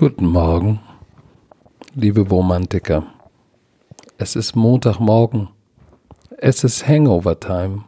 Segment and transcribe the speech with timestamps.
[0.00, 0.80] Guten Morgen,
[1.94, 3.04] liebe Romantiker.
[4.16, 5.50] Es ist Montagmorgen.
[6.38, 7.84] Es ist Hangover Time.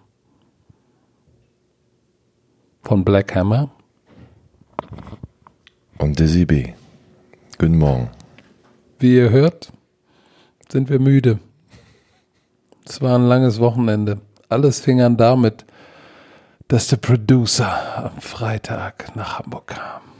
[2.82, 3.70] Von Black Hammer.
[5.96, 6.74] Und Dizzy B.
[7.56, 8.10] Guten Morgen.
[8.98, 9.72] Wie ihr hört,
[10.68, 11.38] sind wir müde.
[12.84, 14.20] Es war ein langes Wochenende.
[14.50, 15.64] Alles fing an damit,
[16.68, 20.11] dass der Producer am Freitag nach Hamburg kam.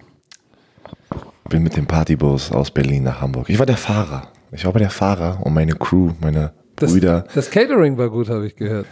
[1.49, 3.49] Bin mit dem Partybus aus Berlin nach Hamburg.
[3.51, 4.29] Ich war der Fahrer.
[4.53, 7.25] Ich war aber der Fahrer und meine Crew, meine Das, Brüder.
[7.35, 8.87] das Catering war gut, habe ich gehört.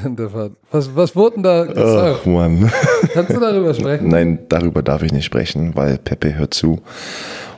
[0.00, 0.52] während der Fahrt.
[0.70, 2.26] Was, was wurde denn da Ach, gesagt?
[2.26, 2.70] Mann.
[3.12, 4.08] Kannst du darüber sprechen?
[4.08, 6.80] Nein, darüber darf ich nicht sprechen, weil Pepe hört zu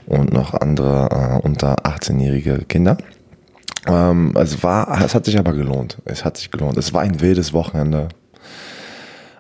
[0.06, 1.08] und noch andere
[1.42, 2.96] äh, unter 18-jährige Kinder.
[3.86, 5.98] Ähm, es war, es hat sich aber gelohnt.
[6.06, 6.76] Es hat sich gelohnt.
[6.76, 8.08] Es war ein wildes Wochenende.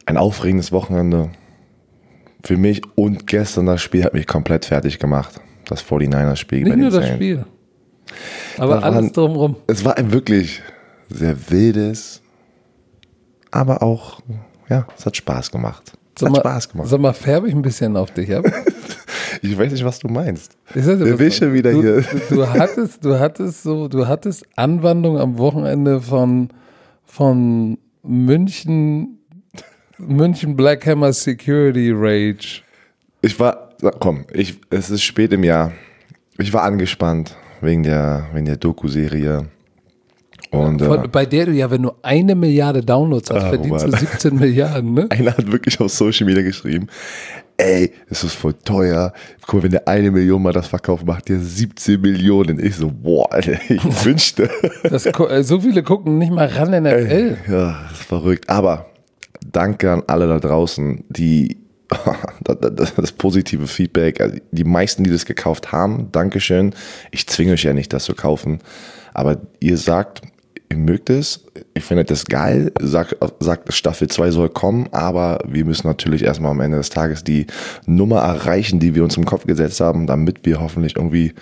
[0.06, 1.30] Ein aufregendes Wochenende.
[2.44, 5.40] Für mich und gestern das Spiel hat mich komplett fertig gemacht.
[5.66, 7.14] Das 49er-Spiel Nicht nur das Saints.
[7.14, 7.46] Spiel.
[8.58, 9.56] Aber Da alles drumherum.
[9.66, 10.62] Es war ein wirklich
[11.08, 12.20] sehr wildes,
[13.50, 14.20] aber auch,
[14.68, 15.92] ja, es hat Spaß gemacht.
[16.14, 16.88] Es Sag hat mal, Spaß gemacht.
[16.88, 18.44] sag mal, färbe ich ein bisschen auf dich ab?
[19.42, 20.56] Ich weiß nicht, was du meinst.
[20.74, 22.00] Ich dir Der was schon wieder du, hier.
[22.30, 26.48] Du, du hattest, du hattest so, du hattest Anwandlung am Wochenende von,
[27.04, 29.13] von München,
[30.06, 32.62] München Black Hammer Security Rage.
[33.22, 35.72] Ich war, komm, ich, es ist spät im Jahr.
[36.38, 39.46] Ich war angespannt wegen der, wegen der Doku-Serie.
[40.50, 43.86] Und Von, äh, bei der du ja, wenn du eine Milliarde Downloads hast, Ah, verdienst
[43.86, 44.00] du Mann.
[44.00, 45.06] 17 Milliarden, ne?
[45.10, 46.86] einer hat wirklich auf Social Media geschrieben,
[47.56, 49.12] ey, es ist voll teuer.
[49.46, 52.64] Guck mal, wenn der eine Million mal das verkauft, macht der 17 Millionen.
[52.64, 54.48] Ich so, boah, Alter, ich wünschte.
[54.84, 57.36] Das, äh, so viele gucken nicht mal ran NFL.
[57.48, 58.48] Ja, das ist verrückt.
[58.48, 58.86] Aber
[59.52, 61.58] danke an alle da draußen, die
[62.44, 66.74] das, positive Feedback, also die meisten, die das gekauft haben, Dankeschön.
[67.10, 68.60] Ich zwinge euch ja nicht, das zu kaufen.
[69.12, 70.22] Aber ihr sagt,
[70.70, 71.44] ihr mögt es,
[71.74, 76.50] ihr findet es geil, sagt, sagt Staffel 2 soll kommen, aber wir müssen natürlich erstmal
[76.50, 77.46] am Ende des Tages die
[77.86, 81.34] Nummer erreichen, die wir uns im Kopf gesetzt haben, damit wir hoffentlich irgendwie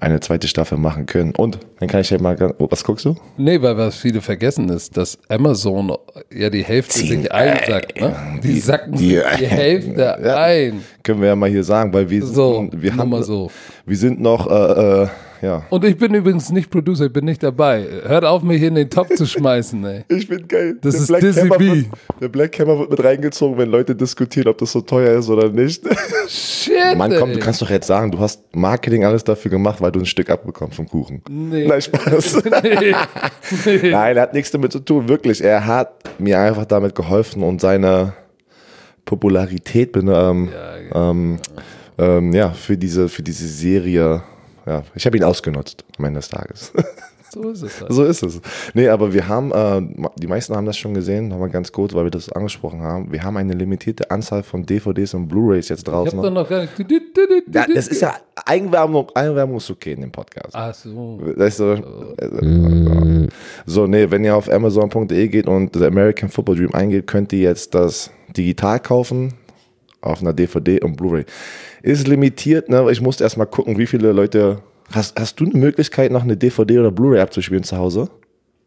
[0.00, 1.32] eine zweite Staffel machen können.
[1.34, 3.16] Und dann kann ich ja mal, oh, was guckst du?
[3.36, 5.92] Nee, weil was viele vergessen ist, dass Amazon
[6.32, 8.14] ja die Hälfte sich einsackt, ne?
[8.42, 10.36] Die, die- sacken die- die, Hälfte Ja.
[10.36, 10.82] ein.
[11.02, 13.50] Können wir ja mal hier sagen, weil wir, So, wir haben so.
[13.84, 15.08] wir sind noch äh, äh,
[15.42, 15.64] ja.
[15.70, 17.86] Und ich bin übrigens nicht Producer, ich bin nicht dabei.
[18.04, 20.04] Hört auf, mich in den Topf zu schmeißen, ey.
[20.08, 20.76] Ich bin geil.
[20.80, 21.68] Das Der ist Black Dizzy Hammer B.
[21.68, 21.86] Wird,
[22.20, 25.48] der Black Hammer wird mit reingezogen, wenn Leute diskutieren, ob das so teuer ist oder
[25.50, 25.82] nicht.
[26.28, 27.34] Shit, Mann, komm, ey.
[27.36, 30.30] du kannst doch jetzt sagen, du hast Marketing alles dafür gemacht, weil du ein Stück
[30.30, 31.22] abbekommst vom Kuchen.
[31.28, 31.66] Nee.
[31.66, 32.42] Nein, Spaß.
[32.62, 32.94] nee.
[33.64, 33.90] Nee.
[33.90, 35.42] Nein, er hat nichts damit zu tun, wirklich.
[35.42, 38.12] Er hat mir einfach damit geholfen und seine
[39.04, 41.38] Popularität bin, ähm, Ja, ähm,
[41.98, 44.22] ähm, ja, für diese, für diese Serie,
[44.66, 46.72] ja, ich habe ihn ausgenutzt am Ende des Tages.
[47.28, 47.92] So ist es halt.
[47.92, 48.40] so ist es.
[48.72, 52.04] Nee, aber wir haben, äh, die meisten haben das schon gesehen, nochmal ganz kurz, weil
[52.04, 53.12] wir das angesprochen haben.
[53.12, 56.16] Wir haben eine limitierte Anzahl von DVDs und Blu-Rays jetzt Ich draußen.
[56.18, 56.72] hab doch noch gar nicht.
[57.52, 60.50] ja, das ist ja, Eigenwerbung, Eigenwerbung ist okay in dem Podcast.
[60.54, 61.20] Ach so.
[61.36, 61.72] Weißt du,
[62.16, 63.28] äh,
[63.66, 67.40] so, nee, wenn ihr auf Amazon.de geht und The American Football Dream eingeht, könnt ihr
[67.40, 69.34] jetzt das digital kaufen
[70.06, 71.24] auf einer DVD und Blu-ray.
[71.82, 72.90] Ist limitiert, ne?
[72.90, 74.58] Ich musste erstmal gucken, wie viele Leute.
[74.92, 78.08] Hast, hast du eine Möglichkeit, noch eine DVD oder Blu-ray abzuspielen zu Hause?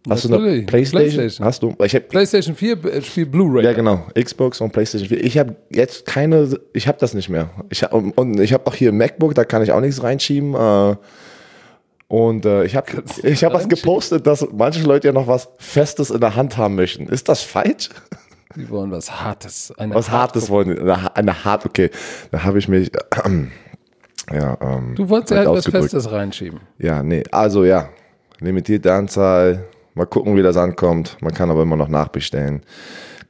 [0.07, 0.65] Hast du eine Natürlich.
[0.65, 1.13] Playstation?
[1.13, 1.45] Playstation.
[1.45, 1.75] Hast du?
[1.83, 3.63] Ich hab, PlayStation 4 äh, spielt Blu-ray.
[3.63, 4.05] ja, genau.
[4.17, 5.23] Xbox und PlayStation 4.
[5.23, 7.49] Ich habe jetzt keine, ich habe das nicht mehr.
[7.69, 10.55] Ich hab, und ich habe auch hier ein MacBook, da kann ich auch nichts reinschieben.
[10.55, 10.95] Äh,
[12.07, 16.09] und äh, ich habe ich hab was gepostet, dass manche Leute ja noch was Festes
[16.09, 17.07] in der Hand haben möchten.
[17.07, 17.89] Ist das falsch?
[18.55, 19.71] Die wollen was Hartes.
[19.77, 20.81] Was Hartes wollen die?
[20.81, 21.91] Eine, eine hart, okay.
[22.31, 22.91] Da habe ich mich,
[24.33, 25.67] ja, ähm, Du wolltest ja halt halt was.
[25.67, 26.59] Festes reinschieben.
[26.79, 27.89] Ja, nee, also ja,
[28.39, 29.65] limitierte Anzahl.
[29.93, 31.17] Mal gucken, wie das ankommt.
[31.21, 32.61] Man kann aber immer noch nachbestellen.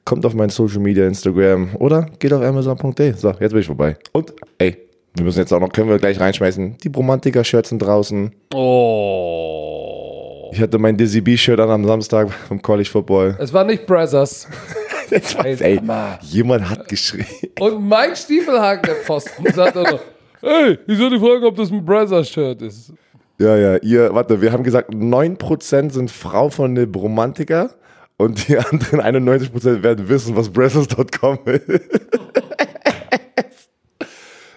[0.06, 3.14] Kommt auf mein Social Media, Instagram oder geht auf Amazon.de.
[3.14, 3.98] So, jetzt bin ich vorbei.
[4.14, 4.78] Und, ey,
[5.16, 6.78] wir müssen jetzt auch noch, können wir gleich reinschmeißen.
[6.78, 8.34] Die Bromantiker-Shirts sind draußen.
[8.54, 10.50] Oh.
[10.52, 13.36] Ich hatte mein Dizzy B-Shirt an am Samstag vom College Football.
[13.40, 13.86] Es war nicht
[15.10, 15.62] Brothers.
[15.62, 15.82] Ey,
[16.22, 17.26] jemand hat geschrien.
[17.60, 20.02] Und Mike Stiefelhagen, der Pfosten, sagt auch noch,
[20.42, 22.94] hey, ich soll die fragen, ob das ein Brothers-Shirt ist.
[23.40, 27.74] Ja, ja, ihr, warte, wir haben gesagt, 9% sind Frau von den Bromantiker
[28.18, 32.00] und die anderen 91% werden wissen, was Brazzers.com ist.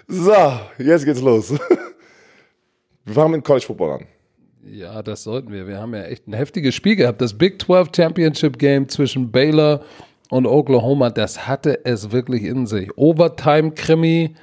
[0.07, 1.53] so, jetzt geht's los.
[3.05, 4.07] Wir fangen mit College Football an.
[4.65, 5.67] Ja, das sollten wir.
[5.67, 7.21] Wir haben ja echt ein heftiges Spiel gehabt.
[7.21, 9.83] Das Big 12 Championship Game zwischen Baylor
[10.29, 12.89] und Oklahoma, das hatte es wirklich in sich.
[12.97, 14.35] Overtime-Krimi,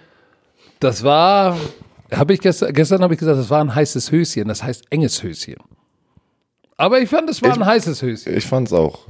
[0.79, 1.57] das war
[2.13, 5.23] Habe ich gestern, gestern habe ich gesagt, das war ein heißes Höschen, das heißt enges
[5.23, 5.57] Höschen.
[6.77, 8.37] Aber ich fand, es war Ich- ein heißes Höschen.
[8.37, 9.07] Ich fand's auch.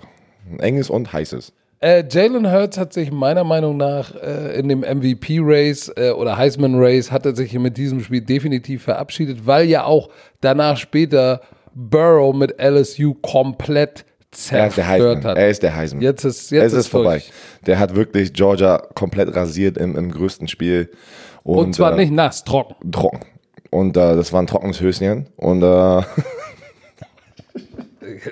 [0.50, 1.52] Ein enges und heißes.
[1.82, 7.10] Äh, Jalen Hurts hat sich meiner Meinung nach äh, in dem MVP-Race äh, oder Heisman-Race
[7.10, 10.10] hat er sich mit diesem Spiel definitiv verabschiedet, weil ja auch
[10.42, 11.40] danach später
[11.74, 15.36] Burrow mit LSU komplett zerstört hat.
[15.36, 16.02] Er ist der Heisman.
[16.02, 17.18] Jetzt ist, jetzt es ist vorbei.
[17.18, 17.32] durch.
[17.66, 20.90] Der hat wirklich Georgia komplett rasiert im, im größten Spiel.
[21.42, 22.92] Und, Und zwar äh, nicht nass, trocken.
[22.92, 23.20] trocken.
[23.70, 25.26] Und äh, das war ein trockenes Höschen.
[25.36, 26.02] Und äh,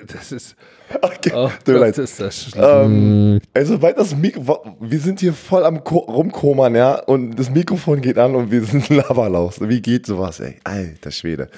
[0.07, 0.55] Das ist,
[1.01, 2.51] okay, oh Gott, ist das.
[2.55, 7.49] Ähm, also, weil das Mikro, wir sind hier voll am Ko rumkomern, ja, und das
[7.49, 9.61] Mikrofon geht an und wir sind Laberlaus.
[9.61, 10.55] Wie geht sowas, ey?
[10.63, 11.49] Alter Schwede.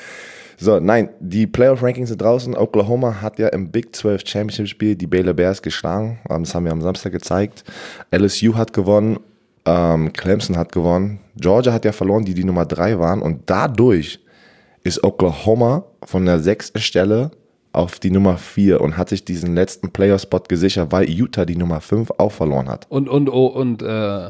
[0.61, 2.55] So, nein, die Playoff-Rankings sind draußen.
[2.55, 6.19] Oklahoma hat ja im Big 12 Championship-Spiel die Baylor Bears geschlagen.
[6.29, 7.63] Ähm, Das haben wir am Samstag gezeigt.
[8.11, 9.19] LSU hat gewonnen.
[9.65, 11.19] Ähm, Clemson hat gewonnen.
[11.35, 13.23] Georgia hat ja verloren, die die Nummer drei waren.
[13.23, 14.19] Und dadurch
[14.83, 17.31] ist Oklahoma von der sechsten Stelle
[17.73, 21.81] auf die Nummer vier und hat sich diesen letzten Playoff-Spot gesichert, weil Utah die Nummer
[21.81, 22.85] fünf auch verloren hat.
[22.89, 24.29] Und, und, oh, und äh,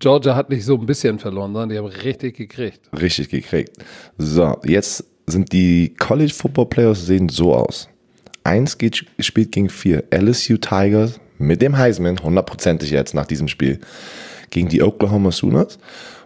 [0.00, 2.90] Georgia hat nicht so ein bisschen verloren, sondern die haben richtig gekriegt.
[3.00, 3.76] Richtig gekriegt.
[4.18, 7.88] So, jetzt sind die College Football Playoffs sehen so aus.
[8.42, 10.04] Eins geht, spielt gegen vier.
[10.10, 13.80] LSU Tigers mit dem Heisman, hundertprozentig jetzt nach diesem Spiel,
[14.50, 15.78] gegen die Oklahoma Sooners.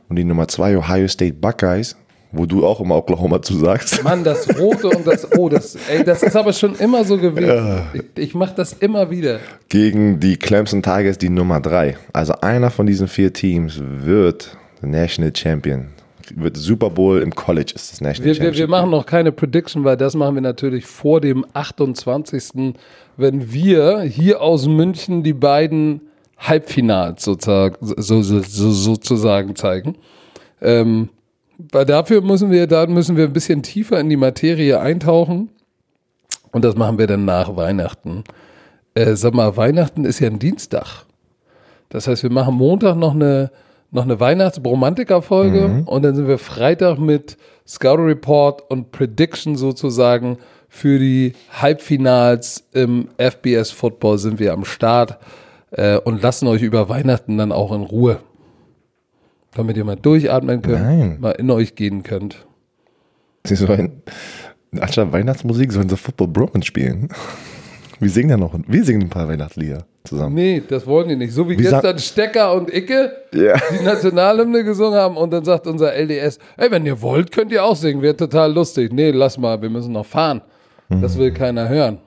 [0.09, 1.97] Und die Nummer zwei Ohio State Buckeyes,
[2.33, 4.03] wo du auch immer Oklahoma zusagst.
[4.03, 7.83] Mann, das Rote und das, oh, das, ey, das ist aber schon immer so gewesen.
[7.93, 9.41] Ich, ich mache das immer wieder.
[9.69, 11.97] gegen die Clemson Tigers die Nummer drei.
[12.12, 15.89] Also einer von diesen vier Teams wird National Champion.
[16.36, 19.84] Wird Super Bowl im College ist das National Wir, wir, wir machen noch keine Prediction,
[19.84, 22.75] weil das machen wir natürlich vor dem 28.
[23.16, 26.02] Wenn wir hier aus München die beiden
[26.38, 29.96] Halbfinals sozusagen, so, so, so, sozusagen zeigen.
[30.60, 31.08] Ähm,
[31.72, 35.50] weil dafür müssen wir, da müssen wir ein bisschen tiefer in die Materie eintauchen.
[36.52, 38.25] Und das machen wir dann nach Weihnachten.
[38.94, 41.04] Äh, sag mal, Weihnachten ist ja ein Dienstag.
[41.88, 43.50] Das heißt, wir machen Montag noch eine,
[43.90, 47.37] noch eine Weihnachts-Bromantiker-Folge und dann sind wir Freitag mit
[47.67, 50.38] Scout Report und Prediction sozusagen
[50.69, 55.19] für die Halbfinals im FBS Football sind wir am Start
[55.70, 58.20] äh, und lassen euch über Weihnachten dann auch in Ruhe.
[59.55, 61.17] Damit ihr mal durchatmen könnt, Nein.
[61.20, 62.46] mal in euch gehen könnt.
[63.44, 64.02] Sie sollen,
[64.79, 67.08] anstatt Weihnachtsmusik sollen sie Football Bromance spielen.
[68.00, 70.35] Wir singen ja noch, wir singen ein paar Weihnachtslieder zusammen.
[70.35, 71.33] Nee, das wollen die nicht.
[71.33, 73.55] So wie, Wie gestern Stecker und Icke Ja.
[73.79, 77.65] die Nationalhymne gesungen haben und dann sagt unser LDS, ey, wenn ihr wollt, könnt ihr
[77.65, 78.93] auch singen, wäre total lustig.
[78.93, 80.43] Nee, lass mal, wir müssen noch fahren.
[80.89, 81.99] Das will keiner hören.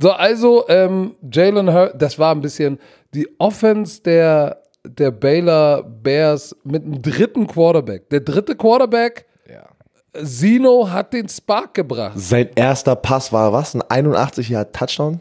[0.00, 2.78] So, also, ähm, Jalen Hurts, das war ein bisschen
[3.14, 8.10] die Offense der, der Baylor Bears mit einem dritten Quarterback.
[8.10, 9.24] Der dritte Quarterback,
[10.22, 12.12] Zeno, hat den Spark gebracht.
[12.16, 13.74] Sein erster Pass war was?
[13.74, 15.20] Ein 81 Jahre Touchdown?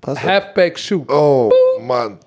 [0.00, 0.22] Pass?
[0.22, 1.10] Halfback Shoot.
[1.10, 1.50] Oh,
[1.86, 2.18] Mann.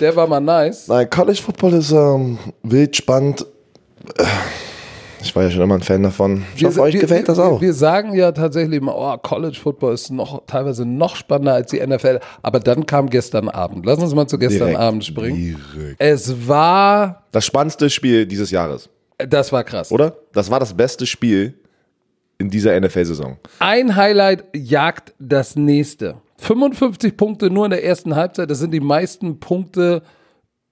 [0.00, 0.88] Der war mal nice.
[0.88, 3.46] Nein, College Football ist ähm, wild spannend.
[5.22, 6.44] Ich war ja schon immer ein Fan davon.
[6.56, 7.60] Ich hoffe, euch gefällt das auch.
[7.60, 11.70] Wir, wir sagen ja tatsächlich immer, oh, College Football ist noch teilweise noch spannender als
[11.70, 12.18] die NFL.
[12.42, 13.86] Aber dann kam gestern Abend.
[13.86, 14.78] Lass uns mal zu gestern Direkt.
[14.80, 15.60] Abend springen.
[15.74, 16.00] Direkt.
[16.00, 19.92] Es war, Das spannendste Spiel dieses Jahres, das war krass.
[19.92, 20.16] oder?
[20.32, 21.54] Das war das beste Spiel
[22.38, 23.36] in dieser NFL-Saison.
[23.58, 26.16] Ein Highlight jagt das nächste.
[26.38, 28.50] 55 Punkte nur in der ersten Halbzeit.
[28.50, 30.02] Das sind die meisten Punkte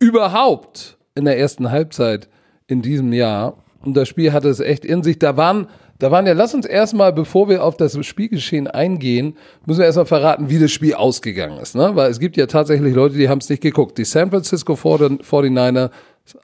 [0.01, 2.29] überhaupt in der ersten Halbzeit
[2.67, 3.63] in diesem Jahr.
[3.83, 5.19] Und das Spiel hatte es echt in sich.
[5.19, 5.69] Da waren,
[5.99, 10.07] da waren ja, lass uns erstmal, bevor wir auf das Spielgeschehen eingehen, müssen wir erstmal
[10.07, 11.77] verraten, wie das Spiel ausgegangen ist.
[11.77, 11.93] Ne?
[11.95, 13.97] Weil es gibt ja tatsächlich Leute, die haben es nicht geguckt.
[13.97, 15.91] Die San Francisco 49er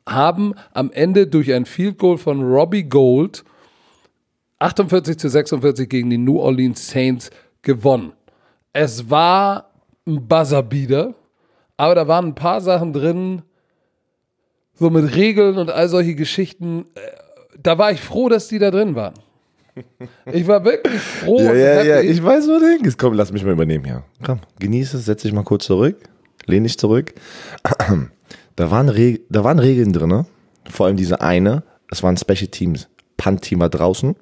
[0.09, 3.45] haben am Ende durch ein Field Goal von Robbie Gold
[4.59, 7.31] 48 zu 46 gegen die New Orleans Saints
[7.63, 8.13] gewonnen.
[8.73, 9.71] Es war
[10.07, 11.15] ein Buzzerbeater,
[11.77, 13.43] aber da waren ein paar Sachen drin,
[14.75, 16.87] so mit Regeln und all solche Geschichten.
[16.95, 17.01] Äh,
[17.63, 19.15] Da war ich froh, dass die da drin waren.
[20.33, 21.39] Ich war wirklich froh.
[21.41, 22.07] Ja, ja, ja, happy.
[22.09, 22.99] ich weiß, wo du hingehst.
[22.99, 24.03] Komm, lass mich mal übernehmen hier.
[24.25, 25.97] Komm, genieß es, setz dich mal kurz zurück,
[26.47, 27.13] lehn dich zurück.
[28.57, 30.27] Da waren, Reg da waren Regeln drin, ne?
[30.69, 32.89] vor allem diese eine, es waren Special Teams.
[33.17, 34.15] Punt-Team war draußen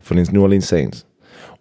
[0.00, 1.06] von den New Orleans Saints.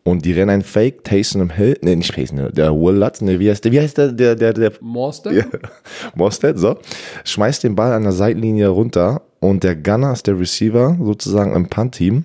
[0.04, 3.40] Und die rennen ein Fake, Taysom Hill, nee, nicht Taysom Hill, der Will Lutz, nee,
[3.40, 5.34] wie heißt der, wie heißt der, der, der, der Morstead?
[5.34, 5.46] ja.
[6.16, 6.78] Mostert, so.
[7.24, 11.68] Schmeißt den Ball an der Seitenlinie runter und der Gunner ist der Receiver, sozusagen im
[11.70, 12.24] Punt-Team,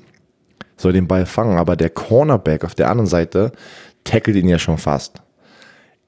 [0.77, 3.53] soll den Ball fangen, aber der Cornerback auf der anderen Seite
[4.05, 5.23] tackelt ihn ja schon fast.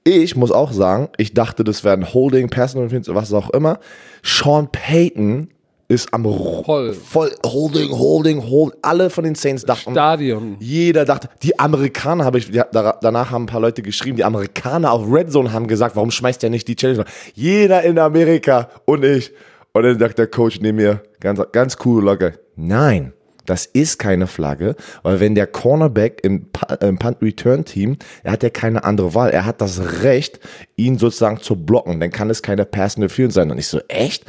[0.04, 3.78] Ich muss auch sagen, ich dachte, das wäre ein Holding, Personal Offense, was auch immer.
[4.22, 5.48] Sean Payton
[5.88, 6.94] ist am Voll.
[6.94, 8.74] voll holding, holding, hold.
[8.82, 10.56] Alle von den Saints dachten, Stadion.
[10.58, 14.90] jeder dachte, die Amerikaner habe ich, da, danach haben ein paar Leute geschrieben, die Amerikaner
[14.90, 17.04] auf Red Zone haben gesagt, warum schmeißt der nicht die Challenge?
[17.34, 19.32] Jeder in Amerika und ich.
[19.72, 23.12] Und dann sagt der Coach neben mir, ganz, ganz cool, locker, nein,
[23.46, 28.50] das ist keine Flagge, weil wenn der Cornerback im, Pa- im Punt-Return-Team, er hat ja
[28.50, 30.40] keine andere Wahl, er hat das Recht,
[30.76, 33.50] ihn sozusagen zu blocken, dann kann es keine Pass-Interference sein.
[33.50, 34.24] Und ich so, echt?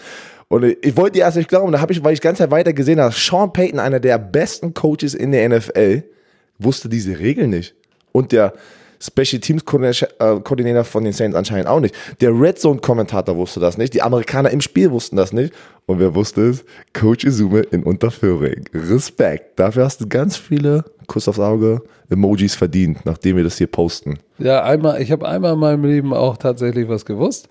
[0.48, 2.74] Und ich wollte erst nicht glauben, da habe ich, weil ich die ganze Zeit weiter
[2.74, 6.04] gesehen habe, Sean Payton, einer der besten Coaches in der NFL,
[6.60, 7.76] wusste diese Regel nicht.
[8.12, 8.54] Und der
[9.04, 11.94] Special Teams Koordinator äh, Koordinator von den Saints anscheinend auch nicht.
[12.22, 13.94] Der Red Zone Kommentator wusste das nicht.
[13.94, 15.54] Die Amerikaner im Spiel wussten das nicht.
[15.86, 16.64] Und wer wusste es?
[16.94, 18.64] Coach Izume in Unterföhring.
[18.74, 19.60] Respekt.
[19.60, 24.20] Dafür hast du ganz viele Kuss aufs Auge Emojis verdient, nachdem wir das hier posten.
[24.38, 27.50] Ja, einmal, ich habe einmal in meinem Leben auch tatsächlich was gewusst.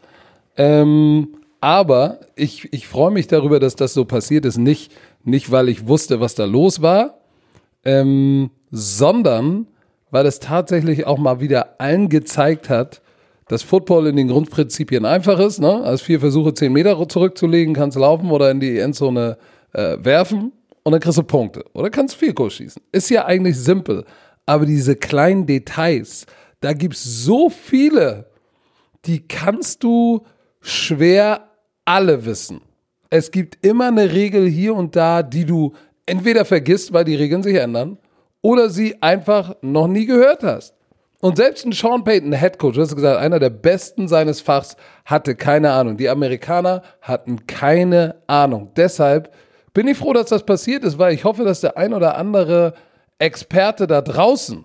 [0.57, 1.29] Ähm,
[1.61, 4.57] aber ich, ich freue mich darüber, dass das so passiert ist.
[4.57, 4.93] Nicht,
[5.25, 7.19] nicht weil ich wusste, was da los war,
[7.85, 9.67] ähm, sondern
[10.13, 13.03] weil es tatsächlich auch mal wieder allen gezeigt hat,
[13.49, 15.59] dass Football in den Grundprinzipien einfach ist.
[15.59, 15.83] Ne?
[15.83, 19.39] Als vier Versuche, zehn Meter zurückzulegen, kannst laufen oder in die Endzone
[19.73, 20.53] äh, werfen
[20.85, 21.65] und dann kriegst du Punkte.
[21.73, 22.83] Oder kannst vier Goal schießen.
[22.93, 24.05] Ist ja eigentlich simpel.
[24.45, 26.27] Aber diese kleinen Details,
[26.61, 28.27] da gibt's so viele,
[29.07, 30.25] die kannst du
[30.61, 31.49] schwer
[31.87, 32.61] alle wissen.
[33.09, 35.73] Es gibt immer eine Regel hier und da, die du
[36.05, 37.99] entweder vergisst, weil die Regeln sich ändern,
[38.43, 40.75] oder sie einfach noch nie gehört hast.
[41.21, 44.77] Und selbst ein Sean Payton, Head Coach, du hast gesagt, einer der besten seines Fachs,
[45.05, 45.97] hatte keine Ahnung.
[45.97, 48.73] Die Amerikaner hatten keine Ahnung.
[48.77, 49.33] Deshalb
[49.73, 52.75] bin ich froh, dass das passiert ist, weil ich hoffe, dass der ein oder andere
[53.21, 54.65] Experte da draußen,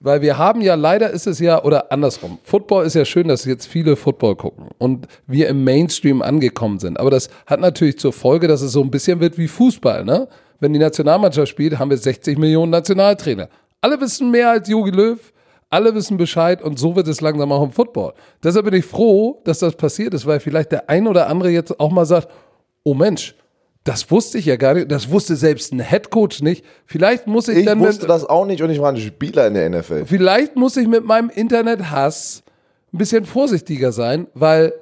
[0.00, 3.44] weil wir haben ja leider ist es ja, oder andersrum, Football ist ja schön, dass
[3.44, 6.98] jetzt viele Football gucken und wir im Mainstream angekommen sind.
[6.98, 10.28] Aber das hat natürlich zur Folge, dass es so ein bisschen wird wie Fußball, ne?
[10.60, 13.48] Wenn die Nationalmannschaft spielt, haben wir 60 Millionen Nationaltrainer.
[13.80, 15.18] Alle wissen mehr als Jogi Löw,
[15.70, 18.14] alle wissen Bescheid und so wird es langsam auch im Football.
[18.42, 21.78] Deshalb bin ich froh, dass das passiert ist, weil vielleicht der ein oder andere jetzt
[21.80, 22.28] auch mal sagt,
[22.84, 23.34] oh Mensch,
[23.82, 26.64] das wusste ich ja gar nicht, das wusste selbst ein Headcoach nicht.
[26.86, 29.46] Vielleicht muss ich, Ich dann wusste mit, das auch nicht und ich war ein Spieler
[29.46, 30.06] in der NFL.
[30.06, 32.42] vielleicht muss ich mit meinem Internethass
[32.92, 34.72] ein bisschen vorsichtiger sein, weil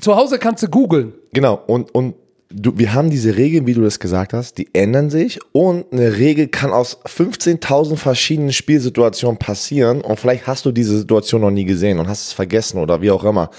[0.00, 1.14] zu Hause kannst du googeln.
[1.32, 2.14] Genau, und, und
[2.50, 6.16] du, wir haben diese Regeln, wie du das gesagt hast, die ändern sich und eine
[6.16, 11.64] Regel kann aus 15.000 verschiedenen Spielsituationen passieren und vielleicht hast du diese Situation noch nie
[11.64, 13.50] gesehen und hast es vergessen oder wie auch immer.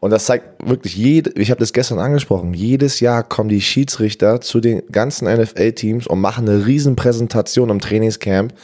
[0.00, 4.40] Und das zeigt wirklich jede, ich habe das gestern angesprochen, jedes Jahr kommen die Schiedsrichter
[4.40, 8.54] zu den ganzen NFL-Teams und machen eine riesen Präsentation im Trainingscamp.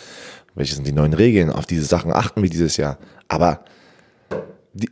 [0.54, 1.50] Welche sind die neuen Regeln?
[1.50, 2.98] Auf diese Sachen achten wir dieses Jahr.
[3.26, 3.64] Aber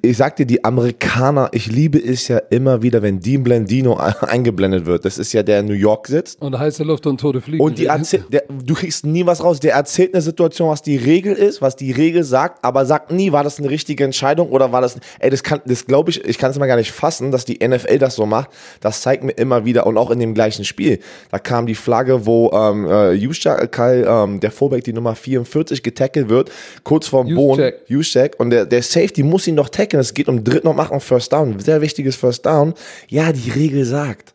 [0.02, 4.86] ich sag dir, die Amerikaner, ich liebe es ja immer wieder, wenn Dean Blendino eingeblendet
[4.86, 5.04] wird.
[5.04, 6.40] Das ist ja der in New York sitzt.
[6.40, 7.62] Und heiße Luft und tote Fliegen.
[7.62, 9.58] Und die erzählt, der, du kriegst nie was raus.
[9.58, 13.32] Der erzählt eine Situation, was die Regel ist, was die Regel sagt, aber sagt nie,
[13.32, 16.38] war das eine richtige Entscheidung oder war das, ey, das kann, das glaube ich, ich
[16.38, 18.50] kann es mal gar nicht fassen, dass die NFL das so macht.
[18.80, 21.00] Das zeigt mir immer wieder und auch in dem gleichen Spiel.
[21.32, 25.82] Da kam die Flagge, wo ähm, äh, Juszczyk, Kai, ähm, der Fullback, die Nummer 44
[25.82, 26.52] getackelt wird,
[26.84, 27.72] kurz vorm Boden.
[27.88, 30.00] Juszczyk und der, der Safety muss ihn doch tackeln.
[30.00, 31.58] Es geht um dritten und machen First Down.
[31.58, 32.74] Sehr wichtiges First Down.
[33.08, 34.34] Ja, die Regel sagt.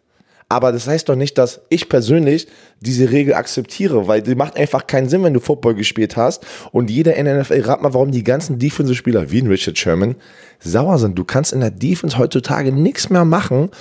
[0.49, 2.47] Aber das heißt doch nicht, dass ich persönlich
[2.79, 6.89] diese Regel akzeptiere, weil die macht einfach keinen Sinn, wenn du Football gespielt hast und
[6.89, 10.15] jeder in der NFL, rat mal, warum die ganzen Defensive-Spieler wie ein Richard Sherman
[10.59, 11.19] sauer sind.
[11.19, 13.71] Du kannst in der Defense heutzutage nichts mehr machen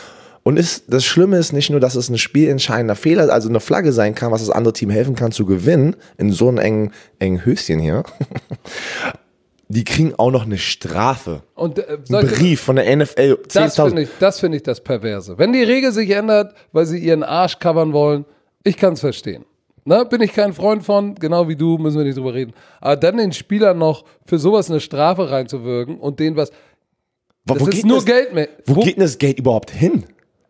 [0.43, 3.93] und ist, das Schlimme ist nicht nur, dass es ein spielentscheidender Fehler, also eine Flagge
[3.93, 7.45] sein kann, was das andere Team helfen kann zu gewinnen, in so einem engen, engen
[7.45, 8.03] Höschen hier.
[9.69, 11.43] Die kriegen auch noch eine Strafe.
[11.55, 13.39] Und äh, Ein Brief von der NFL.
[13.53, 13.87] das 10.000.
[13.89, 15.39] finde ich, das finde ich das Perverse.
[15.39, 18.25] Wenn die Regel sich ändert, weil sie ihren Arsch covern wollen,
[18.63, 19.45] ich kann es verstehen.
[19.85, 22.53] Ne, bin ich kein Freund von, genau wie du, müssen wir nicht drüber reden.
[22.81, 26.51] Aber dann den Spielern noch für sowas eine Strafe reinzuwirken und denen was.
[27.45, 28.49] Wo- Das wo ist geht nur das- Geld mehr.
[28.67, 30.05] Wo, geht denn das Geld überhaupt hin?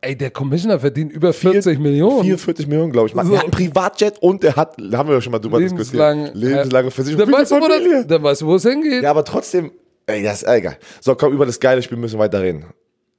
[0.07, 2.23] Ey, der Commissioner verdient über 40 Millionen.
[2.23, 3.15] 44 Millionen, glaube ich.
[3.17, 3.33] Man, So.
[3.33, 6.27] Er hat ein Privatjet und er hat, da haben wir ja schon mal drüber Lebenslang.
[6.27, 6.49] diskutiert.
[6.49, 7.27] Lebenslange Versicherung.
[7.27, 9.03] Dann weißt, du, wo dann weißt du, wo es hingeht.
[9.03, 9.73] Ja, aber trotzdem,
[10.07, 10.77] ey, das ist egal.
[11.01, 12.67] So, komm, über das geile Spiel müssen wir weiter reden.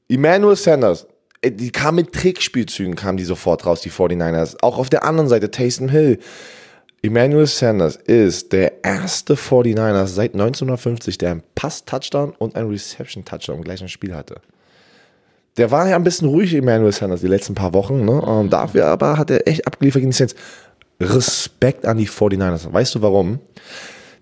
[0.08, 1.06] Emmanuel Sanders,
[1.44, 4.56] die kam mit Trickspielzügen, kamen die sofort raus, die 49ers.
[4.62, 6.20] Auch auf der anderen Seite, Taysom Hill.
[7.02, 13.64] Emmanuel Sanders ist der erste 49ers seit 1950, der einen Pass-Touchdown und einen Reception-Touchdown im
[13.66, 14.36] gleichen Spiel hatte.
[15.58, 18.06] Der war ja ein bisschen ruhig, Emmanuel Sanders, die letzten paar Wochen.
[18.06, 18.22] Ne?
[18.22, 20.36] Und dafür aber hat er echt abgeliefert gegen die Saints.
[21.00, 22.72] Respekt an die 49ers.
[22.72, 23.40] Weißt du warum?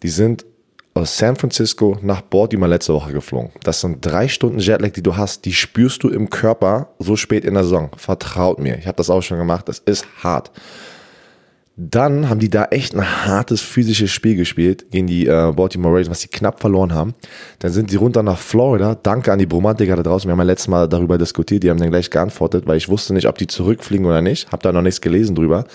[0.04, 0.46] Die sind
[0.94, 3.52] aus San Francisco nach Baltimore letzte Woche geflogen.
[3.64, 7.44] Das sind drei Stunden Jetlag, die du hast, die spürst du im Körper so spät
[7.44, 7.90] in der Saison.
[7.98, 8.78] Vertraut mir.
[8.78, 9.68] Ich habe das auch schon gemacht.
[9.68, 10.52] Das ist hart.
[11.78, 16.10] Dann haben die da echt ein hartes physisches Spiel gespielt gegen die äh, Baltimore Ravens,
[16.10, 17.16] was sie knapp verloren haben.
[17.60, 18.96] Dann sind sie runter nach Florida.
[18.96, 20.26] Danke an die Bromantiker da draußen.
[20.26, 21.64] Wir haben ja letztes Mal darüber diskutiert.
[21.64, 24.50] Die haben dann gleich geantwortet, weil ich wusste nicht, ob die zurückfliegen oder nicht.
[24.54, 25.66] Hab da noch nichts gelesen drüber.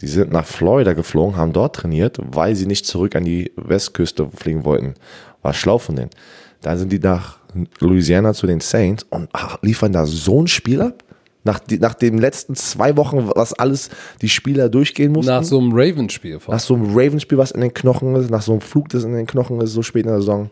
[0.00, 4.28] Die sind nach Florida geflogen, haben dort trainiert, weil sie nicht zurück an die Westküste
[4.34, 4.94] fliegen wollten.
[5.42, 6.10] War schlau von denen.
[6.60, 7.38] Dann sind die nach
[7.78, 11.04] Louisiana zu den Saints und ach, liefern da so ein Spiel ab.
[11.46, 13.88] Nach, die, nach den letzten zwei Wochen, was alles
[14.20, 15.30] die Spieler durchgehen mussten.
[15.30, 16.40] Nach so einem Ravens-Spiel.
[16.48, 19.14] nach so einem Ravens-Spiel, was in den Knochen ist, nach so einem Flug, das in
[19.14, 20.50] den Knochen ist, so spät in der Saison.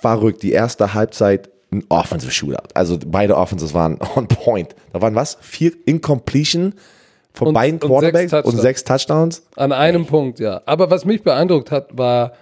[0.00, 0.42] Verrückt.
[0.42, 2.68] Die erste Halbzeit ein Offensive Shootout.
[2.74, 4.74] Also beide Offenses waren on point.
[4.92, 5.38] Da waren was?
[5.40, 6.74] Vier Incompletion
[7.32, 9.42] von Und- beiden und Quarterbacks sechs und sechs Touchdowns.
[9.56, 10.60] An einem Punkt, ja.
[10.66, 12.32] Aber was mich beeindruckt hat, war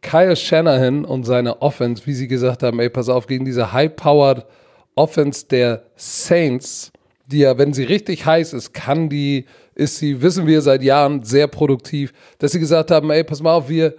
[0.00, 4.46] Kyle Shanahan und seine Offense, wie sie gesagt haben, ey, pass auf, gegen diese high-powered
[4.94, 6.92] Offense der Saints,
[7.26, 11.22] die ja, wenn sie richtig heiß ist, kann die, ist sie, wissen wir seit Jahren,
[11.22, 13.94] sehr produktiv, dass sie gesagt haben, ey, pass mal auf, wir,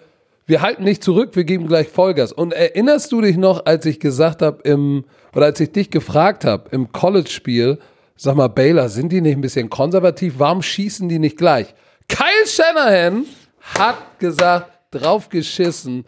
[0.45, 2.31] wir halten nicht zurück, wir geben gleich Vollgas.
[2.31, 6.45] Und erinnerst du dich noch, als ich gesagt habe, im, oder als ich dich gefragt
[6.45, 7.79] habe, im College-Spiel,
[8.15, 10.35] sag mal, Baylor, sind die nicht ein bisschen konservativ?
[10.37, 11.73] Warum schießen die nicht gleich?
[12.07, 13.25] Kyle Shanahan
[13.61, 16.05] hat gesagt, drauf geschissen,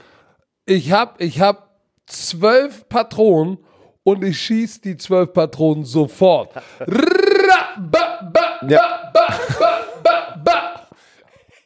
[0.66, 3.58] ich hab, ich hab zwölf Patronen
[4.06, 6.56] und ich schieß die zwölf Patronen sofort.
[6.80, 9.12] Ra, ba, ba, Ja.
[9.12, 9.28] ba,
[9.60, 10.88] ba, ba, ba.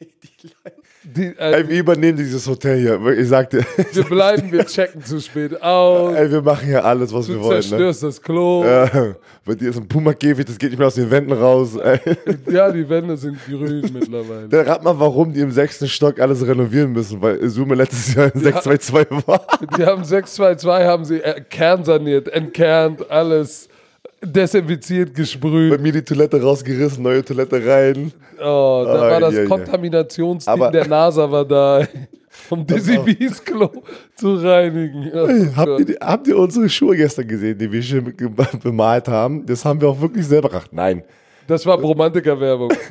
[0.00, 0.50] Die,
[1.16, 3.18] äh, Ey, wir übernehmen dieses Hotel hier.
[3.18, 6.14] Ich sagte, wir bleiben, wir checken zu spät aus.
[6.14, 7.56] ey, wir machen hier alles, was wir Du wollen.
[7.56, 7.62] Ne?
[7.62, 8.64] zerstörst das Klo.
[8.64, 9.14] Äh,
[9.44, 11.76] bei dir ist ein Puma-Käfig, das geht nicht mehr aus den Wänden raus.
[11.76, 11.98] Ey.
[12.50, 14.48] Ja, die Wände sind grün mittlerweile.
[14.48, 18.34] Dann rat mal, warum die im sechsten Stock alles renovieren müssen, weil Sume letztes Jahr
[18.34, 19.46] in 622 war.
[19.78, 23.69] Die haben 622, haben sie äh, kernsaniert, entkernt, alles
[24.24, 25.80] desinfiziert, Bei gesprüht.
[25.80, 28.12] mir die Toilette rausgerissen, neue Toilette rein.
[28.38, 29.48] Oh, da Ah, war das ja, ja.
[29.48, 31.86] Kontaminationsteam Aber- der NASA war da,
[32.50, 33.70] um Dizzy Bees Klo
[34.14, 35.10] zu reinigen.
[35.14, 38.30] Oh Habt ihr, habt ihr unsere Schuhe gestern gesehen, die wir schon ge-
[38.62, 39.44] bemalt haben?
[39.46, 40.72] Das haben wir auch wirklich selber gemacht.
[40.72, 41.02] Nein.
[41.46, 42.72] Das war Bromantiker-Werbung.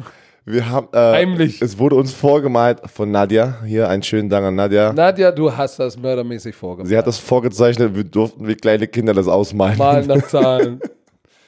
[0.46, 1.62] Wir haben, äh, Heimlich.
[1.62, 3.58] Es wurde uns vorgemalt von Nadja.
[3.66, 4.92] Hier einen schönen Dank an Nadja.
[4.94, 6.90] Nadja, du hast das mördermäßig vorgemacht.
[6.90, 9.78] Sie hat das vorgezeichnet, wir durften wie kleine Kinder das ausmalen.
[9.78, 10.80] Malen nach Zahlen.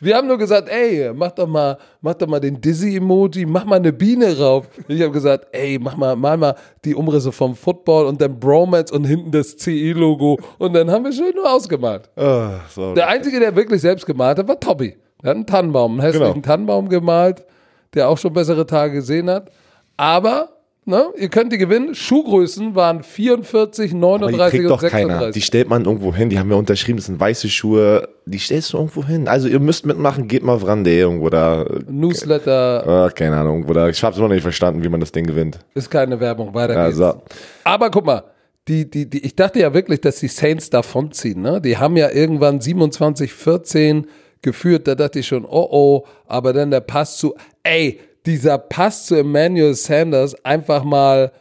[0.01, 3.75] Wir haben nur gesagt, ey, mach doch mal, mach doch mal den Dizzy-Emoji, mach mal
[3.75, 4.67] eine Biene rauf.
[4.87, 8.91] Ich habe gesagt, ey, mach mal, mal mal die Umrisse vom Football und dann Bromance
[8.93, 10.39] und hinten das CE-Logo.
[10.57, 12.09] Und dann haben wir schön nur ausgemalt.
[12.73, 12.93] So.
[12.95, 14.97] Der Einzige, der wirklich selbst gemalt hat, war Tobi.
[15.21, 16.45] Er hat einen Tannenbaum, einen hässlichen Genau.
[16.45, 17.45] Tannenbaum gemalt,
[17.93, 19.51] der auch schon bessere Tage gesehen hat.
[19.97, 20.49] Aber,
[20.85, 21.95] ne, ihr könnt die gewinnen.
[21.95, 25.07] Schuhgrößen waren 44, Aber die 39 kriegt und doch keiner.
[25.13, 25.33] 36.
[25.33, 28.07] Die stellt man irgendwo hin, die haben wir unterschrieben, das sind weiße Schuhe.
[28.25, 29.27] Die stellst du irgendwo hin.
[29.27, 31.65] Also ihr müsst mitmachen, geht mal Vrande irgendwo da.
[31.89, 33.89] Newsletter Ah, keine Ahnung, irgendwo da.
[33.89, 35.59] Ich hab's immer noch nicht verstanden, wie man das Ding gewinnt.
[35.73, 36.99] ist keine Werbung, weiter geht's.
[36.99, 37.21] Also,
[37.63, 38.23] Aber guck mal,
[38.67, 41.41] die, die, die, ich dachte ja wirklich, dass die Saints davonziehen.
[41.41, 41.59] Ne?
[41.61, 44.07] Die haben ja irgendwann 27, 14
[44.41, 44.87] geführt.
[44.87, 49.15] Da dachte ich schon, oh oh, aber dann der Pass zu, ey, dieser Pass zu
[49.15, 51.31] Emmanuel Sanders einfach mal,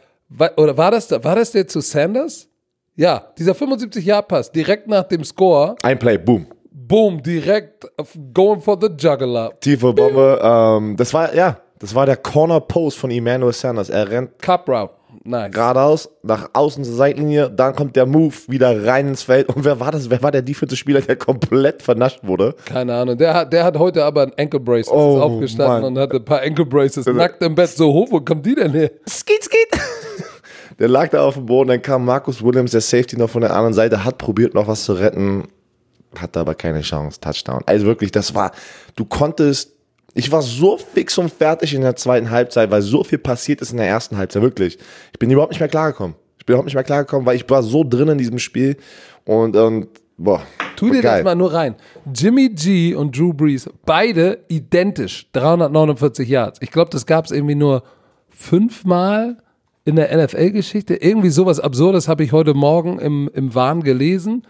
[0.57, 2.47] oder war das, da- war das der zu Sanders?
[2.95, 6.45] Ja, dieser 75-Jahr-Pass, direkt nach dem Score, ein Play, boom.
[6.71, 7.85] boom, direkt
[8.33, 9.51] going for the juggler.
[9.59, 10.39] Tiefe Bombe.
[10.41, 13.89] Ähm, das war, ja, das war der Corner Post von Emmanuel Sanders.
[13.89, 14.93] Er rennt Cup Route.
[15.23, 15.51] Nice.
[15.51, 19.49] geradeaus, nach außen zur Seitenlinie, dann kommt der Move wieder rein ins Feld.
[19.49, 20.09] Und wer war das?
[20.09, 22.55] Wer war der Defensive-Spieler, der komplett vernascht wurde?
[22.65, 23.17] Keine Ahnung.
[23.17, 25.93] Der hat, der hat heute aber ein Ankle Brace Oh, ist aufgestanden Mann.
[25.93, 28.07] und hatte ein paar Ankle Braces nackt im Bett so hoch.
[28.09, 28.89] Wo kommt die denn her?
[29.07, 29.69] Skit, skit.
[30.79, 33.51] Der lag da auf dem Boden, dann kam Marcus Williams, der Safety noch von der
[33.51, 35.43] anderen Seite, hat probiert noch was zu retten,
[36.17, 37.61] hatte aber keine Chance, Touchdown.
[37.67, 38.51] Also wirklich, das war,
[38.95, 39.73] du konntest,
[40.13, 43.71] ich war so fix und fertig in der zweiten Halbzeit, weil so viel passiert ist
[43.71, 44.77] in der ersten Halbzeit, wirklich.
[45.13, 46.15] Ich bin überhaupt nicht mehr klargekommen.
[46.37, 48.77] Ich bin überhaupt nicht mehr klargekommen, weil ich war so drin in diesem Spiel
[49.25, 50.41] und, und boah.
[50.75, 51.17] Tu dir geil.
[51.17, 51.75] das mal nur rein.
[52.13, 56.59] Jimmy G und Drew Brees, beide identisch, 349 Yards.
[56.61, 57.83] Ich glaube, das gab es irgendwie nur
[58.29, 59.37] fünfmal
[59.85, 60.95] in der NFL-Geschichte.
[60.95, 64.47] Irgendwie sowas Absurdes habe ich heute Morgen im, im Wahn gelesen.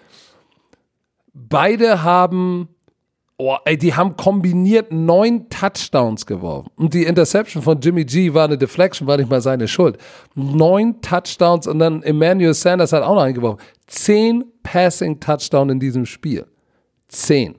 [1.34, 2.70] Beide haben,
[3.38, 6.70] oh, ey, die haben kombiniert neun Touchdowns geworfen.
[6.76, 9.98] Und die Interception von Jimmy G war eine Deflection, war nicht mal seine Schuld.
[10.36, 13.60] Neun Touchdowns und dann Emmanuel Sanders hat auch noch eingeworfen.
[13.88, 16.46] Zehn Passing Touchdown in diesem Spiel.
[17.08, 17.56] Zehn.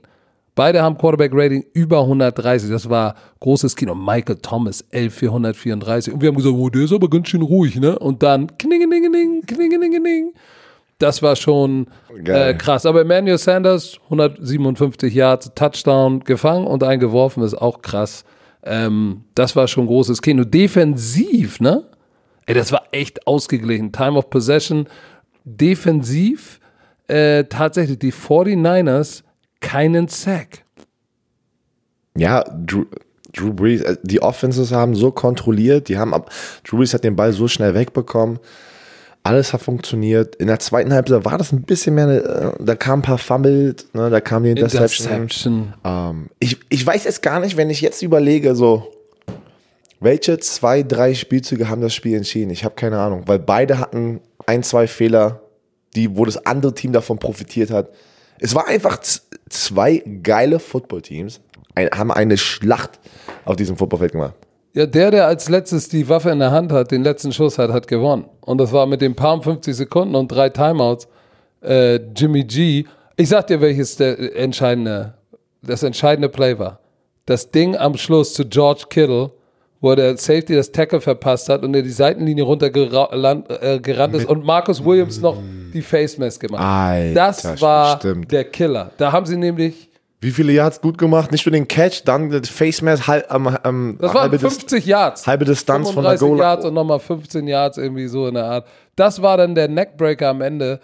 [0.55, 2.69] Beide haben Quarterback-Rating über 130.
[2.69, 3.95] Das war großes Kino.
[3.95, 6.13] Michael Thomas, 11434.
[6.13, 7.97] Und wir haben gesagt, oh, der ist aber ganz schön ruhig, ne?
[7.97, 10.31] Und dann klingelingeling, klingelingeling.
[11.03, 11.87] Das war schon
[12.25, 12.85] äh, krass.
[12.85, 18.23] Aber Emmanuel Sanders, 157 Yards, Touchdown gefangen und eingeworfen, ist auch krass.
[18.63, 20.45] Ähm, das war schon großes Kino.
[20.45, 21.83] Defensiv, ne?
[22.45, 23.91] Ey, das war echt ausgeglichen.
[23.91, 24.87] Time of Possession,
[25.43, 26.61] defensiv,
[27.09, 29.23] äh, tatsächlich die 49ers
[29.59, 30.63] keinen Sack.
[32.15, 32.85] Ja, Drew,
[33.33, 36.31] Drew Brees, äh, die Offenses haben so kontrolliert, die haben ab,
[36.63, 38.39] Drew Brees hat den Ball so schnell wegbekommen.
[39.25, 40.35] Alles hat funktioniert.
[40.35, 43.17] In der zweiten Halbzeit war das ein bisschen mehr, eine, äh, da kam ein paar
[43.17, 45.07] Fumbles, ne, da kam die Interception.
[45.07, 45.73] Interception.
[45.85, 48.91] Ähm, ich, ich weiß es gar nicht, wenn ich jetzt überlege, so,
[50.01, 52.51] welche zwei, drei Spielzüge haben das Spiel entschieden?
[52.51, 55.41] Ich habe keine Ahnung, weil beide hatten ein, zwei Fehler,
[55.95, 57.89] die, wo das andere Team davon profitiert hat.
[58.39, 58.99] Es war einfach
[59.49, 61.39] zwei geile Footballteams,
[61.75, 62.99] ein, haben eine Schlacht
[63.45, 64.33] auf diesem Footballfeld gemacht.
[64.75, 67.71] Ja, der, der als letztes die Waffe in der Hand hat, den letzten Schuss hat,
[67.71, 68.25] hat gewonnen.
[68.41, 71.07] Und das war mit den paar 50 Sekunden und drei Timeouts.
[71.61, 72.85] Äh, Jimmy G.
[73.15, 75.13] Ich sag dir, welches der entscheidende,
[75.61, 76.79] das entscheidende Play war.
[77.27, 79.31] Das Ding am Schluss zu George Kittle,
[79.79, 84.25] wo der Safety das Tackle verpasst hat und er die Seitenlinie runtergerannt äh, gerannt ist
[84.25, 85.37] und Marcus Williams noch
[85.73, 86.63] die Face Mask gemacht.
[86.63, 88.31] Alter, das war stimmt.
[88.31, 88.91] der Killer.
[88.97, 89.89] Da haben sie nämlich,
[90.23, 91.31] Wie viele Yards gut gemacht?
[91.31, 94.53] Nicht nur den Catch, dann das Face Mask, halb, ähm, ähm, das waren halbe, Dis
[94.55, 95.27] 50 Yards.
[95.27, 96.39] halbe Distanz von der 35 Goal.
[96.39, 98.67] Yards und nochmal 15 Yards, irgendwie so in der Art.
[98.95, 100.79] Das war dann der Neckbreaker am Ende.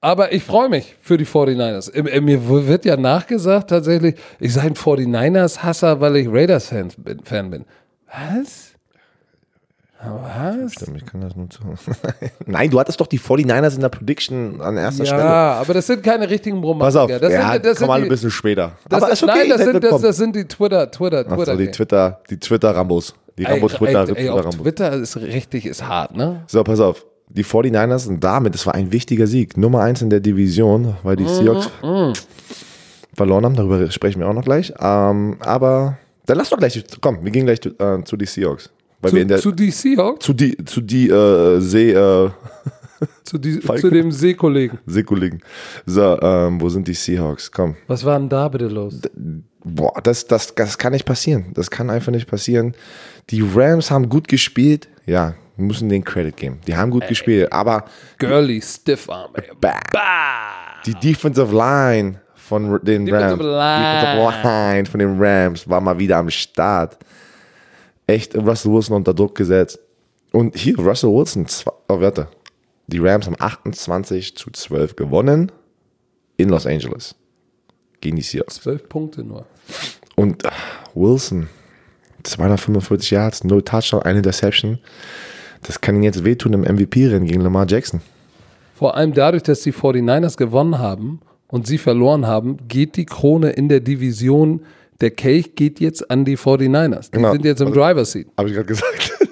[0.00, 1.88] Aber ich freue mich für die 49ers.
[1.90, 7.24] Im- im- Mir wird ja nachgesagt, tatsächlich, ich sei ein 49ers-Hasser, weil ich Raiders-Fan bin,
[7.24, 7.64] Fan bin.
[10.02, 10.74] Was?
[10.80, 10.88] Was?
[10.94, 11.62] Ich kann das nur zu.
[12.46, 15.22] Nein, du hattest doch die 49ers in der Prediction an erster Stelle.
[15.22, 17.18] Ja, aber das sind keine richtigen Pass auf, Romantiker.
[17.20, 18.72] Das ja, sind, das komm sind mal ein bisschen später.
[18.88, 21.52] das Aber ist, okay, nein, das sind, das, das sind die Twitter, Twitter, Ach Twitter.
[21.52, 23.14] so, die Twitter, die Twitter-Rambos.
[23.38, 24.56] Die Rambos ey, Twitter, Twitter-Rambos.
[24.58, 26.42] Twitter ist richtig, ist hart, ne?
[26.46, 27.04] So, pass auf.
[27.28, 29.56] Die 49ers sind damit, das war ein wichtiger Sieg.
[29.56, 31.70] Nummer eins in der Division, weil die Mhm, Seahawks
[33.14, 33.56] verloren haben.
[33.56, 34.72] Darüber sprechen wir auch noch gleich.
[34.78, 38.70] Ähm, aber dann lass doch gleich, komm, wir gehen gleich zu, äh, zu die Seahawks.
[39.00, 40.24] Weil wir in Zu, der, zu die Seahawks?
[40.24, 42.30] zu die, zu die äh, See, äh,
[43.24, 44.78] Zu, die, zu dem Seekollegen.
[44.86, 45.42] Seekollegen.
[45.84, 47.50] So, ähm, wo sind die Seahawks?
[47.52, 47.76] Komm.
[47.88, 49.00] Was war denn da bitte los?
[49.62, 51.46] Boah, das, das, das kann nicht passieren.
[51.52, 52.74] Das kann einfach nicht passieren.
[53.30, 54.88] Die Rams haben gut gespielt.
[55.04, 56.58] Ja, wir müssen den Credit geben.
[56.66, 57.84] Die haben gut gespielt, aber
[58.18, 59.32] Girly, Stiffarm.
[59.34, 59.50] ey.
[59.60, 59.76] bah,
[60.86, 64.00] die Defensive Line von den Defensive Rams, Line.
[64.00, 66.96] Defensive Line von den Rams war mal wieder am Start.
[68.06, 69.78] Echt Russell Wilson unter Druck gesetzt.
[70.32, 71.46] Und hier Russell Wilson,
[71.88, 72.28] oh, warte.
[72.88, 75.50] Die Rams haben 28 zu 12 gewonnen
[76.36, 77.16] in Los Angeles
[78.00, 78.56] gegen die Seahawks.
[78.56, 79.46] Zwölf Punkte nur.
[80.14, 80.52] Und ah,
[80.94, 81.48] Wilson,
[82.22, 84.78] 245 Yards, no Touchdown, eine Interception.
[85.62, 88.00] Das kann ihn jetzt wehtun im MVP-Rennen gegen Lamar Jackson.
[88.74, 93.50] Vor allem dadurch, dass die 49ers gewonnen haben und sie verloren haben, geht die Krone
[93.50, 94.60] in der Division.
[95.00, 97.06] Der Kelch geht jetzt an die 49ers.
[97.10, 97.32] Die Genau.
[97.32, 98.28] sind jetzt im Driver Seat.
[98.38, 99.12] Habe ich gerade gesagt.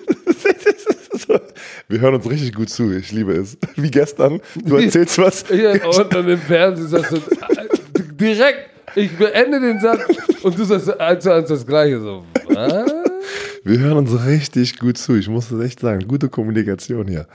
[1.89, 2.93] Wir hören uns richtig gut zu.
[2.93, 3.57] Ich liebe es.
[3.77, 4.41] Wie gestern.
[4.65, 5.45] Du erzählst was.
[5.51, 10.01] Ja, und dann im Fernsehen sagst du äh, direkt, ich beende den Satz
[10.43, 12.01] und du sagst eins zu eins das Gleiche.
[12.01, 12.93] So, was?
[13.65, 15.15] Wir hören uns richtig gut zu.
[15.15, 16.07] Ich muss das echt sagen.
[16.09, 17.27] Gute Kommunikation hier.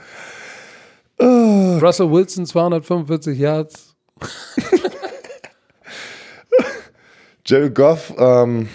[1.20, 3.94] Russell Wilson 245 Yards.
[7.50, 8.68] Jared Goff, ähm,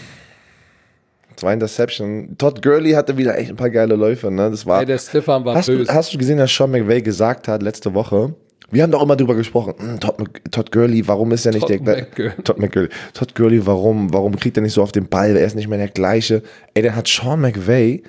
[1.37, 2.35] zwei Interception.
[2.37, 4.29] Todd Gurley hatte wieder echt ein paar geile Läufe.
[4.29, 4.51] Ne?
[4.51, 5.93] Das war, Ey, der Stefan war hast, du, böse.
[5.93, 8.35] hast du gesehen, dass Sean McVay gesagt hat letzte Woche?
[8.71, 9.75] Wir haben doch immer drüber gesprochen.
[9.77, 10.15] hm, Todd,
[10.51, 12.31] Todd Gurley, warum ist er nicht Todd der McGurley.
[12.43, 12.89] Todd McGurley.
[13.13, 15.37] Todd Gurley, warum, warum kriegt er nicht so auf den Ball?
[15.37, 16.41] Er ist nicht mehr der gleiche.
[16.73, 18.03] Ey, dann hat Sean McVay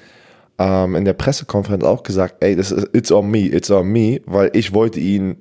[0.59, 4.20] ähm, in der Pressekonferenz auch gesagt, ey, das ist it's on me, it's on me,
[4.26, 5.37] weil ich wollte ihn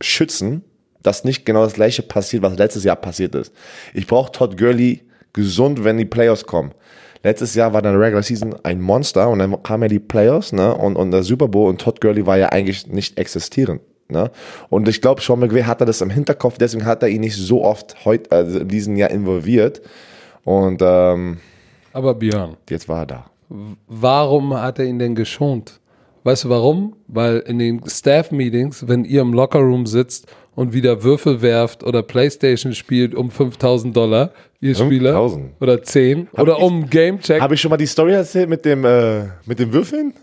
[0.00, 0.64] schützen,
[1.02, 3.52] dass nicht genau das gleiche passiert, was letztes Jahr passiert ist.
[3.94, 6.72] Ich brauche Todd Gurley gesund, wenn die Playoffs kommen.
[7.22, 10.74] Letztes Jahr war dann Regular Season ein Monster und dann kamen ja die Playoffs ne,
[10.74, 13.80] und, und der Super Bowl und Todd Gurley war ja eigentlich nicht existierend.
[14.08, 14.30] Ne?
[14.68, 17.64] Und ich glaube, Sean McVay hatte das im Hinterkopf, deswegen hat er ihn nicht so
[17.64, 19.80] oft heute, also in diesem Jahr involviert.
[20.44, 21.38] Und ähm,
[21.92, 23.24] Aber Björn, jetzt war er da.
[23.86, 25.80] warum hat er ihn denn geschont?
[26.24, 26.94] Weißt du warum?
[27.08, 32.74] Weil in den Staff-Meetings, wenn ihr im Lockerroom sitzt und wieder Würfel werft oder Playstation
[32.74, 35.50] spielt um 5000 Dollar, ihr Spieler, 5000?
[35.60, 38.84] oder 10, oder ich- um Gamecheck, Habe ich schon mal die Story erzählt mit dem,
[38.84, 40.14] äh, mit dem Würfeln?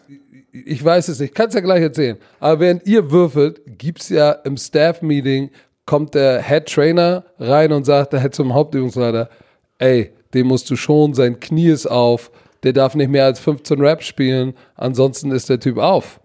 [0.51, 2.17] ich weiß es nicht, kannst ja gleich erzählen.
[2.39, 5.51] Aber während ihr würfelt, gibt's ja im Staff-Meeting
[5.85, 9.29] kommt der Head Trainer rein und sagt der Head zum Hauptübungsleiter,
[9.79, 12.29] ey, dem musst du schon, sein Knie ist auf,
[12.63, 16.19] der darf nicht mehr als 15 Raps spielen, ansonsten ist der Typ auf.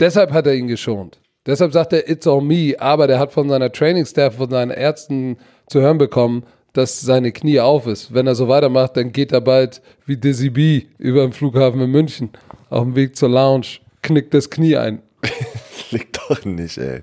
[0.00, 1.20] Deshalb hat er ihn geschont.
[1.46, 5.36] Deshalb sagt er, it's on me, aber der hat von seiner Trainingstaff, von seinen Ärzten
[5.66, 8.14] zu hören bekommen, dass seine Knie auf ist.
[8.14, 11.90] Wenn er so weitermacht, dann geht er bald wie Dizzy B über den Flughafen in
[11.90, 12.30] München
[12.70, 15.02] auf dem Weg zur Lounge, knickt das Knie ein.
[15.90, 17.02] Liegt doch nicht, ey.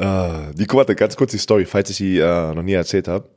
[0.00, 3.28] Uh, die, warte, ganz kurz die Story, falls ich die uh, noch nie erzählt habe.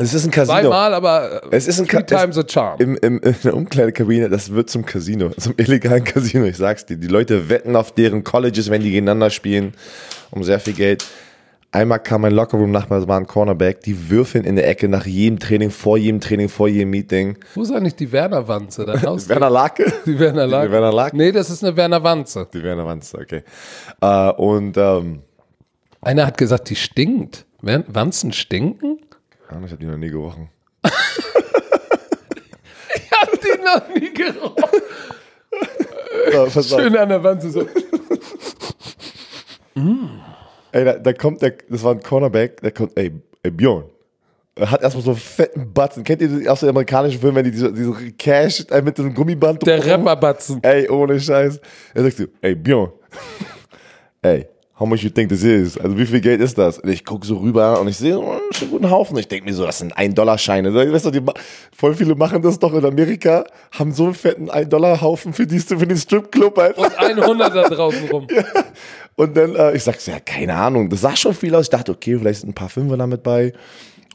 [0.00, 0.60] Es ist ein Casino.
[0.60, 2.80] Zweimal, aber es ist ein three Ka- times a charm.
[2.80, 6.96] Im, im, in der Umkleidekabine, das wird zum Casino, zum illegalen Casino, ich sag's dir.
[6.96, 9.74] Die Leute wetten auf deren Colleges, wenn die gegeneinander spielen,
[10.30, 11.04] um sehr viel Geld.
[11.70, 15.38] Einmal kam mein Lockerroom-Nachbar, das war ein Cornerback, die würfeln in der Ecke nach jedem
[15.38, 17.36] Training, vor jedem Training, vor jedem Meeting.
[17.54, 18.86] Wo ist eigentlich die Werner-Wanze?
[18.86, 19.28] Dein Haus?
[19.28, 19.92] Werner Lake?
[20.06, 20.64] Die Werner Lag.
[20.64, 21.12] Die Werner Lag?
[21.12, 22.48] Nee, das ist eine Werner-Wanze.
[22.54, 23.42] Die Werner Wanz, okay.
[24.00, 25.18] Äh, und, ähm,
[26.00, 27.44] Einer hat gesagt, die stinkt.
[27.60, 28.98] Wanzen stinken?
[29.50, 30.48] Ja, ich habe die noch nie gerochen.
[32.94, 34.82] Ich hab die noch nie gerochen.
[36.50, 36.62] So.
[36.62, 37.66] Schön an der Wanze so.
[40.72, 43.84] Ey, da, da kommt der, das war ein Cornerback, der kommt, ey, ey Björn.
[44.54, 46.02] Er hat erstmal so einen fetten Batzen.
[46.02, 49.64] Kennt ihr aus den amerikanischen Filmen, wenn die diese, diese Cash äh, mit diesem Gummiband
[49.64, 50.62] Der Rapperbatzen.
[50.62, 51.60] Ey, ohne Scheiß.
[51.94, 52.90] Er sagt so, ey, Björn.
[54.22, 54.46] ey,
[54.78, 55.76] how much you think this is?
[55.76, 56.78] Also wie viel Geld ist das?
[56.78, 59.18] Und ich gucke so rüber und ich sehe, oh, schon einen guten Haufen.
[59.18, 60.72] Ich denke mir so, das sind 1-Dollar-Scheine.
[60.74, 61.20] Weißt du, die,
[61.76, 65.86] voll viele machen das doch in Amerika, haben so einen fetten 1-Dollar-Haufen für, die, für
[65.86, 66.80] den Stripclub, Alter.
[66.80, 68.26] Und 100 da draußen rum.
[69.16, 70.88] Und dann, äh, ich sag so, ja, keine Ahnung.
[70.88, 71.66] Das sah schon viel aus.
[71.66, 73.52] Ich dachte, okay, vielleicht sind ein paar Fünfer damit bei.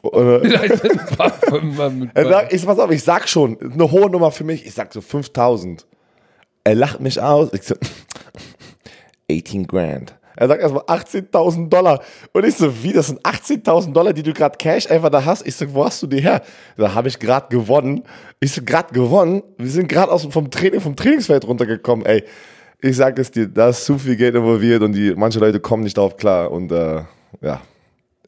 [0.11, 2.29] Vielleicht sind ein paar Fünfer mit er bei.
[2.29, 4.65] sagt, ich, pass auf, ich sag schon, eine hohe Nummer für mich.
[4.65, 5.85] Ich sag so 5000.
[6.65, 7.53] Er lacht mich aus.
[7.53, 7.75] Ich so,
[9.31, 10.13] 18 Grand.
[10.35, 12.01] Er sagt erstmal 18.000 Dollar.
[12.31, 15.45] Und ich so, wie, das sind 18.000 Dollar, die du gerade Cash einfach da hast?
[15.45, 16.41] Ich so, wo hast du die her?
[16.77, 18.03] Da habe ich gerade gewonnen.
[18.39, 19.43] Ich so, gerade gewonnen?
[19.57, 22.23] Wir sind gerade vom Training, vom Trainingsfeld runtergekommen, ey.
[22.81, 25.83] Ich sag es dir, da ist zu viel Geld involviert und die, manche Leute kommen
[25.83, 26.51] nicht darauf klar.
[26.51, 27.03] Und äh,
[27.41, 27.61] ja,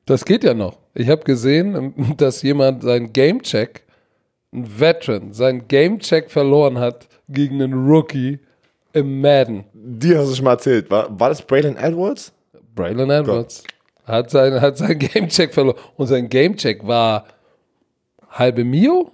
[0.05, 0.77] Das geht ja noch.
[0.93, 3.83] Ich habe gesehen, dass jemand seinen Gamecheck,
[4.53, 8.39] ein Veteran, seinen Gamecheck verloren hat gegen einen Rookie
[8.95, 9.65] im Madden.
[9.73, 10.89] die hast du schon mal erzählt.
[10.89, 12.31] War, war das Braylon Edwards?
[12.75, 13.63] Braylon Edwards
[14.05, 15.77] hat seinen hat sein Gamecheck verloren.
[15.97, 17.25] Und sein Gamecheck war
[18.29, 19.11] halbe Mio?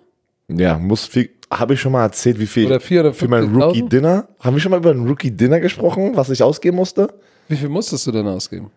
[0.47, 1.29] Ja, muss viel.
[1.51, 3.13] Habe ich schon mal erzählt, wie viel Oder 450.000?
[3.13, 4.27] für mein Rookie Dinner?
[4.39, 7.13] Haben wir schon mal über ein Rookie Dinner gesprochen, was ich ausgeben musste?
[7.49, 8.71] Wie viel musstest du denn ausgeben?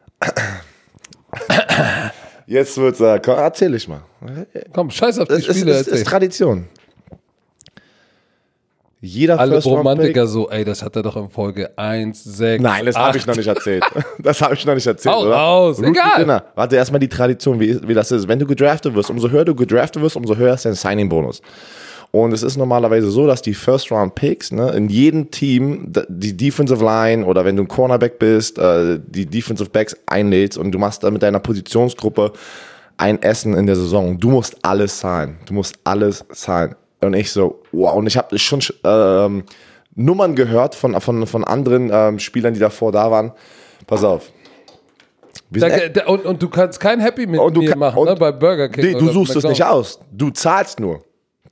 [2.47, 4.03] Jetzt wird's, äh, komm, erzähl ich mal.
[4.73, 5.73] Komm, scheiß auf die Es ist, Spiele.
[5.73, 6.05] ist, ist erzähl.
[6.05, 6.65] Tradition.
[9.05, 12.63] Jeder Alle First Romantiker so, ey, das hat er doch in Folge 1, 6.
[12.63, 13.85] Nein, das habe ich noch nicht erzählt.
[14.19, 15.15] Das habe ich noch nicht erzählt.
[15.15, 15.37] Hau oder?
[15.37, 16.21] raus, Rookie egal.
[16.21, 16.45] Dinner.
[16.55, 18.27] Warte erstmal die Tradition, wie, wie das ist.
[18.27, 21.43] Wenn du gedraftet wirst, umso höher du gedraftet wirst, umso höher ist dein Signing-Bonus.
[22.13, 26.35] Und es ist normalerweise so, dass die First Round Picks ne, in jedem Team die
[26.35, 30.79] Defensive Line oder wenn du ein Cornerback bist, äh, die Defensive Backs einlädst und du
[30.79, 32.33] machst da mit deiner Positionsgruppe
[32.97, 34.19] ein Essen in der Saison.
[34.19, 35.37] Du musst alles zahlen.
[35.45, 36.77] Du musst alles zahlen.
[37.07, 37.95] Und ich so, wow.
[37.95, 39.45] Und ich habe schon ähm,
[39.95, 43.33] Nummern gehört von, von, von anderen ähm, Spielern, die davor da waren.
[43.87, 44.31] Pass auf.
[45.51, 48.09] Da, da, und, und du kannst kein Happy mit Und du mir kann- machen, und-
[48.09, 48.85] ne, bei Burger King.
[48.85, 50.01] Nee, du suchst es nicht aus.
[50.11, 51.03] Du zahlst nur.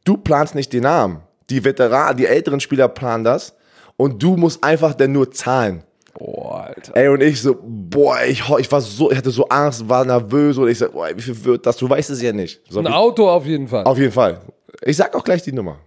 [0.05, 1.21] Du planst nicht den Namen.
[1.51, 3.55] Die Veteranen, die älteren Spieler planen das.
[3.97, 5.85] Und du musst einfach dann nur zahlen.
[6.19, 6.97] Boah, Alter.
[6.97, 10.59] Ey, und ich so, boah, ich, ich war so, ich hatte so Angst, war nervös
[10.59, 11.77] und ich so, boah, wie viel wird das?
[11.77, 12.61] Du weißt es ja nicht.
[12.69, 13.85] So, Ein Auto auf jeden Fall.
[13.85, 14.41] auf jeden Fall.
[14.85, 15.79] Ich sag auch gleich die Nummer.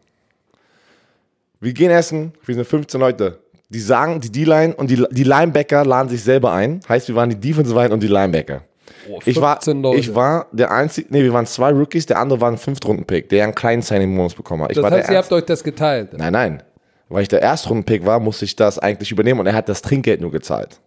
[1.59, 3.39] Wir gehen essen, wir sind 15 Leute.
[3.69, 6.79] Die sagen, die D-Line und die, die Linebacker laden sich selber ein.
[6.87, 8.61] Heißt, wir waren die Defensive Line und die Linebacker.
[9.07, 9.99] Boah, Ich war, 15 Leute.
[9.99, 13.43] ich war der einzige, nee, wir waren zwei Rookies, der andere war ein Fünftrunden-Pick, der
[13.43, 14.71] einen kleinen Signing-Bonus bekommen hat.
[14.71, 16.13] Ich das war heißt, ihr habt euch das geteilt.
[16.13, 16.63] Nein, nein.
[17.09, 20.21] Weil ich der Erstrunden-Pick war, musste ich das eigentlich übernehmen und er hat das Trinkgeld
[20.21, 20.79] nur gezahlt.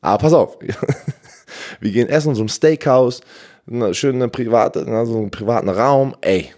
[0.00, 0.58] Aber pass auf.
[1.80, 3.20] Wir gehen essen in so einem Steakhouse,
[3.70, 6.50] eine schöne private, na, so einen privaten Raum, ey.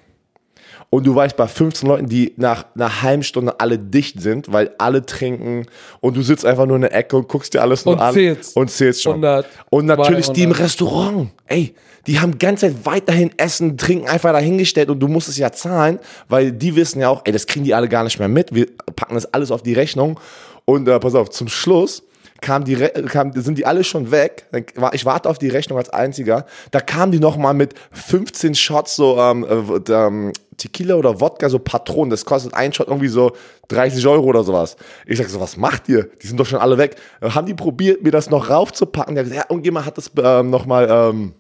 [0.91, 4.71] Und du weißt, bei 15 Leuten, die nach einer halben Stunde alle dicht sind, weil
[4.79, 5.67] alle trinken
[6.01, 8.15] und du sitzt einfach nur in der Ecke und guckst dir alles nur Und an
[8.15, 8.57] zählst.
[8.57, 9.13] und zählst schon.
[9.17, 10.65] 100, und natürlich die im 200.
[10.65, 11.75] Restaurant, ey,
[12.07, 15.53] die haben die ganze Zeit weiterhin Essen, Trinken einfach dahingestellt und du musst es ja
[15.53, 15.99] zahlen,
[16.29, 18.55] weil die wissen ja auch, ey, das kriegen die alle gar nicht mehr mit.
[18.55, 20.19] Wir packen das alles auf die Rechnung
[20.65, 22.03] und äh, pass auf, zum Schluss
[22.41, 24.47] kam die, kam, sind die alle schon weg.
[24.93, 26.47] Ich warte auf die Rechnung als einziger.
[26.71, 31.49] Da kamen die noch mal mit 15 Shots so ähm, äh, ähm, Tequila oder Wodka,
[31.49, 32.11] so Patronen.
[32.11, 33.33] Das kostet ein Shot irgendwie so
[33.69, 34.77] 30 Euro oder sowas.
[35.07, 36.11] Ich sag so, was macht ihr?
[36.23, 36.97] Die sind doch schon alle weg.
[37.21, 39.15] Dann haben die probiert, mir das noch raufzupacken.
[39.15, 41.33] Der hat gesagt, ja, irgendjemand hat das ähm, nochmal ähm,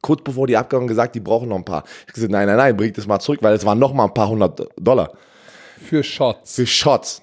[0.00, 1.84] kurz bevor die abgegangen gesagt, die brauchen noch ein paar.
[2.06, 4.14] Ich gesagt, nein, nein, nein, bringt das mal zurück, weil es waren noch mal ein
[4.14, 5.10] paar hundert Dollar
[5.84, 6.54] Für Shots.
[6.54, 7.22] für Shots.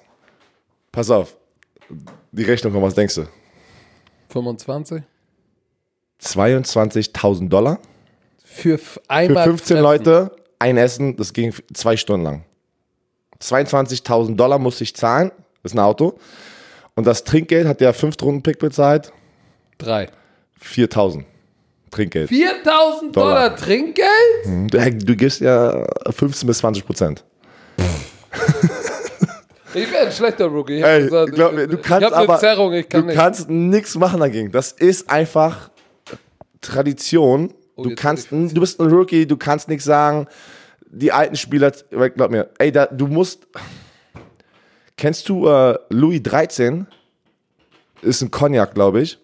[0.92, 1.36] Pass auf,
[2.32, 3.22] die Rechnung kommt, was denkst du?
[4.28, 5.02] 25?
[6.20, 7.78] 22.000 Dollar
[8.44, 9.82] Für f- für einmal 15 treffen.
[9.82, 12.44] Leute, ein Essen, das ging zwei Stunden lang.
[13.40, 15.30] 22.000 Dollar musste ich zahlen,
[15.62, 16.18] das ist ein Auto.
[16.94, 19.12] Und das Trinkgeld hat der Fünf-Runden-Pick bezahlt,
[19.78, 20.08] Drei.
[20.62, 21.24] 4.000
[21.90, 22.28] Trinkgeld.
[22.28, 23.56] 4000 Dollar, Dollar.
[23.56, 24.08] Trinkgeld?
[24.46, 27.24] Du, du gibst ja 15 bis 20 Prozent.
[29.76, 30.78] Ich wäre ein schlechter Rookie.
[30.78, 33.16] Ich Ey, gesagt, glaub mir, du ich kannst eine aber, Zerrung, ich kann du nicht.
[33.16, 34.52] kannst nichts machen dagegen.
[34.52, 35.70] Das ist einfach
[36.60, 37.52] Tradition.
[37.76, 40.26] Du kannst, du bist ein Rookie, du kannst nichts sagen.
[40.86, 41.72] Die alten Spieler,
[42.14, 43.46] glaub mir, ey, da, du musst.
[44.96, 46.86] Kennst du äh, Louis 13?
[48.02, 49.18] Ist ein Cognac, glaube ich.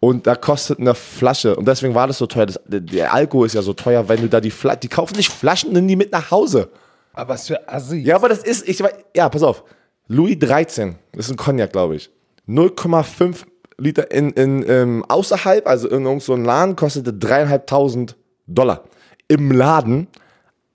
[0.00, 2.44] Und da kostet eine Flasche, und deswegen war das so teuer.
[2.44, 5.32] Das, der, Alkohol ist ja so teuer, wenn du da die Flasche, die kaufen nicht
[5.32, 6.68] Flaschen, nimm die mit nach Hause.
[7.14, 8.00] Aber was für Assi.
[8.00, 8.82] Ja, aber das ist, ich
[9.16, 9.64] ja, pass auf.
[10.06, 12.10] Louis 13, das ist ein Cognac, glaube ich.
[12.46, 13.46] 0,5
[13.78, 18.14] Liter in, in, ähm, außerhalb, also in irgendeinem so einem Laden, kostete 3.500
[18.46, 18.84] Dollar.
[19.28, 20.08] Im Laden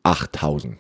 [0.04, 0.76] 8.000.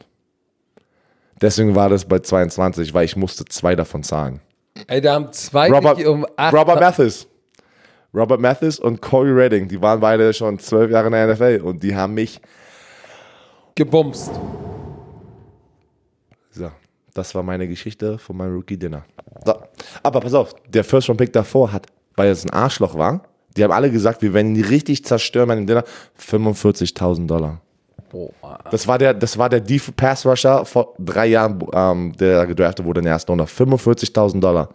[1.42, 4.42] Deswegen war das bei 22, weil ich musste zwei davon zahlen.
[4.88, 7.28] Ey, da haben zwei Robert, um acht Robert Mathis.
[8.14, 11.84] Robert Mathis und Corey Redding, die waren beide schon zwölf Jahre in der NFL und
[11.84, 12.42] die haben mich
[13.76, 14.32] gebumst.
[16.52, 16.72] So,
[17.14, 19.06] das war meine Geschichte von meinem Rookie-Dinner.
[19.46, 19.54] So,
[20.02, 21.86] aber pass auf, der First-Round-Pick davor hat,
[22.20, 23.22] weil es ein Arschloch war,
[23.56, 25.86] die haben alle gesagt, wir werden ihn richtig zerstören bei dem Dinner,
[26.22, 27.62] 45.000 Dollar.
[28.12, 28.60] Boah.
[28.70, 32.86] Das war der, das war der Def Pass Rusher vor drei Jahren, ähm, der gedraftet
[32.86, 33.46] wurde in der ersten Runde.
[33.46, 34.68] 45.000 Dollar.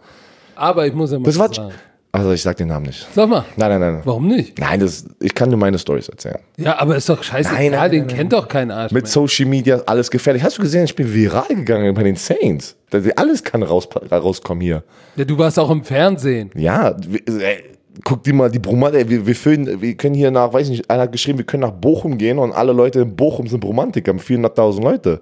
[0.55, 1.71] Aber ich muss ja mal Das war, sagen.
[2.15, 3.07] Also ich sag den Namen nicht.
[3.13, 4.01] Sag mal, Nein, nein, nein.
[4.05, 4.57] warum nicht?
[4.59, 6.39] Nein, das, ich kann nur meine Stories erzählen.
[6.57, 7.53] Ja, aber ist doch scheiße.
[7.53, 8.91] Nein, nein, den nein, kennt doch kein Arsch.
[8.91, 9.11] Mit mehr.
[9.11, 10.43] Social Media, alles gefährlich.
[10.43, 12.75] Hast du gesehen, ich bin viral gegangen bei den Saints.
[13.15, 14.83] Alles kann raus, rauskommen hier.
[15.17, 16.49] Ja, du warst auch im Fernsehen.
[16.55, 16.95] Ja,
[17.27, 17.63] ey,
[18.03, 21.03] guck dir mal die Bromante, ey, wir, wir, wir können hier nach, weiß nicht, einer
[21.03, 24.81] hat geschrieben, wir können nach Bochum gehen und alle Leute in Bochum sind Romantiker, 400.000
[24.81, 25.21] Leute.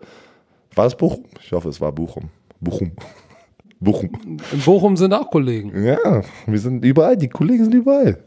[0.76, 1.26] War das Bochum?
[1.44, 2.30] Ich hoffe, es war Bochum.
[2.60, 2.92] Bochum.
[3.84, 4.10] Bochum.
[4.52, 5.84] In Bochum sind auch Kollegen.
[5.84, 8.18] Ja, wir sind überall, die Kollegen sind überall.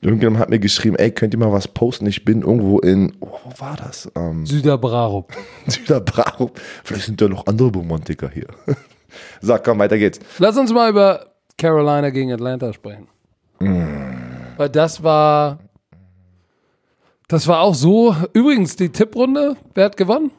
[0.00, 2.06] Irgendjemand hat mir geschrieben, ey, könnt ihr mal was posten?
[2.06, 4.10] Ich bin irgendwo in, oh, wo war das?
[4.14, 5.32] Ähm, Süderbrarup.
[5.66, 6.50] Süderbrau.
[6.84, 8.46] Vielleicht sind da noch andere Romantiker hier.
[9.40, 10.18] So, komm, weiter geht's.
[10.40, 13.06] Lass uns mal über Carolina gegen Atlanta sprechen.
[13.60, 15.60] Weil das war.
[17.28, 18.14] Das war auch so.
[18.32, 20.32] Übrigens, die Tipprunde, wer hat gewonnen?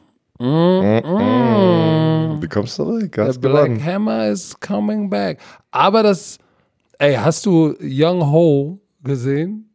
[2.40, 3.84] Du kommst zurück, hast Black gewonnen.
[3.84, 5.38] Hammer is coming back.
[5.70, 6.38] Aber das.
[6.98, 9.70] Ey, hast du Young Ho gesehen?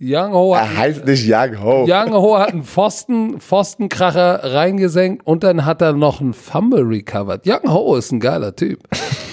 [0.00, 1.86] Young Ho hat Er heißt nicht Young Ho.
[1.88, 7.46] Young Ho hat einen Pfosten, Pfostenkracher reingesenkt und dann hat er noch einen Fumble recovered.
[7.46, 8.80] Young Ho ist ein geiler Typ.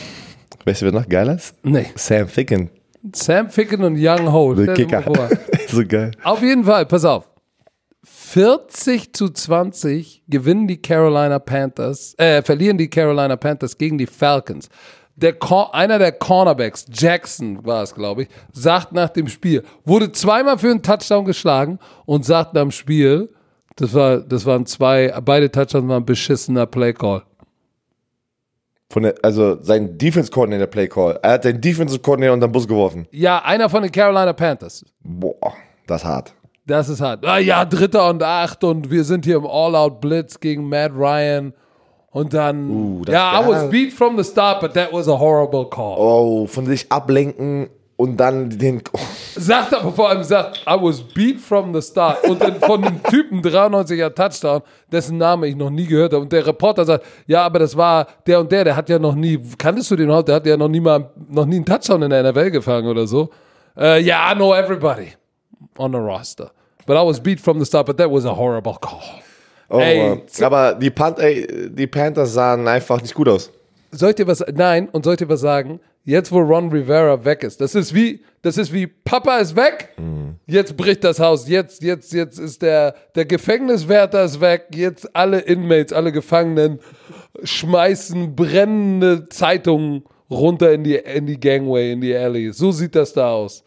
[0.66, 1.56] Weißt du, wer noch geil ist?
[1.64, 2.70] Nee, Sam Ficken,
[3.16, 4.54] Sam Ficken und Young Ho.
[4.54, 5.04] der Kicker.
[5.68, 6.12] so geil.
[6.24, 7.29] Auf jeden Fall, pass auf.
[8.32, 14.70] 40 zu 20 gewinnen die Carolina Panthers, äh, verlieren die Carolina Panthers gegen die Falcons.
[15.16, 20.12] Der Cor einer der Cornerbacks, Jackson war es, glaube ich, sagt nach dem Spiel, wurde
[20.12, 23.30] zweimal für einen Touchdown geschlagen und sagt nach dem Spiel,
[23.78, 27.24] das, war, das waren zwei, beide Touchdowns waren beschissener Playcall.
[28.92, 31.20] Von der, also sein Defense Coordinator Play Call.
[31.24, 33.08] Er hat den Defensive Coordinator unter den Bus geworfen.
[33.10, 34.86] Ja, einer von den Carolina Panthers.
[35.02, 35.54] Boah,
[35.88, 36.34] das ist hart.
[36.70, 37.26] Das ist hart.
[37.26, 41.52] Ah ja, Dritter und Acht und wir sind hier im All-Out-Blitz gegen Matt Ryan.
[42.12, 45.66] Und dann, Uh, ja, I was beat from the start, but that was a horrible
[45.70, 45.96] call.
[45.98, 48.82] Oh, von sich ablenken und dann den.
[48.94, 48.98] Oh,
[49.36, 52.24] Sagt aber vor allem, sagt, I was beat from the start.
[52.28, 56.22] Und dann von dem Typen 93er Touchdown, dessen Name ich noch nie gehört habe.
[56.24, 59.16] Und der Reporter sagt, ja, aber das war der und der, der hat ja noch
[59.16, 60.26] nie, kanntest du den heute?
[60.26, 63.08] Der hat ja noch nie mal, noch nie einen Touchdown in der NFL gefangen oder
[63.08, 63.30] so.
[63.78, 65.14] Äh, Ja, I know everybody
[65.78, 66.52] on the roster.
[66.90, 69.22] But I was beat from the start, but that was a horrible call.
[69.70, 73.52] oh, Ey, aber die, Pan ey, die Panthers sahen einfach nicht gut aus.
[73.92, 75.80] Soll ich dir was, nein, und soll ich dir was sagen?
[76.04, 79.90] Jetzt, wo Ron Rivera weg ist, das ist wie, das ist wie, Papa ist weg,
[80.48, 85.42] jetzt bricht das Haus, jetzt, jetzt, jetzt ist der, der Gefängniswärter ist weg, jetzt alle
[85.42, 86.80] Inmates, alle Gefangenen
[87.44, 92.52] schmeißen brennende Zeitungen runter in die, in die Gangway, in die Alley.
[92.52, 93.64] So sieht das da aus.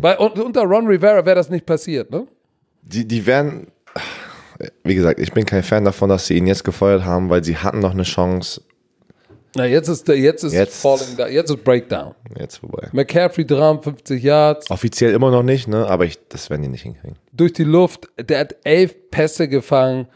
[0.00, 2.26] Weil, und, unter Ron Rivera wäre das nicht passiert, ne?
[2.84, 3.68] Die, die werden.
[4.84, 7.56] wie gesagt, ich bin kein Fan davon, dass sie ihn jetzt gefeuert haben, weil sie
[7.56, 8.62] hatten noch eine Chance.
[9.56, 12.14] Na, jetzt ist, der- jetzt ist Jetzt- Falling down, jetzt ist Breakdown.
[12.38, 12.88] Jetzt vorbei.
[12.92, 15.86] McCaffrey 53 Yards Offiziell immer noch nicht, ne?
[15.86, 17.16] Aber ich, das werden die nicht hinkriegen.
[17.32, 18.08] durch die Luft.
[18.20, 20.08] Der hat elf Pässe gefangen.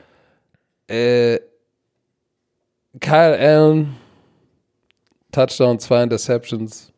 [0.89, 1.39] Äh,
[3.01, 3.97] Kyle Allen,
[5.31, 6.93] Touchdown, zwei Interceptions.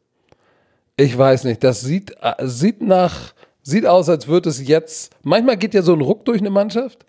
[0.96, 5.56] Ich weiß nicht, das sieht, äh, sieht nach, sieht aus, als würde es jetzt, manchmal
[5.56, 7.04] geht ja so ein Ruck durch eine Mannschaft,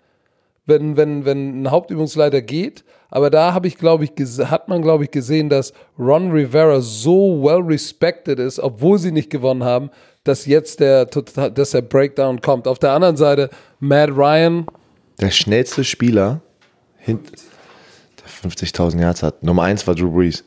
[0.66, 2.84] wenn, wenn, wenn ein Hauptübungsleiter geht.
[3.10, 4.12] Aber da habe ich, glaube ich,
[4.48, 9.28] hat man, glaube ich, gesehen, dass Ron Rivera so well respected ist, obwohl sie nicht
[9.28, 9.90] gewonnen haben,
[10.24, 12.66] dass jetzt der, total- dass der Breakdown kommt.
[12.68, 13.50] Auf der anderen Seite,
[13.80, 14.66] Matt Ryan,
[15.20, 16.40] Der schnellste Spieler,
[17.06, 17.18] der
[18.50, 19.42] 50.000 Yards hat.
[19.42, 20.44] Nummer 1 war Drew Brees.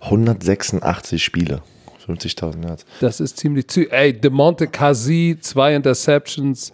[0.00, 1.62] 186 Spiele.
[2.06, 2.84] 50.000 Yards.
[3.00, 3.86] das ist ziemlich zü.
[3.90, 6.72] Ey, DeMonte Kazi, zwei Interceptions.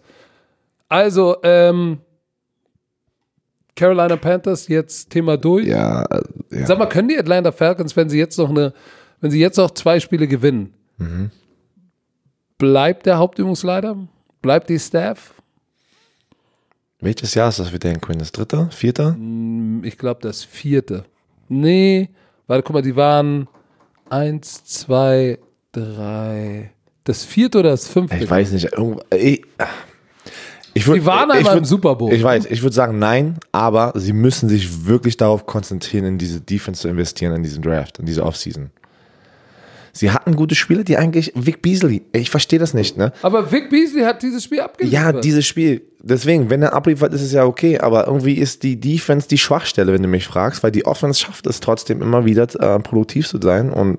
[0.89, 1.99] Also, ähm,
[3.77, 5.67] Carolina Panthers, jetzt Thema durch.
[5.67, 6.05] Ja,
[6.51, 6.67] ja.
[6.67, 8.75] Sag mal, können die Atlanta Falcons, wenn sie jetzt noch eine,
[9.21, 10.75] wenn sie jetzt noch zwei Spiele gewinnen,
[12.59, 13.97] bleibt der Hauptübungsleiter?
[14.43, 15.35] Bleibt die Staff?
[17.01, 18.19] Welches Jahr ist das für Dan Quinn?
[18.19, 18.69] Das dritte?
[18.71, 19.17] Vierte?
[19.83, 21.05] Ich glaube, das vierte.
[21.49, 22.11] Nee,
[22.47, 23.49] warte, guck mal, die waren
[24.11, 25.39] eins, zwei,
[25.73, 26.73] drei.
[27.05, 28.17] Das vierte oder das fünfte?
[28.17, 28.69] Ich weiß nicht.
[29.15, 29.43] Ich,
[30.75, 32.13] ich würd, Sie waren ich einmal im Super Bowl.
[32.13, 36.41] Ich weiß, ich würde sagen nein, aber sie müssen sich wirklich darauf konzentrieren, in diese
[36.41, 38.71] Defense zu investieren, in diesen Draft, in diese Offseason.
[39.93, 43.13] Sie hatten gute Spieler, die eigentlich, Vic Beasley, ich verstehe das nicht, ne?
[43.23, 45.15] Aber Vic Beasley hat dieses Spiel abgeliefert.
[45.15, 45.83] Ja, dieses Spiel.
[46.03, 47.79] Deswegen, wenn er abliefert, ist es ja okay.
[47.79, 51.47] Aber irgendwie ist die Defense die Schwachstelle, wenn du mich fragst, weil die Offense schafft
[51.47, 53.71] es trotzdem immer wieder äh, produktiv zu sein.
[53.71, 53.99] Und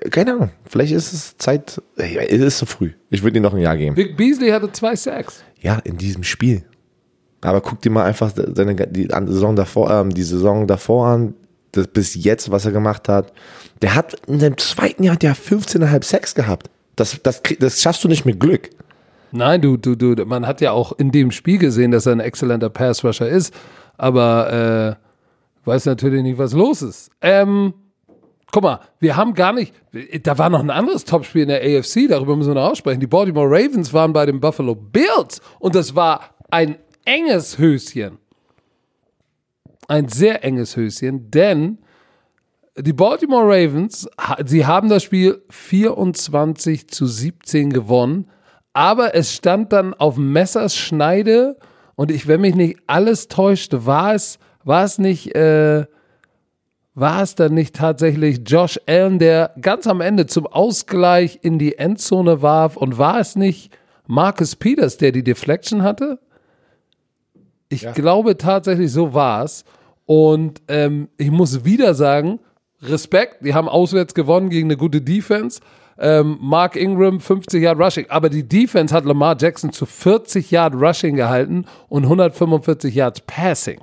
[0.00, 1.82] äh, keine Ahnung, vielleicht ist es Zeit.
[1.96, 2.92] äh, Es ist zu früh.
[3.10, 3.96] Ich würde ihm noch ein Jahr geben.
[3.96, 5.42] Vic Beasley hatte zwei Sacks.
[5.60, 6.62] Ja, in diesem Spiel.
[7.40, 11.34] Aber guck dir mal einfach seine, die Saison davor, ähm, die Saison davor an,
[11.72, 13.32] das bis jetzt, was er gemacht hat.
[13.82, 16.70] Der hat in dem zweiten Jahr hat der 15,5 Sex gehabt.
[16.96, 18.70] Das, das, das schaffst du nicht mit Glück.
[19.30, 22.20] Nein, du, du, du, man hat ja auch in dem Spiel gesehen, dass er ein
[22.20, 23.54] exzellenter Pass-Rusher ist,
[23.96, 27.10] aber äh, weiß natürlich nicht, was los ist.
[27.20, 27.74] Ähm,
[28.50, 29.74] guck mal, wir haben gar nicht,
[30.22, 33.00] da war noch ein anderes Topspiel in der AFC, darüber müssen wir noch aussprechen.
[33.00, 38.18] Die Baltimore Ravens waren bei den Buffalo Bills und das war ein enges Höschen.
[39.88, 41.78] Ein sehr enges Höschen, denn
[42.76, 44.08] die Baltimore Ravens,
[44.44, 48.30] sie haben das Spiel 24 zu 17 gewonnen,
[48.72, 51.56] aber es stand dann auf Messers Schneide
[51.96, 55.86] und ich, wenn mich nicht alles täuschte, war es, war es nicht, äh,
[56.94, 61.78] war es dann nicht tatsächlich Josh Allen, der ganz am Ende zum Ausgleich in die
[61.78, 63.76] Endzone warf und war es nicht
[64.06, 66.20] Marcus Peters, der die Deflection hatte?
[67.68, 69.64] Ich glaube tatsächlich, so war es.
[70.08, 72.38] Und ähm, ich muss wieder sagen,
[72.80, 75.60] Respekt, die haben auswärts gewonnen gegen eine gute Defense.
[75.98, 80.72] Ähm, Mark Ingram 50 Yard Rushing, aber die Defense hat Lamar Jackson zu 40 Yard
[80.74, 83.80] Rushing gehalten und 145 Yards Passing.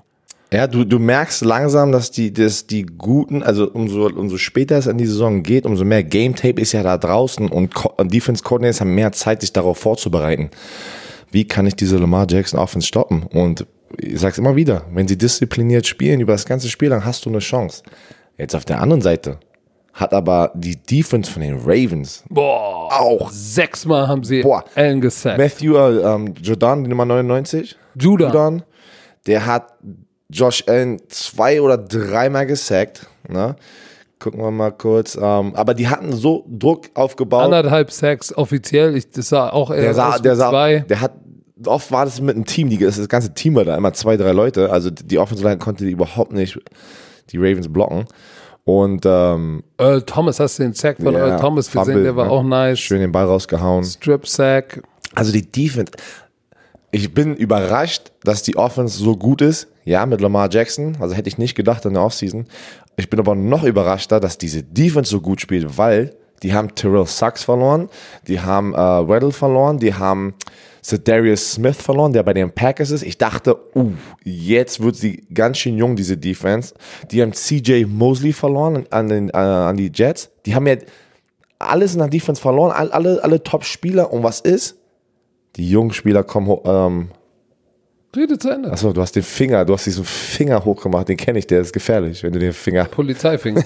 [0.51, 4.87] Ja, du, du merkst langsam, dass die, dass die guten, also umso, umso später es
[4.87, 8.41] an die Saison geht, umso mehr Game Tape ist ja da draußen und Co- Defense
[8.43, 10.49] Coordinators haben mehr Zeit, sich darauf vorzubereiten.
[11.29, 13.23] Wie kann ich diese Lamar Jackson Offense stoppen?
[13.23, 13.67] Und
[13.99, 17.29] ich sag's immer wieder, wenn sie diszipliniert spielen über das ganze Spiel, dann hast du
[17.29, 17.83] eine Chance.
[18.37, 19.39] Jetzt auf der anderen Seite
[19.93, 24.65] hat aber die Defense von den Ravens Boah, auch sechsmal haben sie Boah.
[24.75, 25.37] Allen gesackt.
[25.37, 27.77] Matthew äh, ähm, Jordan, die Nummer 99.
[27.97, 28.25] Judah.
[28.25, 28.63] Jordan,
[29.25, 29.73] der hat
[30.29, 33.07] Josh Allen zwei oder dreimal gesackt.
[33.27, 33.55] Ne?
[34.19, 35.15] Gucken wir mal kurz.
[35.15, 37.43] Ähm, aber die hatten so Druck aufgebaut.
[37.43, 38.95] Anderthalb Sacks offiziell.
[38.97, 40.79] Ich, das sah auch eher der sah, der sah, zwei.
[40.79, 41.13] der hat,
[41.67, 44.31] oft war das mit einem Team, die, das ganze Team war da, immer zwei, drei
[44.31, 44.71] Leute.
[44.71, 46.59] Also die Offensive Line konnte die überhaupt nicht
[47.31, 48.05] die Ravens blocken.
[48.63, 51.85] Und ähm, Earl Thomas, hast du den Sack von ja, Earl Thomas gesehen?
[51.85, 52.31] Fumble, der war ne?
[52.31, 52.79] auch nice.
[52.79, 53.83] Schön den Ball rausgehauen.
[53.83, 54.81] Strip Sack.
[55.13, 55.91] Also die Defense.
[56.91, 59.67] Ich bin überrascht, dass die Offense so gut ist.
[59.83, 60.97] Ja, mit Lamar Jackson.
[60.99, 62.47] Also hätte ich nicht gedacht in der Offseason.
[62.97, 67.05] Ich bin aber noch überraschter, dass diese Defense so gut spielt, weil die haben Terrell
[67.05, 67.89] Sachs verloren,
[68.27, 70.33] die haben äh, Weddle verloren, die haben
[70.91, 73.03] Darius Smith verloren, der bei den Packers ist.
[73.03, 73.91] Ich dachte, uh,
[74.23, 76.73] jetzt wird sie ganz schön jung, diese Defense.
[77.11, 80.29] Die haben CJ Mosley verloren an, den, äh, an die Jets.
[80.45, 80.75] Die haben ja
[81.59, 84.13] alles in der Defense verloren, all, alle, alle Top-Spieler.
[84.13, 84.77] Und was ist?
[85.55, 87.09] Die jungen Spieler kommen ähm,
[88.15, 88.71] Rede zu Ende.
[88.71, 91.73] Achso, du hast den Finger, du hast diesen Finger hochgemacht, den kenne ich, der ist
[91.73, 92.85] gefährlich, wenn du den Finger.
[92.91, 93.63] Polizeifinger.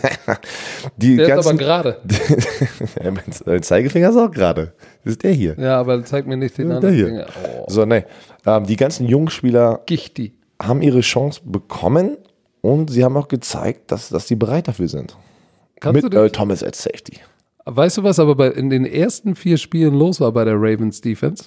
[0.97, 1.97] Die Der ist aber ganzen, gerade.
[3.50, 4.74] Mein Zeigefinger ist auch gerade.
[5.04, 5.56] Das ist der hier.
[5.58, 7.06] Ja, aber zeig mir nicht den Der anderen hier.
[7.08, 7.26] Finger.
[7.43, 8.04] Oh, So, nee.
[8.45, 10.34] Ähm, die ganzen jungen Spieler Gichti.
[10.62, 12.18] haben ihre Chance bekommen
[12.62, 15.16] und sie haben auch gezeigt, dass, dass sie bereit dafür sind.
[15.80, 17.20] Kannst Mit du Earl Thomas als Safety.
[17.66, 21.00] weißt du, was aber bei, in den ersten vier Spielen los war bei der Ravens
[21.02, 21.45] Defense?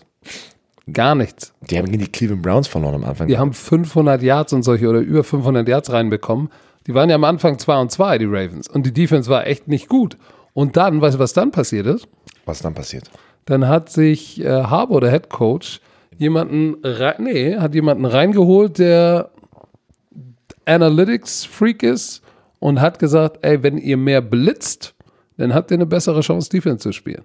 [0.90, 1.52] Gar nichts.
[1.70, 3.28] Die haben gegen die Cleveland Browns verloren am Anfang.
[3.28, 6.48] Die haben 500 Yards und solche oder über 500 Yards reinbekommen.
[6.86, 8.68] Die waren ja am Anfang 2 und 2, die Ravens.
[8.68, 10.16] Und die Defense war echt nicht gut.
[10.54, 12.08] Und dann, weißt du, was dann passiert ist?
[12.44, 13.10] Was dann passiert?
[13.44, 15.80] Dann hat sich äh, Harbour, der Head Coach,
[16.16, 16.76] jemanden,
[17.18, 19.30] nee, hat jemanden reingeholt, der
[20.64, 22.22] Analytics-Freak ist
[22.58, 24.94] und hat gesagt, ey, wenn ihr mehr blitzt,
[25.36, 27.24] dann habt ihr eine bessere Chance, Defense zu spielen.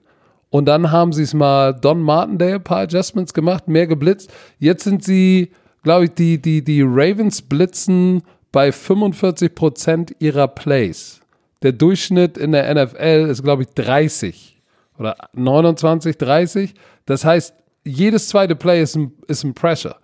[0.49, 4.31] Und dann haben sie es mal Don Martindale, ein paar Adjustments gemacht, mehr geblitzt.
[4.59, 5.51] Jetzt sind sie,
[5.83, 11.21] glaube ich, die, die, die Ravens blitzen bei 45 Prozent ihrer Plays.
[11.63, 14.61] Der Durchschnitt in der NFL ist, glaube ich, 30
[14.97, 16.73] oder 29, 30.
[17.05, 19.97] Das heißt, jedes zweite Play ist ein, ist ein Pressure.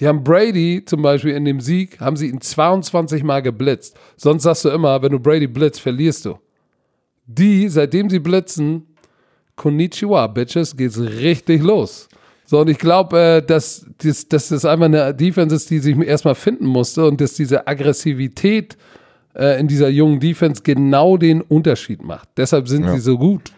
[0.00, 3.96] Die haben Brady zum Beispiel in dem Sieg, haben sie ihn 22 Mal geblitzt.
[4.16, 6.38] Sonst sagst du immer, wenn du Brady blitzt, verlierst du.
[7.26, 8.93] Die, seitdem sie blitzen,
[9.56, 12.08] Konnichiwa, Bitches, geht's richtig los.
[12.46, 15.96] So, und ich glaube, äh, dass, dass, dass das einfach eine Defense ist, die sich
[15.98, 18.76] erstmal finden musste und dass diese Aggressivität
[19.34, 22.28] äh, in dieser jungen Defense genau den Unterschied macht.
[22.36, 23.52] Deshalb sind sie so gut.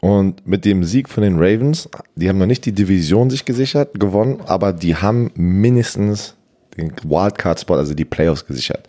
[0.00, 3.98] Und mit dem Sieg von den Ravens, die haben noch nicht die Division sich gesichert,
[3.98, 6.34] gewonnen, aber die haben mindestens
[6.76, 8.86] den Wildcard-Spot, also die Playoffs gesichert.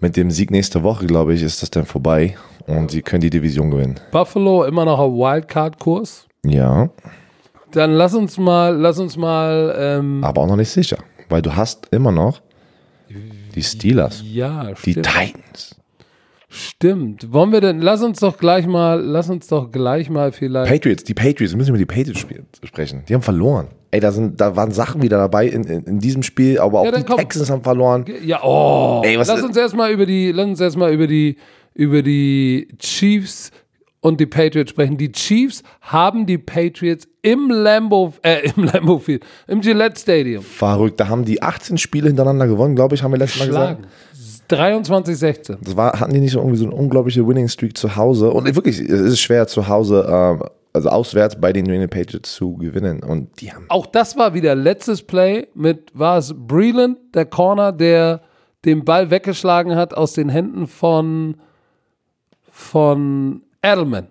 [0.00, 2.36] Mit dem Sieg nächste Woche, glaube ich, ist das dann vorbei
[2.66, 3.98] und sie können die Division gewinnen.
[4.10, 6.26] Buffalo immer noch auf Wildcard-Kurs.
[6.46, 6.88] Ja,
[7.72, 10.98] Dann lass uns mal, lass uns mal, ähm, aber auch noch nicht sicher,
[11.28, 12.40] weil du hast immer noch
[13.54, 15.06] die Steelers, ja, die stimmt.
[15.06, 15.76] Titans,
[16.52, 17.32] Stimmt.
[17.32, 20.68] Wollen wir denn, lass uns doch gleich mal, lass uns doch gleich mal vielleicht.
[20.68, 22.26] Patriots, die Patriots, wir müssen über die Patriots
[22.64, 23.04] sprechen.
[23.08, 23.68] Die haben verloren.
[23.92, 26.84] Ey, da, sind, da waren Sachen wieder dabei in, in, in diesem Spiel, aber auch
[26.86, 27.18] Ja, die komm.
[27.18, 28.04] Texans haben verloren.
[28.24, 29.00] Ja, oh.
[29.04, 31.36] Ey, was- lass uns erstmal über die, lass uns erstmal über die,
[31.74, 33.50] über die Chiefs
[34.00, 34.96] und die Patriots sprechen.
[34.96, 40.98] Die Chiefs haben die Patriots im Lambo, äh, im Lambo Field, im Gillette Stadium Verrückt,
[41.00, 43.82] da haben die 18 Spiele hintereinander gewonnen, glaube ich, haben wir letztes Mal gesagt.
[43.82, 43.94] geschlagen.
[44.48, 45.56] 23, 16.
[45.60, 48.32] Das war, hatten die nicht so irgendwie so eine unglaubliche Winning Streak zu Hause?
[48.32, 50.42] Und wirklich, es ist schwer zu Hause, ähm,
[50.72, 53.02] also auswärts bei den New England Patriots zu gewinnen.
[53.02, 57.70] Und die haben Auch das war wieder letztes Play mit, war es Breland, der Corner,
[57.70, 58.22] der
[58.64, 61.36] den Ball weggeschlagen hat aus den Händen von,
[62.60, 64.08] von Edelman.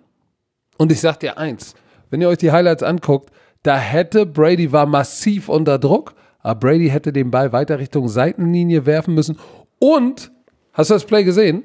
[0.76, 1.74] Und ich sag dir eins,
[2.10, 3.30] wenn ihr euch die Highlights anguckt,
[3.62, 8.86] da hätte Brady war massiv unter Druck, aber Brady hätte den Ball weiter Richtung Seitenlinie
[8.86, 9.38] werfen müssen.
[9.78, 10.32] Und,
[10.72, 11.64] hast du das Play gesehen?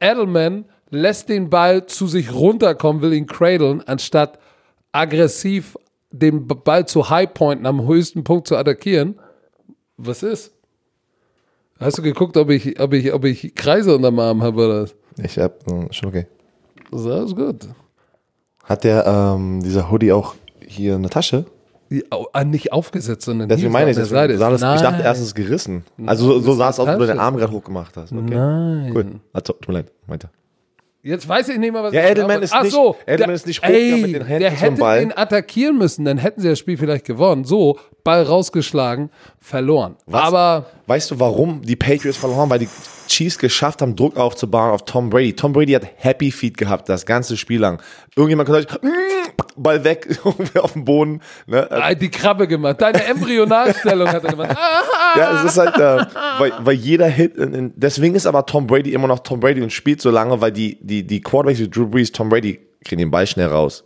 [0.00, 4.38] Edelman lässt den Ball zu sich runterkommen, will ihn cradlen, anstatt
[4.92, 5.76] aggressiv
[6.10, 9.18] den Ball zu Highpointen, am höchsten Punkt zu attackieren.
[9.96, 10.54] Was ist?
[11.78, 14.94] Hast du geguckt, ob ich, ob ich, ob ich Kreise unterm Arm habe oder was?
[15.22, 15.60] Ich hab,
[15.90, 16.26] schon okay.
[16.90, 17.68] Das ist gut.
[18.64, 20.34] Hat der, ähm, dieser Hoodie auch
[20.66, 21.46] hier eine Tasche?
[22.10, 25.20] Au- ah, nicht aufgesetzt, sondern Deswegen meine ich, so der sah das, ich dachte erst,
[25.20, 25.84] es ist gerissen.
[26.06, 28.12] Also so, so sah es aus, wenn du den Arm gerade hochgemacht hast.
[28.12, 28.34] Okay.
[28.34, 28.92] Nein.
[28.94, 29.06] Cool.
[29.32, 30.30] Also, tut mir leid, weiter.
[31.02, 33.34] Jetzt weiß ich nicht mal, was Ja, ich Edelman ist Ach nicht- so, Edelman der-
[33.34, 35.00] ist nicht hochgegangen ey, mit den Händen Der hätte Ball.
[35.00, 37.44] den attackieren müssen, dann hätten sie das Spiel vielleicht gewonnen.
[37.44, 39.96] So, Ball rausgeschlagen, verloren.
[40.06, 40.22] Was?
[40.22, 42.50] Aber Weißt du, warum die Patriots verloren haben?
[42.50, 42.68] Weil die
[43.08, 45.34] Chiefs geschafft haben, Druck aufzubauen auf Tom Brady.
[45.34, 47.80] Tom Brady hat Happy Feet gehabt, das ganze Spiel lang.
[48.16, 48.92] Irgendjemand kann sagen,
[49.56, 50.18] Ball weg,
[50.58, 51.20] auf dem Boden.
[51.46, 51.96] Ne?
[52.00, 52.80] die Krabbe gemacht.
[52.80, 54.56] Deine Embryonalstellung hat er gemacht.
[55.14, 56.06] Ja, es ist halt, äh,
[56.38, 59.60] weil, weil jeder Hit, in, in, deswegen ist aber Tom Brady immer noch Tom Brady
[59.60, 63.00] und spielt so lange, weil die, die, die Quarterbacks wie Drew Brees, Tom Brady kriegen
[63.00, 63.84] den Ball schnell raus.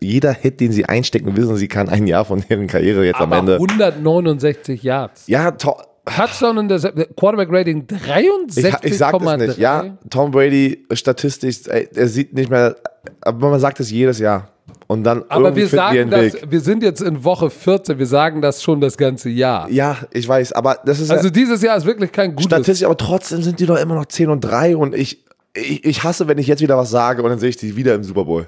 [0.00, 3.32] Jeder Hit, den sie einstecken, wissen sie, kann ein Jahr von deren Karriere jetzt am
[3.32, 3.54] aber Ende.
[3.54, 5.26] 169 Yards.
[5.26, 6.78] Ja, to, Touchdown in der
[7.16, 8.84] Quarterback Rating ich, 63,3.
[8.84, 9.58] ich sag das nicht.
[9.58, 12.76] Ja, Tom Brady, statistisch, ey, er sieht nicht mehr,
[13.20, 14.48] aber man sagt es jedes Jahr.
[14.88, 18.06] Und dann Aber irgendwie wir sagen einen das, wir sind jetzt in Woche 14, wir
[18.06, 19.68] sagen das schon das ganze Jahr.
[19.68, 22.46] Ja, ich weiß, aber das ist Also ja, dieses Jahr ist wirklich kein gutes.
[22.46, 26.04] statistisch, aber trotzdem sind die doch immer noch 10 und 3 und ich, ich, ich
[26.04, 28.24] hasse, wenn ich jetzt wieder was sage und dann sehe ich die wieder im Super
[28.24, 28.46] Bowl.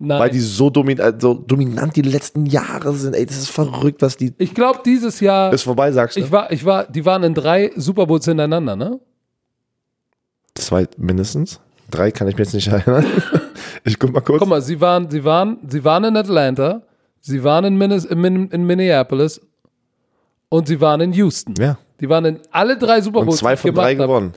[0.00, 0.20] Nein.
[0.20, 3.14] Weil die so, domin äh, so dominant die letzten Jahre sind.
[3.16, 4.32] Ey, das ist verrückt, was die.
[4.38, 6.20] ich glaube, dieses Jahr, Ist vorbei, sagst du?
[6.20, 9.00] ich war, ich war, die waren in drei Super Bowls hintereinander, ne?
[10.54, 11.60] Zwei mindestens.
[11.90, 13.04] Drei kann ich mir jetzt nicht erinnern.
[13.84, 14.38] ich guck mal kurz.
[14.40, 16.82] Guck mal, sie waren, sie waren, sie waren in Atlanta,
[17.20, 19.40] sie waren in, Minnes, in, in Minneapolis
[20.48, 21.54] und sie waren in Houston.
[21.58, 21.78] Ja.
[22.00, 23.38] Die waren in alle drei Super Und Bowls.
[23.38, 24.16] zwei die ich von drei gemacht hab.
[24.16, 24.32] gewonnen.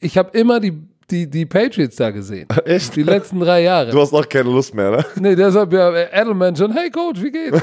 [0.00, 0.72] Ich habe immer die,
[1.10, 2.46] die, die Patriots da gesehen.
[2.64, 2.94] Echt?
[2.96, 3.90] Die letzten drei Jahre.
[3.90, 5.04] Du hast auch keine Lust mehr, ne?
[5.16, 7.62] Nee, deshalb ja Edelman schon, hey Coach, wie geht's?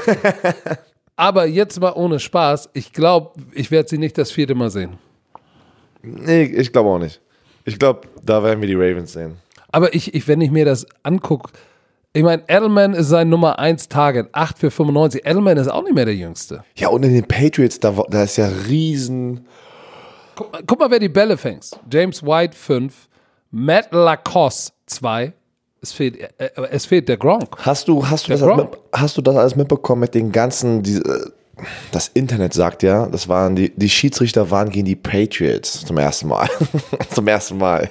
[1.16, 4.98] Aber jetzt mal ohne Spaß, ich glaube, ich werde sie nicht das vierte Mal sehen.
[6.02, 7.20] Nee, ich glaube auch nicht.
[7.64, 9.36] Ich glaube, da werden wir die Ravens sehen.
[9.72, 11.50] Aber ich, ich wenn ich mir das angucke,
[12.12, 15.26] ich meine, Edelman ist sein Nummer 1 Target, 8 für 95.
[15.26, 16.64] Edelman ist auch nicht mehr der Jüngste.
[16.74, 19.46] Ja, und in den Patriots, da, da ist ja riesen.
[20.34, 21.70] Guck, mal- guck mal, wer die Bälle fängt.
[21.90, 23.08] James White 5,
[23.58, 25.32] Matt Lacoste 2.
[25.80, 27.56] Es fehlt, äh, es fehlt der Gronk.
[27.56, 28.58] Hast du, hast du, das, Gronk.
[28.58, 31.30] alles mit, hast du das alles mitbekommen mit den ganzen, die, äh,
[31.90, 36.28] das Internet sagt ja, das waren die, die Schiedsrichter waren gegen die Patriots zum ersten
[36.28, 36.50] Mal.
[37.14, 37.88] zum ersten Mal.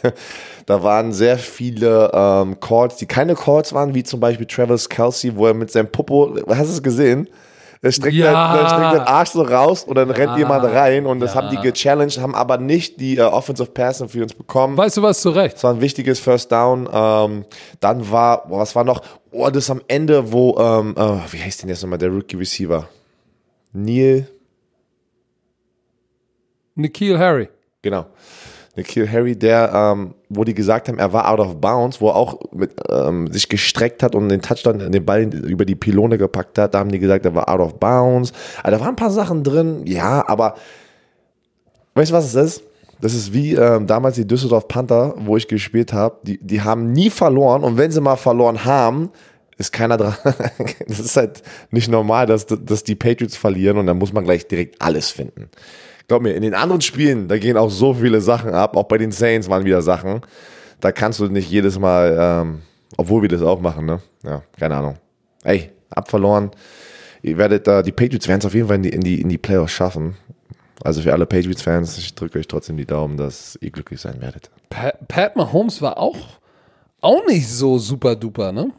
[0.68, 5.36] Da waren sehr viele ähm, Calls, die keine Calls waren, wie zum Beispiel Travis Kelsey,
[5.36, 7.28] wo er mit seinem Popo, hast du es gesehen?
[7.86, 8.54] Er streckt, Ja.
[8.56, 11.50] den, er streckt den Arsch so raus und dann rennt jemand rein und das haben
[11.52, 14.76] die gechallenged, haben aber nicht die äh, Offensive Passing für uns bekommen.
[14.76, 15.58] Weißt du was zu Recht?
[15.58, 16.90] Das war ein wichtiges First Down.
[16.92, 17.46] Ähm,
[17.82, 19.02] dann war, boah, was war noch?
[19.32, 22.90] Oh, das am Ende, wo, ähm, äh, wie heißt denn jetzt nochmal der Rookie Receiver?
[23.72, 24.28] Neil,
[26.76, 27.50] Nikhil Harry.
[27.82, 28.08] genau.
[28.76, 32.16] Nikhil Harry, der, ähm, wo die gesagt haben, er war out of bounds, wo er
[32.16, 36.58] auch mit, ähm, sich gestreckt hat und den Touchdown, den Ball über die Pylone gepackt
[36.58, 38.34] hat, da haben die gesagt, er war out of bounds.
[38.64, 40.56] Also, da waren ein paar Sachen drin, ja, aber
[41.94, 42.64] weißt du, was es ist?
[43.02, 46.18] Das ist wie ähm, damals die Düsseldorf Panther, wo ich gespielt habe.
[46.24, 49.10] Die, die haben nie verloren und wenn sie mal verloren haben,
[49.58, 50.16] ist keiner dran.
[50.88, 54.48] das ist halt nicht normal, dass, dass die Patriots verlieren und dann muss man gleich
[54.48, 55.50] direkt alles finden.
[56.08, 58.78] Glaub mir, in den anderen Spielen, da gehen auch so viele Sachen ab.
[58.78, 60.22] Auch bei den Saints waren wieder Sachen.
[60.80, 62.62] Da kannst du nicht jedes Mal, ähm,
[62.98, 64.02] obwohl wir das auch machen, ne?
[64.24, 64.98] Ja, keine Ahnung.
[65.44, 66.52] Ey, abverloren.
[67.24, 69.30] Ihr werdet da, die Patriots werden es auf jeden Fall in die, in die, in
[69.30, 70.16] die Playoffs schaffen.
[70.84, 74.52] Also für alle Patriots-Fans, ich drücke euch trotzdem die Daumen, dass ihr glücklich sein werdet.
[74.70, 76.18] Pat, Pat Mahomes war auch,
[77.02, 78.72] auch nicht so super duper, ne?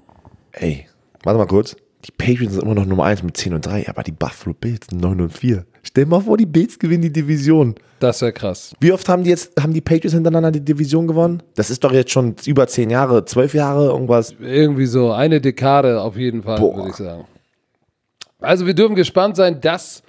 [0.52, 0.86] Ey,
[1.24, 1.74] warte mal kurz.
[2.06, 4.86] Die Patriots sind immer noch Nummer 1 mit 10 und 3, aber die Buffalo Bills
[4.88, 5.64] sind 9 und 4.
[5.82, 7.74] Stell dir mal vor, die Bills gewinnen die Division.
[7.98, 8.74] Das wäre krass.
[8.80, 11.42] Wie oft haben die jetzt, haben die Patriots hintereinander die Division gewonnen?
[11.56, 14.34] Das ist doch jetzt schon über 10 Jahre, 12 Jahre, irgendwas.
[14.40, 17.24] Irgendwie so eine Dekade auf jeden Fall, würde ich sagen.
[18.38, 20.02] Also wir dürfen gespannt sein, dass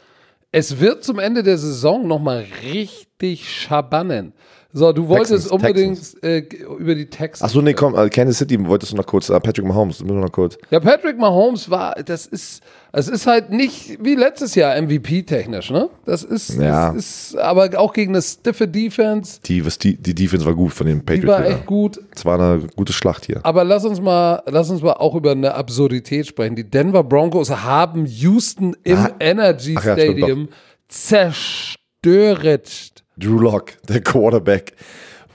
[0.52, 4.34] es wird zum Ende der Saison nochmal richtig schabannen.
[4.74, 6.40] So, du wolltest Texans, unbedingt äh,
[6.78, 7.50] über die Texans.
[7.50, 10.22] Achso, nee, komm, äh, Kansas City wolltest du noch kurz, äh, Patrick Mahomes, müssen wir
[10.22, 10.58] noch kurz.
[10.70, 12.62] Ja, Patrick Mahomes war, das ist,
[12.92, 15.90] es ist halt nicht wie letztes Jahr MVP-technisch, ne?
[16.06, 16.92] Das ist, Ja.
[16.92, 19.40] das ist aber auch gegen eine stiffe Defense.
[19.46, 21.28] Die, was die, die Defense war gut von den Die Patriots.
[21.28, 21.56] war wieder.
[21.56, 22.00] echt gut.
[22.14, 23.40] Es war eine gute Schlacht hier.
[23.44, 26.56] Aber lass uns mal, lass uns mal auch über eine Absurdität sprechen.
[26.58, 29.12] Die Denver Broncos haben Houston im Ah.
[29.20, 30.50] Energy Ach ja, Stadium
[30.90, 33.06] zerstört.
[33.18, 34.74] Drew Lock, der Quarterback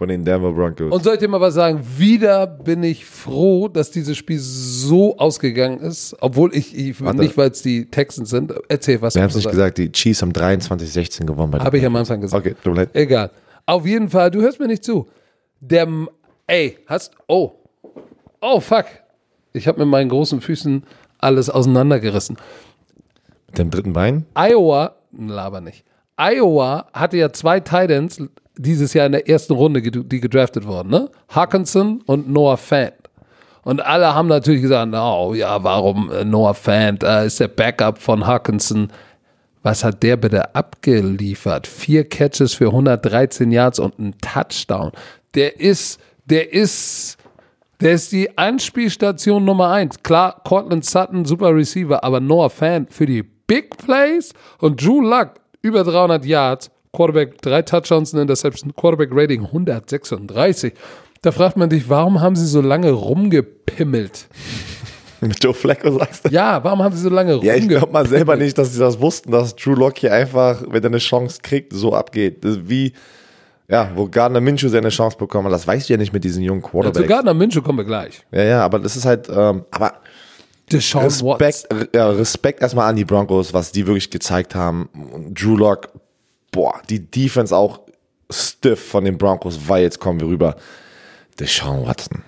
[0.02, 0.92] von den Denver Broncos.
[0.92, 1.80] Und soll ich dir mal was sagen?
[1.96, 7.50] Wieder bin ich froh, dass dieses Spiel so ausgegangen ist, obwohl ich, ich nicht, weil
[7.50, 8.52] es die Texans sind.
[8.68, 9.14] Erzähl was.
[9.14, 12.44] wir haben es nicht gesagt, die Chiefs haben 23-16 gewonnen Habe ich am Anfang gesagt.
[12.44, 12.90] Okay, tut mir leid.
[12.94, 13.30] Egal.
[13.64, 15.08] Auf jeden Fall, du hörst mir nicht zu.
[15.60, 15.86] Der,
[16.48, 17.52] ey, hast, oh,
[18.40, 18.86] oh fuck.
[19.52, 20.82] Ich habe mit meinen großen Füßen
[21.18, 22.38] alles auseinandergerissen.
[23.46, 24.26] Mit dem dritten Bein?
[24.34, 25.84] Iowa, laber nicht.
[26.16, 28.20] Iowa hatte ja zwei Titans
[28.56, 31.10] dieses Jahr in der ersten Runde, die gedraftet wurden, ne?
[31.28, 32.92] Hawkinson und Noah Fant.
[33.64, 37.02] Und alle haben natürlich gesagt, oh ja, warum äh, Noah Fant?
[37.02, 38.88] Äh, ist der Backup von Hawkinson.
[39.62, 41.68] Was hat der bitte abgeliefert?
[41.68, 44.90] Vier Catches für 113 Yards und ein Touchdown.
[45.34, 47.16] Der ist, der ist,
[47.80, 50.02] der ist die Anspielstation Nummer eins.
[50.02, 55.34] Klar, Cortland Sutton, super Receiver, aber Noah Fant für die Big Plays und Drew Luck
[55.62, 60.74] über 300 Yards, Quarterback, drei Touchdowns, eine Interception, Quarterback Rating 136.
[61.22, 64.26] Da fragt man sich, warum haben sie so lange rumgepimmelt?
[65.20, 66.30] Mit Joe Flacco sagst du?
[66.30, 67.68] Ja, warum haben sie so lange Ja, ich rumgepimmelt?
[67.78, 70.88] glaube mal selber nicht, dass sie das wussten, dass Drew Lock hier einfach, wenn er
[70.88, 72.38] eine Chance kriegt, so abgeht.
[72.42, 72.92] Wie,
[73.68, 75.54] ja, wo Gardner Minshew seine Chance bekommen hat.
[75.54, 77.06] Das weißt du ja nicht mit diesen jungen Zu Quarterbacks.
[77.08, 78.20] Gardner Minshew kommen wir gleich.
[78.32, 79.94] Ja, ja, aber das ist halt, ähm, aber
[80.72, 81.04] Deshaun.
[81.04, 84.88] Respekt, ja, Respekt erstmal an die Broncos, was die wirklich gezeigt haben.
[85.34, 85.90] Drew Lock,
[86.50, 87.80] boah, die Defense auch
[88.30, 90.56] stiff von den Broncos, weil jetzt kommen wir rüber.
[91.38, 92.22] Deshaun Watson.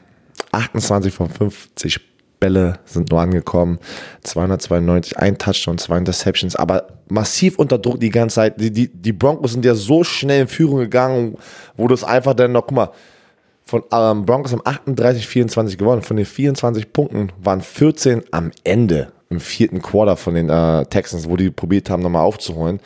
[0.53, 2.01] 28 von 50
[2.41, 3.79] Bälle sind nur angekommen.
[4.23, 8.61] 292, ein Touchdown, zwei Interceptions, aber massiv unter Druck die ganze Zeit.
[8.61, 11.37] Die, die, die Broncos sind ja so schnell in Führung gegangen,
[11.77, 12.91] wo das einfach dann noch, guck mal,
[13.65, 16.03] von ähm, Broncos haben 38, 24 gewonnen.
[16.03, 21.29] Von den 24 Punkten waren 14 am Ende im vierten Quarter von den äh, Texans,
[21.29, 22.81] wo die probiert haben, nochmal aufzuholen.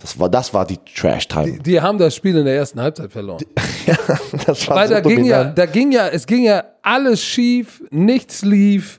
[0.00, 1.58] Das war, das war die Trash-Time.
[1.60, 3.44] Die haben das Spiel in der ersten Halbzeit verloren.
[3.86, 3.98] Ja,
[4.46, 5.58] das war Weil so da ging ja, dominant.
[5.58, 8.98] da ging ja, es ging ja alles schief, nichts lief.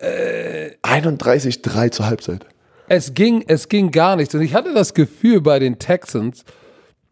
[0.00, 2.44] 31-3 zur Halbzeit.
[2.88, 4.34] Es ging, es ging gar nichts.
[4.34, 6.44] Und ich hatte das Gefühl bei den Texans,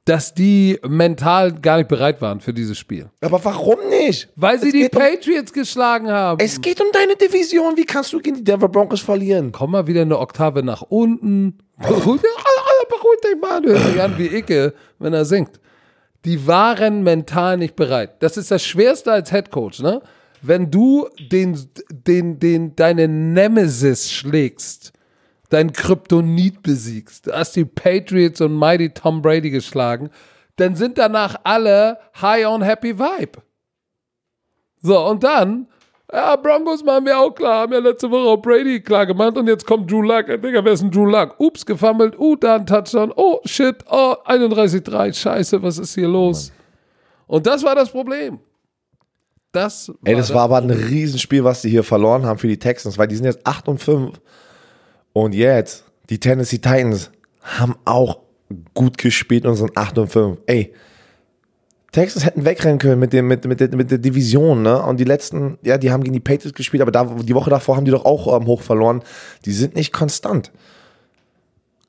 [0.06, 3.10] dass die mental gar nicht bereit waren für dieses Spiel.
[3.20, 4.28] Aber warum nicht?
[4.34, 6.38] Weil sie Es die geht um- Patriots geschlagen haben.
[6.42, 7.76] Es geht um deine Division.
[7.76, 9.52] Wie kannst du gegen die Denver Broncos verlieren?
[9.52, 11.58] Komm mal wieder eine Oktave nach unten.
[11.78, 13.60] Beruhig, beruhig dich mal.
[13.62, 15.60] Du hörst dich an wie Icke, wenn er singt.
[16.24, 18.22] Die waren mental nicht bereit.
[18.22, 20.02] Das ist das Schwerste als Headcoach, ne?
[20.42, 21.58] Wenn du den,
[21.90, 24.92] den, den, deine Nemesis schlägst,
[25.50, 30.10] dein Kryptonit besiegst, du hast die Patriots und Mighty Tom Brady geschlagen,
[30.56, 33.42] dann sind danach alle high on happy vibe.
[34.82, 35.68] So, und dann,
[36.12, 39.46] ja, Broncos machen wir auch klar, haben ja letzte Woche auch Brady klar gemacht und
[39.46, 40.26] jetzt kommt Drew Luck.
[40.26, 41.34] Digga, wer ist denn Drew Luck?
[41.38, 46.52] Ups, gefummelt, uh, da ein Touchdown, oh, shit, oh, 31-3, scheiße, was ist hier los?
[47.26, 48.40] Und das war das Problem.
[49.52, 52.58] Das war Ey, das war aber ein Riesenspiel, was die hier verloren haben für die
[52.58, 54.20] Texans, weil die sind jetzt 8 und 5.
[55.12, 57.10] Und jetzt, die Tennessee Titans
[57.42, 58.20] haben auch
[58.74, 60.38] gut gespielt und sind 8 und 5.
[60.46, 60.72] Ey,
[61.92, 64.80] Texans hätten wegrennen können mit, dem, mit, mit, der, mit der Division, ne?
[64.82, 67.76] Und die letzten, ja, die haben gegen die Patriots gespielt, aber da, die Woche davor
[67.76, 69.02] haben die doch auch ähm, hoch verloren.
[69.44, 70.52] Die sind nicht konstant.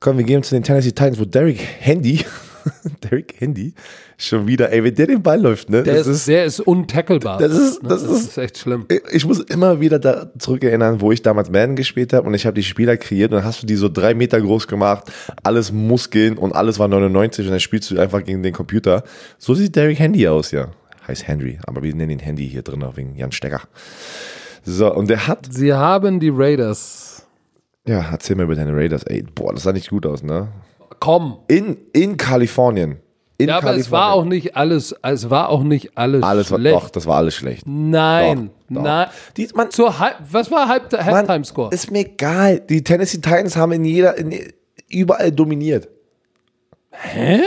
[0.00, 2.24] Komm, wir gehen zu den Tennessee Titans, wo Derrick Handy,
[3.04, 3.74] Derrick Handy,
[4.26, 5.82] schon wieder, ey, wenn der den Ball läuft, ne?
[5.82, 7.38] der das ist, der ist untacklebar.
[7.38, 7.88] das ist- Ne?
[7.88, 8.86] das ist- echt schlimm.
[9.10, 12.54] ich muss immer wieder da zurückerinnern, wo ich damals Madden gespielt habe und ich habe
[12.54, 15.10] die Spieler kreiert und dann hast du die so drei Meter groß gemacht,
[15.42, 19.02] alles Muskeln und alles war 99 und dann spielst du einfach gegen den Computer.
[19.38, 20.68] So sieht Derrick Handy aus, ja.
[21.08, 23.62] Heißt Henry, aber wir nennen ihn Handy hier drin, auch wegen Jan Stecker.
[24.64, 27.26] So, und der hat, Sie haben die Raiders.
[27.86, 30.48] ja, erzähl mir über deine Raiders, ey, boah, das sah nicht gut aus, ne?
[31.00, 31.38] Komm.
[31.48, 32.98] In, in Kalifornien.
[33.42, 36.58] In Ja, aber es war auch nicht alles, es war auch nicht alles, alles war,
[36.58, 36.76] schlecht.
[36.76, 37.64] doch, das war alles schlecht.
[37.66, 38.82] Nein, Doch, doch.
[38.82, 39.08] nein.
[39.36, 41.72] Die, man, Zur Halb, was war Halb Mann, Halftime-Score?
[41.72, 42.60] Ist mir egal.
[42.60, 44.32] Die Tennessee Titans haben in jeder, in,
[44.88, 45.88] überall dominiert.
[46.90, 47.40] Hä?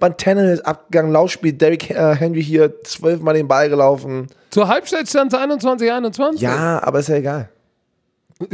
[0.00, 4.26] Van Tannehill ist abgegangen, Laufspiel, Derrick äh, Henry hier zwölfmal den Ball gelaufen.
[4.50, 6.40] Zur Halbzeit stand es 21, 21.
[6.40, 7.48] Ja, aber ist ja egal.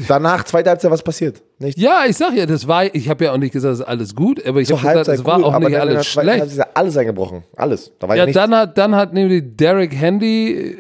[0.09, 1.43] Danach, zweite Halbzeit, was passiert?
[1.59, 3.87] Nicht Ja, ich sag ja, das war, ich habe ja auch nicht gesagt, es ist
[3.87, 6.41] alles gut, aber ich zur habe gesagt, es war gut, auch nicht alles schlecht.
[6.41, 7.45] Halbzeit alles eingebrochen.
[7.57, 7.91] Alles.
[7.99, 10.77] Da war ja, dann hat, dann hat nämlich Derek Handy äh,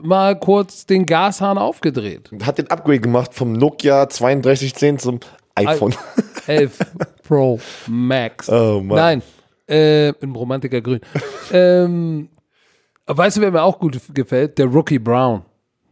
[0.00, 2.30] mal kurz den Gashahn aufgedreht.
[2.44, 5.20] Hat den Upgrade gemacht vom Nokia 3210 zum
[5.56, 5.94] iPhone.
[6.46, 6.78] 11
[7.26, 8.48] Pro Max.
[8.48, 8.96] Oh, Mann.
[8.96, 9.22] Nein,
[9.68, 11.00] äh, in Romantiker Grün.
[11.52, 12.28] ähm,
[13.06, 14.58] weißt du, wer mir auch gut gefällt?
[14.58, 15.42] Der Rookie Brown.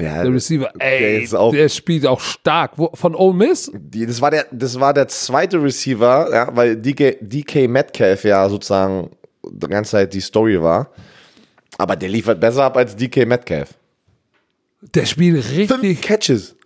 [0.03, 0.71] Ja, Der Receiver.
[0.79, 2.73] der Ey, ist auch- der spielt auch stark.
[2.77, 3.71] Wo, von Ole Miss?
[3.75, 9.11] das, war der, das war der zweite Receiver, ja, weil DK, DK Metcalf ja sozusagen
[9.51, 10.91] die ganze Zeit die Story war.
[11.79, 13.75] Aber der liefert besser ab als DK Metcalf.
[14.95, 16.57] Der spielt Fünf richtig Catches,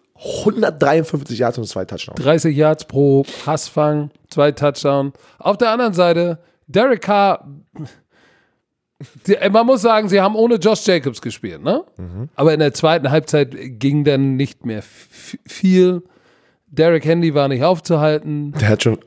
[0.45, 2.21] 153 Yards und zwei Touchdowns.
[2.21, 5.13] 30 Yards pro Passfang, zwei Touchdown.
[5.39, 7.47] Auf der anderen Seite, Derek Carr,
[9.27, 11.85] die, man muss sagen, sie haben ohne Josh Jacobs gespielt, ne?
[12.35, 16.03] Aber in der zweiten Halbzeit ging dann nicht mehr viel.
[16.67, 18.53] Derek Handy war nicht aufzuhalten.
[18.53, 18.99] Der hat schon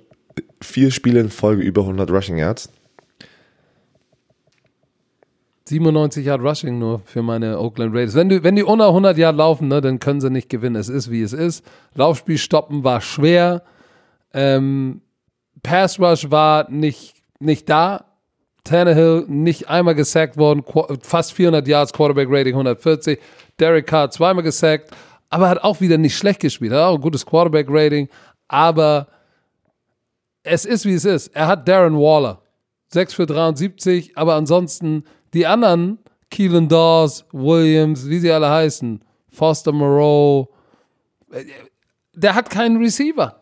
[0.62, 2.70] vier Spiele in Folge über 100 Rushing Yards.
[5.70, 8.16] 97 Yard Rushing nur für meine Oakland Raiders.
[8.16, 10.76] Wenn, du, wenn die unter 100 Yard laufen, ne, dann können sie nicht gewinnen.
[10.76, 11.64] Es ist, wie es ist.
[11.94, 13.64] Laufspiel stoppen war schwer.
[14.34, 15.02] Ähm,
[15.62, 18.06] Pass Rush war nicht, nicht da.
[18.70, 20.64] Tannehill nicht einmal gesackt worden.
[21.02, 23.20] Fast 400 Yards, Quarterback Rating 140.
[23.60, 24.92] Derek Carr zweimal gesackt.
[25.30, 26.72] Aber hat auch wieder nicht schlecht gespielt.
[26.72, 28.08] Hat auch ein gutes Quarterback Rating.
[28.48, 29.08] Aber
[30.44, 31.28] es ist, wie es ist.
[31.36, 32.42] Er hat Darren Waller.
[32.92, 35.04] 6 für 73, aber ansonsten
[35.34, 36.00] die anderen,
[36.32, 40.50] Keelan Dawes, Williams, wie sie alle heißen, Foster Moreau,
[41.32, 41.44] äh,
[42.14, 43.40] der hat keinen Receiver,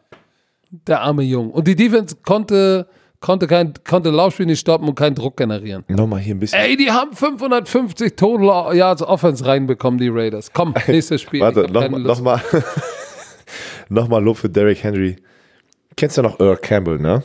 [0.69, 1.51] der arme Junge.
[1.51, 2.87] Und die Defense konnte,
[3.19, 5.83] konnte kein konnte Laufspiel nicht stoppen und keinen Druck generieren.
[5.87, 6.59] Nochmal hier ein bisschen.
[6.59, 10.51] Ey, die haben 550 Total Yards Offense reinbekommen, die Raiders.
[10.53, 11.41] Komm, nächstes Spiel.
[11.41, 12.41] Warte, nochmal noch mal,
[13.89, 15.15] noch mal Lob für Derrick Henry.
[15.95, 17.23] Kennst du noch Earl Campbell, ne?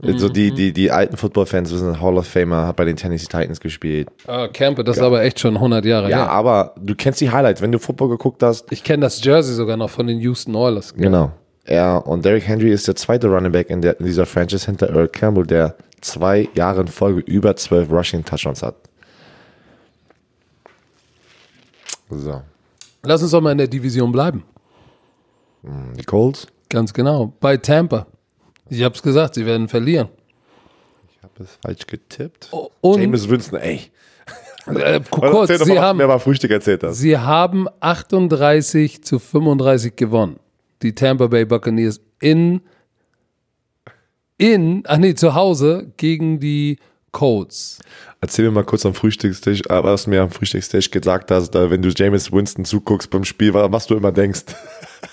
[0.00, 3.58] Also die, die, die alten Football-Fans wissen, Hall of Famer, hat bei den Tennessee Titans
[3.58, 4.08] gespielt.
[4.28, 6.30] Ah, Camper, das ist aber echt schon 100 Jahre Ja, her.
[6.30, 7.60] aber du kennst die Highlights.
[7.62, 10.94] Wenn du Football geguckt hast, Ich kenne das Jersey sogar noch von den Houston Oilers.
[10.94, 11.32] Genau.
[11.68, 14.88] Er und Derrick Henry ist der zweite Running Back in, der, in dieser Franchise hinter
[14.88, 18.76] Earl Campbell, der zwei Jahre in Folge über zwölf Rushing Touchdowns hat.
[22.08, 22.40] So.
[23.02, 24.44] Lass uns doch mal in der Division bleiben.
[25.62, 26.46] Die Colts?
[26.70, 27.34] Ganz genau.
[27.38, 28.06] Bei Tampa.
[28.70, 30.08] Ich hab's gesagt, sie werden verlieren.
[31.10, 32.48] Ich habe es falsch getippt.
[32.50, 33.90] Oh, Und James Winston, ey.
[34.66, 36.96] äh, kurz, sie mal, haben, mir beim Frühstück erzählt hast.
[36.96, 40.38] sie haben 38 zu 35 gewonnen.
[40.82, 42.60] Die Tampa Bay Buccaneers in,
[44.36, 46.78] in, ach nee, zu Hause gegen die
[47.10, 47.78] Colts.
[48.20, 51.70] Erzähl mir mal kurz am Frühstückstisch, äh, was du mir am Frühstückstisch gesagt hast, äh,
[51.70, 54.44] wenn du James Winston zuguckst beim Spiel, was du immer denkst.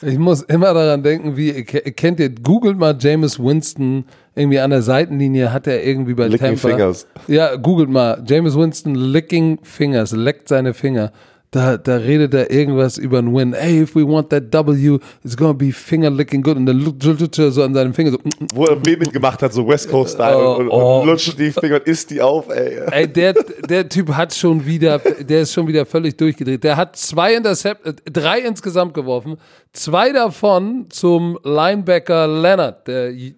[0.01, 4.71] Ich muss immer daran denken, wie, ke- kennt ihr, googelt mal James Winston, irgendwie an
[4.71, 6.69] der Seitenlinie hat er irgendwie bei Licking Tampa.
[6.69, 7.07] Fingers.
[7.27, 11.11] Ja, googelt mal, James Winston licking fingers, leckt seine Finger.
[11.51, 13.53] Da, da redet er irgendwas über einen Win.
[13.53, 16.57] Hey, if we want that W, it's gonna be finger licking good.
[16.57, 18.17] Und dann lutscht er so an seinem Finger so.
[18.17, 18.47] mm, mm.
[18.53, 20.99] Wo er ein Meme gemacht hat, so West Coast Style Oh, und, oh.
[21.01, 22.81] und lutscht die Finger und isst die auf, ey.
[22.91, 23.33] Ey, der,
[23.69, 26.63] der Typ hat schon wieder, der ist schon wieder völlig durchgedreht.
[26.63, 29.37] Der hat zwei Intercept, äh, drei insgesamt geworfen.
[29.71, 33.35] Zwei davon zum Linebacker Leonard, der j-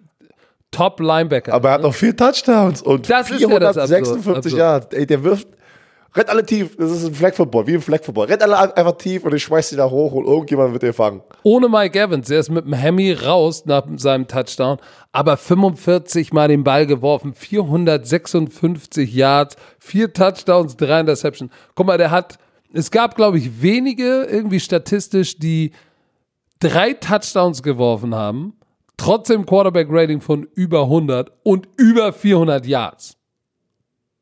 [0.70, 1.54] Top Linebacker.
[1.54, 4.58] Aber er hat noch vier Touchdowns und Das ist ja das Absurd- 456 Absurd.
[4.58, 4.86] Yards.
[4.94, 5.48] Ey, der wirft,
[6.14, 6.76] rennt alle tief.
[6.76, 8.26] Das ist ein Flag Football, wie ein Flag Football.
[8.26, 11.22] Rennt alle einfach tief und ich schmeiß die da hoch und irgendjemand wird den fangen.
[11.42, 14.78] Ohne Mike Evans, der ist mit dem Hemi raus nach seinem Touchdown,
[15.12, 21.52] aber 45 Mal den Ball geworfen, 456 Yards, vier Touchdowns, drei Interceptions.
[21.74, 22.38] Guck mal, der hat,
[22.72, 25.72] es gab, glaube ich, wenige irgendwie statistisch, die
[26.60, 28.54] drei Touchdowns geworfen haben,
[28.96, 33.16] trotzdem Quarterback-Rating von über 100 und über 400 Yards.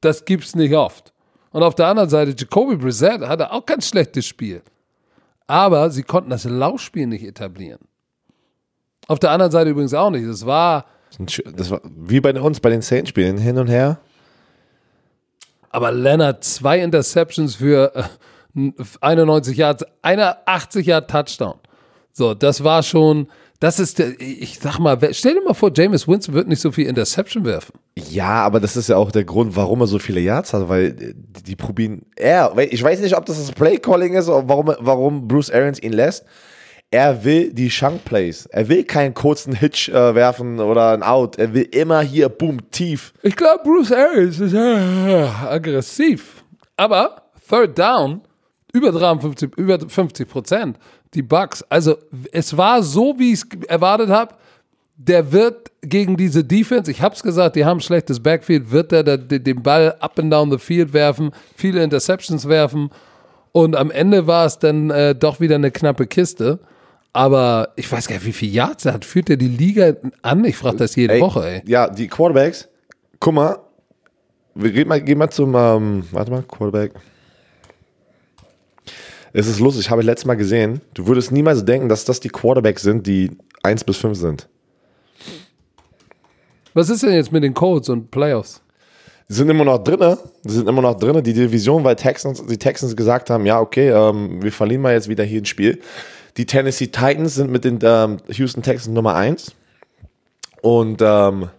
[0.01, 1.12] Das gibt's nicht oft.
[1.53, 4.62] Und auf der anderen Seite, Jacoby Brissett hatte auch kein schlechtes Spiel.
[5.47, 7.80] Aber sie konnten das Laufspiel nicht etablieren.
[9.09, 10.28] Auf der anderen Seite übrigens auch nicht.
[10.28, 10.86] Das war,
[11.55, 13.99] Das war wie bei uns, bei den Saints-Spielen, hin und her.
[15.70, 21.55] aber Leonard zwei Interceptions für äh, 91 Yards, einer 80 Yard Touchdown.
[22.12, 23.28] So, das war schon,
[23.61, 26.72] das ist der, ich sag mal, stell dir mal vor, Jameis Winston wird nicht so
[26.72, 27.74] viel Interception werfen.
[27.96, 31.14] Ja, aber das ist ja auch der Grund, warum er so viele Yards hat, weil
[31.46, 35.50] die, probieren, er, ich weiß nicht, ob das das Play-Calling ist oder warum, warum Bruce
[35.50, 36.24] Arians ihn lässt.
[36.90, 38.46] Er will die Chunk-Plays.
[38.46, 41.36] Er will keinen kurzen Hitch äh, werfen oder ein Out.
[41.36, 43.12] Er will immer hier, boom, tief.
[43.22, 46.44] Ich glaube, Bruce Arians ist äh, aggressiv.
[46.76, 48.20] Aber Third Down,
[48.72, 50.78] über 53, über 50 Prozent.
[51.16, 51.96] Die Bucks, also
[52.30, 54.34] es war so, wie ich es erwartet habe.
[54.98, 58.92] Der wird gegen diese Defense, ich habe es gesagt, die haben ein schlechtes Backfield, wird
[58.92, 62.90] er da- den Ball up and down the field werfen, viele Interceptions werfen.
[63.52, 66.58] Und am Ende war es dann äh, doch wieder eine knappe Kiste.
[67.14, 69.04] Aber ich weiß gar nicht, wie viel Yards er hat.
[69.06, 70.44] Führt er die Liga an?
[70.44, 71.62] Ich frage das jede Ey, Woche, ey.
[71.66, 72.68] Ja, die Quarterbacks,
[73.20, 73.56] guck mal,
[74.54, 76.92] wir gehen mal, gehen mal zum, ähm, warte mal, Quarterback.
[79.39, 80.80] Es ist lustig, habe ich letztes Mal gesehen.
[80.95, 84.49] Du würdest niemals denken, dass das die Quarterbacks sind, die 1 bis 5 sind.
[86.72, 88.62] Was ist denn jetzt mit den Codes und Playoffs?
[89.28, 90.16] Die sind immer noch drinne.
[90.43, 91.22] Die sind immer noch drinne.
[91.22, 95.11] Die Division, weil Texans, die Texans gesagt haben, ja, okay, ähm, wir verlieren mal jetzt
[95.11, 95.82] wieder hier ein Spiel.
[96.39, 99.55] Die Tennessee Titans sind mit den ähm, Houston Texans Nummer 1.
[100.62, 101.51] Und ähm,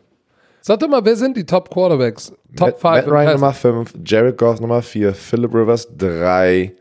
[0.61, 2.33] Sag doch mal, wer sind die Top Quarterbacks?
[2.55, 6.73] Top Matt, 5 Matt Ryan Nummer 5, Jared Goff Nummer 4, Philip Rivers 3.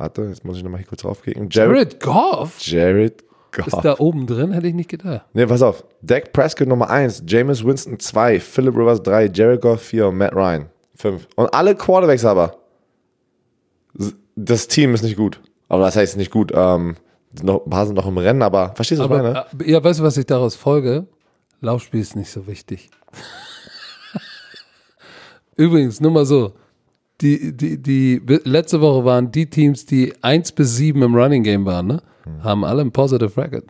[0.00, 1.50] Warte, jetzt muss ich nochmal hier kurz draufklicken.
[1.50, 3.22] Jared, Jared Goff Jared
[3.58, 3.82] ist Goff.
[3.82, 5.26] da oben drin, hätte ich nicht gedacht.
[5.34, 5.84] Ne, pass auf.
[6.00, 10.34] Dak Prescott Nummer 1, Jameis Winston 2, Philip Rivers 3, Jared Goff 4 und Matt
[10.34, 11.28] Ryan 5.
[11.36, 12.56] Und alle Quarterbacks aber.
[14.36, 15.38] Das Team ist nicht gut.
[15.68, 16.50] Aber das heißt nicht gut.
[16.54, 16.96] Ähm,
[17.42, 19.44] noch, ein paar sind noch im Rennen, aber verstehst du, was ich meine?
[19.66, 21.08] Äh, ja, weißt du, was ich daraus folge?
[21.60, 22.88] Laufspiel ist nicht so wichtig.
[25.56, 26.54] Übrigens, nur mal so.
[27.20, 31.66] Die, die, die, letzte Woche waren die Teams, die 1 bis 7 im Running Game
[31.66, 32.02] waren, ne?
[32.42, 33.64] Haben alle ein Positive Record.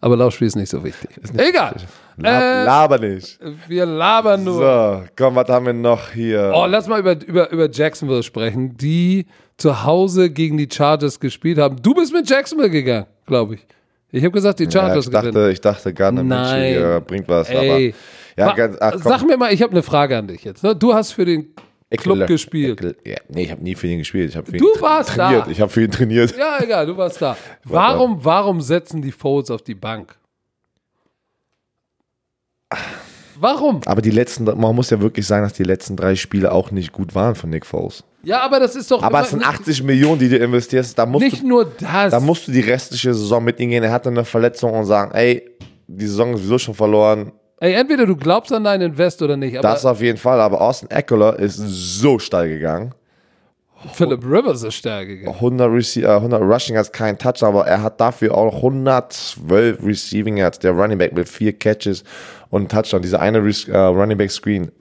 [0.00, 1.10] Aber Laufspiel ist nicht so wichtig.
[1.36, 1.76] Egal.
[2.16, 3.38] Lab, Äh, laber nicht.
[3.66, 4.54] wir labern nur.
[4.54, 6.52] So, komm, was haben wir noch hier?
[6.54, 11.58] Oh, lass mal über, über, über Jacksonville sprechen, die zu Hause gegen die Chargers gespielt
[11.58, 11.76] haben.
[11.82, 13.66] Du bist mit Jacksonville gegangen, glaube ich.
[14.10, 15.34] Ich habe gesagt, die ja, Chargers ich gewinnen.
[15.34, 16.72] dachte, ich dachte Gardner Minshew Nein.
[16.74, 17.50] hier bringt was.
[17.50, 17.94] Ey.
[18.36, 18.94] aber, ja, ganz, ach.
[19.02, 20.62] Sag mir mal, ich habe eine Frage an dich jetzt.
[20.62, 20.74] ne?
[20.74, 21.48] Du hast für den
[21.96, 22.26] Club Eckler.
[22.26, 22.80] gespielt.
[22.80, 22.94] Eckler.
[23.04, 24.28] Ja, nee, ich habe nie für ihn gespielt.
[24.30, 25.46] Ich habe für ihn Du tra- warst trainiert.
[25.46, 25.50] da.
[25.50, 26.36] Ich habe für ihn trainiert.
[26.36, 27.36] Ja, egal, du warst da.
[27.64, 30.16] Warum, warum setzen die Folds auf die Bank?
[33.40, 33.80] Warum?
[33.86, 36.92] Aber die letzten, man muss ja wirklich sagen, dass die letzten drei Spiele auch nicht
[36.92, 38.02] gut waren von Nick Foles.
[38.24, 40.98] Ja, aber das ist doch Aber es sind nicht, 80 Millionen, die du investierst.
[40.98, 42.10] Da musst, nicht du, nur das.
[42.10, 43.84] da musst du die restliche Saison mit ihm gehen.
[43.84, 45.48] Er hatte eine Verletzung und sagen, ey,
[45.86, 47.30] die Saison ist sowieso schon verloren.
[47.60, 49.62] Ey, entweder du glaubst an deinen Invest oder nicht.
[49.62, 50.40] Das auf jeden Fall.
[50.40, 52.94] Aber Austin Eckler ist so steil gegangen.
[53.92, 55.34] Philip Rivers ist stärker gegangen.
[55.36, 60.36] 100, Rece äh, 100 Rushing Yards, kein Touch, aber er hat dafür auch 112 Receiving
[60.36, 60.58] Yards.
[60.58, 62.02] Der Running Back mit vier Catches
[62.50, 63.02] und Touchdown.
[63.02, 64.72] Dieser eine Re äh, Running Back Screen.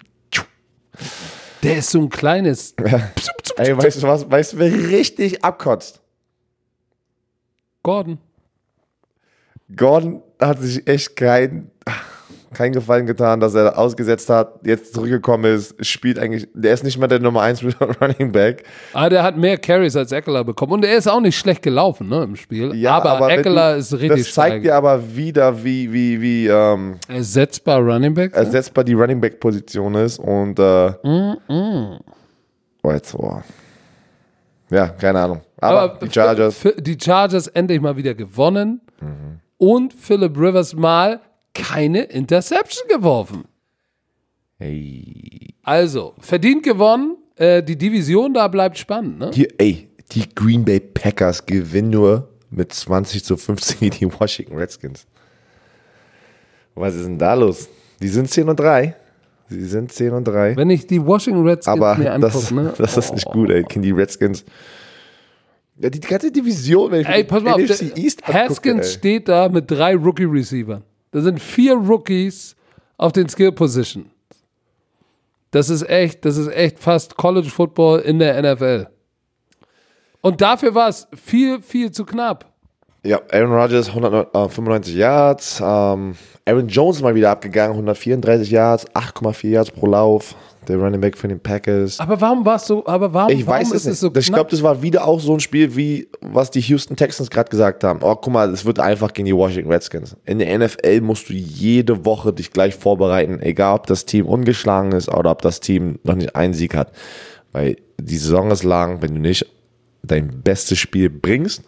[1.64, 2.74] Der ist so ein kleines.
[3.58, 4.30] Ey, weißt du was?
[4.30, 6.02] Weißt du, wer richtig abkotzt?
[7.84, 8.18] Gordon.
[9.76, 11.72] Gordon hat sich echt kein,
[12.54, 16.98] kein Gefallen getan, dass er ausgesetzt hat, jetzt zurückgekommen ist, spielt eigentlich, der ist nicht
[16.98, 17.64] mehr der Nummer 1
[18.02, 18.64] Running Back.
[18.94, 20.74] Ah, der hat mehr Carries als Eckler bekommen.
[20.74, 22.74] Und er ist auch nicht schlecht gelaufen ne, im Spiel.
[22.76, 26.96] Ja, aber, wenn Eckler ist richtig Das zeigt dir aber wieder, wie, wie, wie ähm,
[27.08, 28.34] Ersetzbar Running Back.
[28.34, 31.98] ersetzbar die Running Back Position ist und äh, Mm,
[32.84, 33.42] oh, jetzt, oh.
[34.70, 35.42] ja, keine Ahnung.
[35.60, 38.82] Aber, die Chargers, Die Chargers endlich mal wieder gewonnen.
[39.02, 39.40] Mhm.
[39.58, 41.20] Und Philip Rivers mal
[41.58, 43.46] keine Interception geworfen.
[44.58, 45.54] hey.
[45.64, 47.18] Also, verdient gewonnen.
[47.36, 49.20] Äh, die Division da bleibt spannend.
[49.20, 49.32] Ne?
[49.32, 54.56] Die, ey, die Green Bay Packers gewinnen nur mit 20 zu 15 gegen die Washington
[54.56, 55.06] Redskins.
[56.74, 57.68] Was ist denn da los?
[58.02, 58.96] Die sind 10 und 3.
[59.50, 60.56] Sie sind 10 und 3.
[60.56, 62.74] Wenn ich die Washington Redskins Aber mir das, angucke, ne?
[62.78, 63.64] das ist nicht gut, ey.
[63.64, 64.46] Gegen die Redskins.
[65.80, 68.94] Ja, die ganze Division, wenn ich Ey, pass mal auf, East angucke, Haskins ey.
[68.94, 70.84] steht da mit drei Rookie-Receivern.
[71.18, 72.56] Da sind vier Rookies
[72.98, 74.12] auf den Skill-Position.
[75.50, 78.86] Das ist echt, das ist echt fast College Football in der NFL.
[80.22, 82.46] Und dafür war es viel, viel zu knapp.
[83.04, 85.60] Ja, Aaron Rodgers 195 Yards.
[85.60, 86.16] Ähm,
[86.46, 90.36] Aaron Jones mal wieder abgegangen, 134 Yards, 8,4 Yards pro Lauf.
[90.68, 92.00] Der Running Back von den Packers.
[92.00, 93.94] Aber warum war es so, aber warum, Ich warum weiß ist es nicht.
[93.94, 94.50] es so ich glaube, knapp?
[94.50, 98.00] das war wieder auch so ein Spiel, wie was die Houston Texans gerade gesagt haben.
[98.02, 100.18] Oh, guck mal, es wird einfach gegen die Washington Redskins.
[100.26, 104.92] In der NFL musst du jede Woche dich gleich vorbereiten, egal ob das Team ungeschlagen
[104.92, 106.92] ist oder ob das Team noch nicht einen Sieg hat.
[107.54, 109.46] Weil die Saison ist lang, wenn du nicht
[110.04, 111.64] dein bestes Spiel bringst,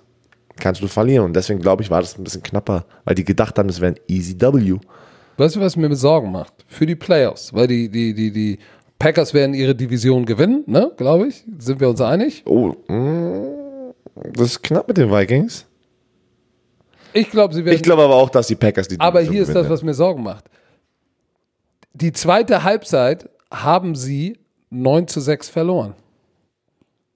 [0.60, 1.26] kannst du verlieren.
[1.26, 3.94] Und deswegen glaube ich, war das ein bisschen knapper, weil die gedacht haben, es wäre
[3.94, 4.78] ein Easy W.
[5.38, 6.54] Weißt du, was mir Sorgen macht?
[6.68, 7.54] Für die Playoffs.
[7.54, 8.60] Weil die, die, die, die
[9.00, 10.92] Packers werden ihre Division gewinnen, ne?
[10.98, 11.44] Glaube ich.
[11.58, 12.44] Sind wir uns einig?
[12.46, 13.94] Oh, mm,
[14.34, 15.66] das ist knapp mit den Vikings.
[17.14, 17.76] Ich glaube, sie werden.
[17.76, 19.70] Ich glaube aber auch, dass die Packers die Aber Division hier ist das, gewinnen.
[19.72, 20.46] was mir Sorgen macht.
[21.94, 24.38] Die zweite Halbzeit haben sie
[24.70, 25.96] 9 zu 6 verloren.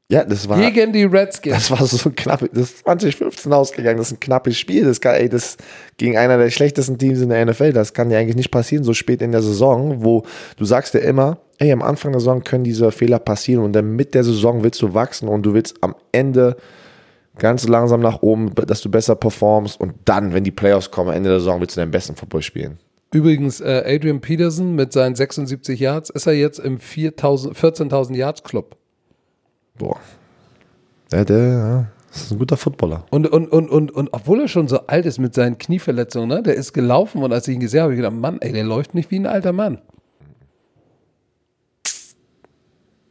[0.10, 0.60] Ja, das war.
[0.60, 1.56] Gegen die Redskins.
[1.56, 2.42] Das war so knapp.
[2.52, 3.98] Das ist 2015 ausgegangen.
[3.98, 4.86] Das ist ein knappes Spiel.
[4.86, 5.58] Das, kann, ey, das
[5.98, 7.74] gegen einer der schlechtesten Teams in der NFL.
[7.74, 10.24] Das kann ja eigentlich nicht passieren, so spät in der Saison, wo
[10.58, 13.96] du sagst ja immer, ey, am Anfang der Saison können diese Fehler passieren und dann
[13.96, 16.58] mit der Saison willst du wachsen und du willst am Ende
[17.38, 21.30] ganz langsam nach oben, dass du besser performst und dann, wenn die Playoffs kommen, Ende
[21.30, 22.78] der Saison willst du deinen besten Football spielen.
[23.14, 28.44] Übrigens, äh, Adrian Peterson mit seinen 76 Yards ist er jetzt im 4.000 14.000 Yards
[28.44, 28.76] Club.
[29.78, 29.98] Boah.
[31.12, 33.06] Der, ja, das ist ein guter Footballer.
[33.12, 36.44] Und, und, und, und, und obwohl er schon so alt ist mit seinen Knieverletzungen, ne,
[36.44, 38.64] der ist gelaufen und als ich ihn gesehen habe, habe ich gedacht, Mann, ey, der
[38.64, 39.80] läuft nicht wie ein alter Mann.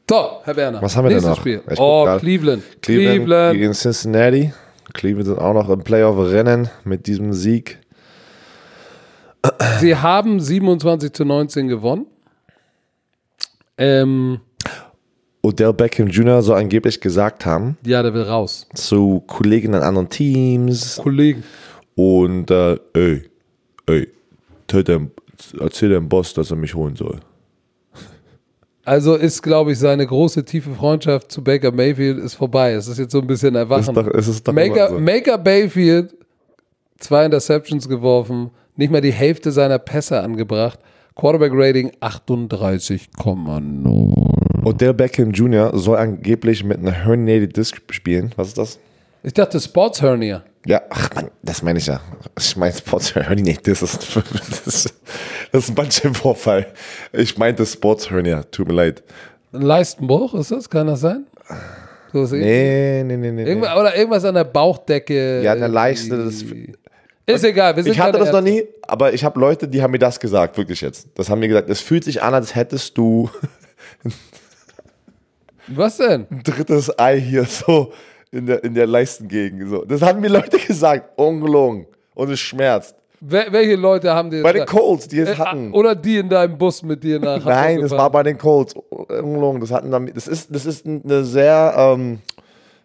[0.08, 0.82] So, Herr Werner.
[0.82, 1.38] Was haben wir denn noch?
[1.38, 1.62] Spiel.
[1.78, 2.04] Oh.
[2.18, 2.62] Cleveland.
[2.82, 3.58] Cleveland, Cleveland.
[3.58, 4.52] gegen Cincinnati.
[4.92, 7.78] Cleveland sind auch noch im Playoff-Rennen mit diesem Sieg.
[9.80, 12.06] Sie haben 27 zu 19 gewonnen.
[13.78, 14.40] Ähm,
[15.42, 16.42] Odell Beckham Jr.
[16.42, 18.68] soll angeblich gesagt haben ja, der will raus.
[18.74, 21.42] zu Kollegen an anderen Teams Kollegen.
[21.96, 23.30] und äh, ey,
[23.86, 24.08] ey,
[25.58, 27.18] erzähl dem Boss, dass er mich holen soll.
[28.84, 32.72] Also ist, glaube ich, seine große, tiefe Freundschaft zu Baker Mayfield ist vorbei.
[32.72, 33.82] Es ist jetzt so ein bisschen erwachen.
[33.82, 34.98] Ist doch- ist es doch Maker, so.
[34.98, 36.14] Maker Mayfield,
[36.98, 40.78] zwei Interceptions geworfen, nicht mal die Hälfte seiner Pässe angebracht.
[41.14, 44.64] Quarterback Rating 38,0.
[44.64, 45.76] Odell Beckham Jr.
[45.76, 48.32] soll angeblich mit einer Herniated Disc spielen.
[48.36, 48.78] Was ist das?
[49.22, 50.42] Ich dachte Sports Hernia.
[50.64, 52.00] Ja, ach man, das meine ich ja.
[52.38, 53.80] Ich meine Sports Herniated Disc.
[53.80, 54.16] Das ist,
[54.64, 54.94] das
[55.52, 56.66] das ist ein Bandscheibenvorfall.
[57.12, 58.42] Ich meinte Sports Hernia.
[58.44, 59.02] Tut mir leid.
[59.52, 60.70] Ein Leistenbruch, ist das?
[60.70, 61.26] Kann das sein?
[62.12, 63.42] So ist Nee, nee, nee, nee.
[63.42, 63.44] nee.
[63.44, 65.42] Irgendwas, oder irgendwas an der Bauchdecke.
[65.42, 66.74] Ja, an der Leiste, irgendwie.
[67.26, 67.76] Ist egal.
[67.76, 68.50] Wir sind Ich hatte das noch Ärzte.
[68.50, 71.08] nie, aber ich habe Leute, die haben mir das gesagt, wirklich jetzt.
[71.14, 73.30] Das haben mir gesagt, es fühlt sich an, als hättest du
[75.68, 76.26] Was denn?
[76.30, 77.92] ein drittes Ei hier so
[78.32, 79.68] in der, in der Leistengegend.
[79.68, 79.84] So.
[79.84, 81.86] Das haben mir Leute gesagt, ungelogen.
[82.14, 82.96] Und es schmerzt.
[83.20, 84.66] Wer, welche Leute haben dir Bei den?
[84.66, 85.72] Colts, die es Äh, hatten.
[85.72, 88.74] Oder die in deinem Bus mit dir nach Nein, das war bei den Colts.
[88.90, 89.60] Ungelogen.
[89.60, 92.18] Das hatten dann, das ist, das ist eine sehr, ähm,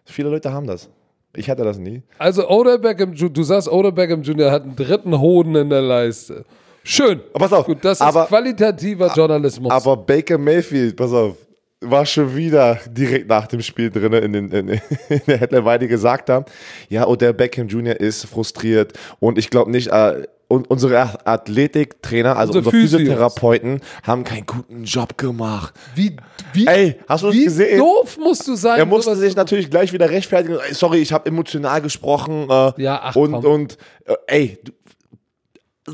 [0.04, 0.88] viele Leute haben das.
[1.34, 2.02] Ich hatte das nie.
[2.18, 4.50] Also Odell Beckham, du sagst, Odell Beckham Jr.
[4.50, 6.44] hat einen dritten Hoden in der Leiste.
[6.84, 7.20] Schön.
[7.34, 9.70] Aber pass auf, Gut, das ist aber- qualitativer Journalismus.
[9.72, 11.36] Aber Baker Mayfield, pass auf,
[11.80, 15.78] war schon wieder direkt nach dem Spiel drin in, den, in, in der Headline, weil
[15.78, 16.44] die gesagt haben,
[16.88, 17.98] ja, Odell Beckham Jr.
[18.00, 22.98] ist frustriert und ich glaube nicht, äh, und unsere Athletiktrainer, also Unsere unsere.
[23.00, 25.74] Physiotherapeuten, haben keinen guten Job gemacht.
[25.94, 26.16] Wie,
[26.54, 27.78] wie, Ey, hast du wie gesehen?
[27.78, 28.78] doof musst du sein?
[28.78, 30.58] Er musste sich natürlich gleich wieder rechtfertigen.
[30.72, 32.48] Sorry, ich habe emotional gesprochen.
[32.50, 33.44] Äh, Ja, ach, und komm.
[33.44, 33.76] und
[34.06, 34.72] äh, ey, du,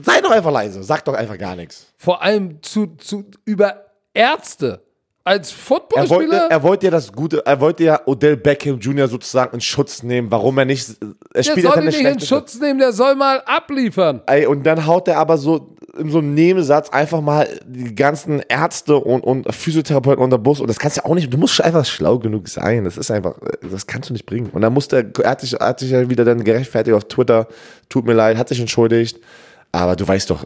[0.04, 1.92] sei doch einfach leise, sag doch einfach gar nichts.
[1.96, 4.82] Vor allem zu, zu, über Ärzte.
[5.26, 6.18] Als Er Footballspieler.
[6.18, 9.08] wollte, er wollte ja das Gute, er wollte ja Odell Beckham Jr.
[9.08, 12.20] sozusagen in Schutz nehmen, warum er nicht, er der spielt soll seine ihn nicht in
[12.20, 14.20] Schutz nehmen, der soll mal abliefern.
[14.26, 18.40] Ey, und dann haut er aber so in so einem Nebensatz einfach mal die ganzen
[18.48, 21.84] Ärzte und, und Physiotherapeuten unter Bus und das kannst du auch nicht, du musst einfach
[21.86, 24.50] schlau genug sein, das ist einfach, das kannst du nicht bringen.
[24.52, 27.04] Und dann musste er, er hat sich, er hat sich ja wieder dann gerechtfertigt auf
[27.04, 27.46] Twitter,
[27.88, 29.20] tut mir leid, hat sich entschuldigt,
[29.72, 30.44] aber du weißt doch,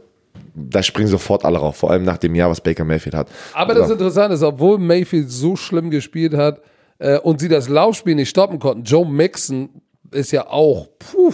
[0.55, 3.29] da springen sofort alle rauf, vor allem nach dem Jahr, was Baker Mayfield hat.
[3.55, 3.81] Aber So.
[3.81, 6.61] das Interessante ist, obwohl Mayfield so schlimm gespielt hat
[6.99, 9.69] äh, und sie das Laufspiel nicht stoppen konnten, Joe Mixon
[10.11, 11.33] ist ja auch, puh,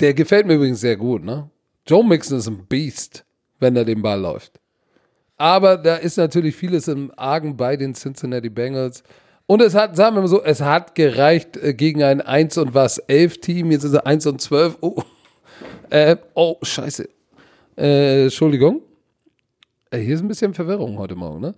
[0.00, 1.50] der gefällt mir übrigens sehr gut, ne?
[1.86, 3.24] Joe Mixon ist ein Beast,
[3.60, 4.60] wenn er den Ball läuft.
[5.36, 9.02] Aber da ist natürlich vieles im Argen bei den Cincinnati Bengals.
[9.46, 12.74] Und es hat, sagen wir mal so, es hat gereicht äh, gegen ein 1 und
[12.74, 14.78] was, 11 Team, jetzt ist er 1 und 12.
[14.80, 15.02] Oh,
[15.90, 17.08] äh, oh scheiße.
[17.76, 18.82] Äh, Entschuldigung.
[19.90, 21.54] Äh, Hier ist ein bisschen Verwirrung heute Morgen, ne?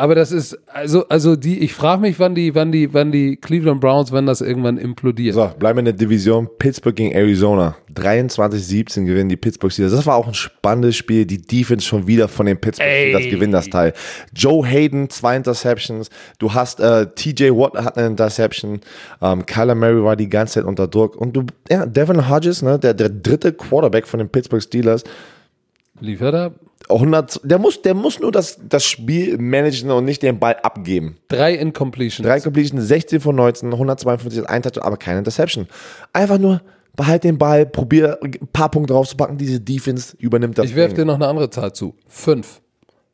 [0.00, 3.36] Aber das ist, also, also die, ich frage mich, wann die, wann die, wann die
[3.36, 5.34] Cleveland Browns, wenn das irgendwann implodiert.
[5.34, 6.48] So, bleiben wir in der Division.
[6.58, 7.76] Pittsburgh gegen Arizona.
[7.94, 9.92] 23-17 gewinnen die Pittsburgh Steelers.
[9.92, 11.26] Das war auch ein spannendes Spiel.
[11.26, 12.88] Die Defense schon wieder von den Pittsburgh.
[12.88, 13.92] Steelers gewinnen das Teil.
[14.34, 16.08] Joe Hayden, zwei Interceptions.
[16.38, 18.80] Du hast äh, TJ Watt hat eine Interception.
[19.20, 21.14] Ähm, Kyler Murray war die ganze Zeit unter Druck.
[21.14, 25.04] Und du, ja, Devin Hodges, ne, der, der dritte Quarterback von den Pittsburgh Steelers,
[26.00, 26.52] Liefert er?
[26.88, 31.18] 100, der muss, der muss nur das, das Spiel managen und nicht den Ball abgeben.
[31.28, 32.26] Drei Incompletions.
[32.26, 35.68] Drei Completion, 16 von 19, 152, ein Touchdown, aber keine Interception.
[36.12, 36.60] Einfach nur
[36.96, 40.66] behalt den Ball, probier ein paar Punkte draufzupacken, diese Defense übernimmt das.
[40.66, 41.94] Ich werfe dir noch eine andere Zahl zu.
[42.08, 42.60] Fünf.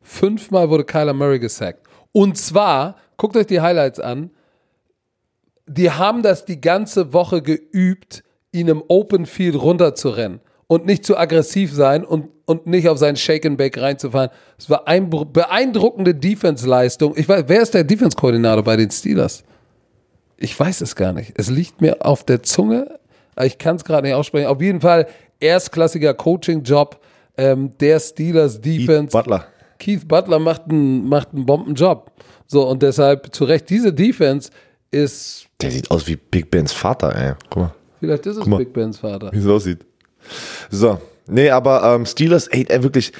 [0.00, 1.86] Fünfmal wurde Kyler Murray gesackt.
[2.12, 4.30] Und zwar, guckt euch die Highlights an,
[5.66, 8.22] die haben das die ganze Woche geübt,
[8.52, 13.16] ihn im Open Field runterzurennen und nicht zu aggressiv sein und, und nicht auf seinen
[13.16, 14.30] Shake and Bake reinzufallen.
[14.58, 17.14] Es war eine beeindruckende Defense-Leistung.
[17.16, 19.44] Ich weiß, wer ist der Defense-Koordinator bei den Steelers?
[20.36, 21.32] Ich weiß es gar nicht.
[21.36, 22.98] Es liegt mir auf der Zunge,
[23.42, 24.46] ich kann es gerade nicht aussprechen.
[24.46, 25.06] Auf jeden Fall
[25.40, 27.00] erstklassiger Coaching-Job
[27.36, 29.12] ähm, der Steelers Defense.
[29.12, 29.46] Butler.
[29.78, 32.10] Keith Butler macht einen, macht einen Bombenjob.
[32.46, 34.50] So, und deshalb zu Recht, diese Defense
[34.90, 37.34] ist, Der sieht aus wie Big Bens Vater, ey.
[37.50, 38.44] Guck mal, vielleicht ist es.
[38.44, 39.30] Big Bens Vater.
[39.32, 39.84] wie es aussieht.
[40.70, 43.12] So, nee, aber ähm, Steelers, ey, ey, wirklich,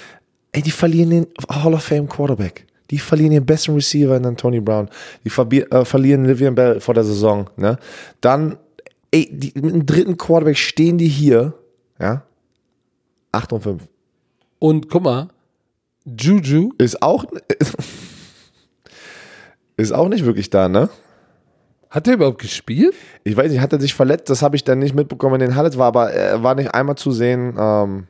[0.53, 2.67] ey, die verlieren den Hall of Fame Quarterback.
[2.91, 4.89] Die verlieren den besten Receiver in Tony Brown.
[5.25, 7.79] Die äh, verlieren Livian Bell vor der Saison, ne?
[8.21, 8.57] Dann,
[9.11, 11.55] ey, die, mit dem dritten Quarterback stehen die hier,
[11.99, 12.23] ja?
[13.33, 13.83] 8 und 5.
[14.59, 15.29] Und guck mal,
[16.07, 17.25] Juju, Ist auch,
[19.77, 20.89] ist auch nicht wirklich da, ne?
[21.91, 22.95] Hat der überhaupt gespielt?
[23.25, 24.29] Ich weiß nicht, hat er sich verletzt?
[24.31, 26.97] Das habe ich dann nicht mitbekommen, in den Highlights war, aber er war nicht einmal
[26.97, 27.55] zu sehen.
[27.59, 28.07] Ähm,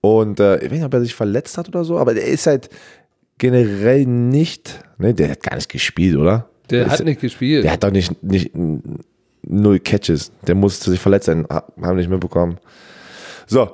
[0.00, 2.46] und äh, ich weiß nicht, ob er sich verletzt hat oder so, aber der ist
[2.46, 2.68] halt
[3.38, 6.48] generell nicht, ne, der hat gar nicht gespielt, oder?
[6.70, 7.64] Der ist, hat nicht gespielt.
[7.64, 8.52] Der hat doch nicht, nicht
[9.42, 10.32] null Catches.
[10.46, 12.58] Der musste sich verletzt sein, ha- haben wir nicht mitbekommen.
[13.46, 13.70] So,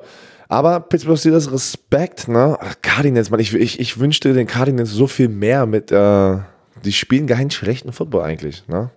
[0.49, 2.57] aber Pittsburgh Steelers Respekt, ne?
[2.61, 6.37] Ach, Cardinals, man, ich, ich, ich wünschte den Cardinals so viel mehr mit, äh,
[6.85, 8.91] die spielen keinen schlechten Football eigentlich, ne?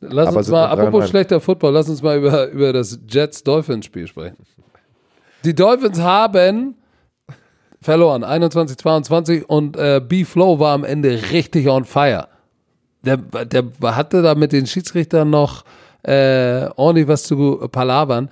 [0.00, 4.36] Lass aber uns mal, apropos schlechter Football, lass uns mal über, über das Jets-Dolphins-Spiel sprechen.
[5.44, 6.76] Die Dolphins haben
[7.80, 12.28] verloren, 21-22 und äh, B-Flow war am Ende richtig on fire.
[13.02, 15.64] Der, der hatte da mit den Schiedsrichtern noch
[16.02, 18.28] äh, ordentlich was zu palavern.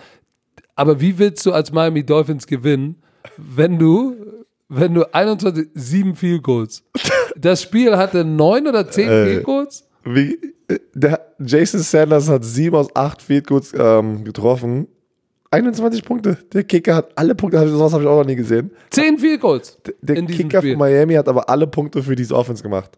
[0.75, 2.97] Aber wie willst du als Miami Dolphins gewinnen,
[3.37, 4.17] wenn du,
[4.69, 6.83] wenn du 21, 7 Field Goals?
[7.39, 9.25] Das Spiel hatte 9 oder 10 Äh.
[9.27, 9.85] Field Goals?
[10.05, 10.39] Wie,
[10.69, 14.89] äh, der Jason Sanders hat sieben aus acht Field Goals ähm, getroffen.
[15.51, 16.39] 21 Punkte.
[16.53, 18.71] Der Kicker hat alle Punkte, sowas habe ich auch noch nie gesehen.
[18.91, 20.73] 10 Field Goals Der diesem Kicker Spiel.
[20.73, 22.91] von Miami hat aber alle Punkte für diese Offense gemacht.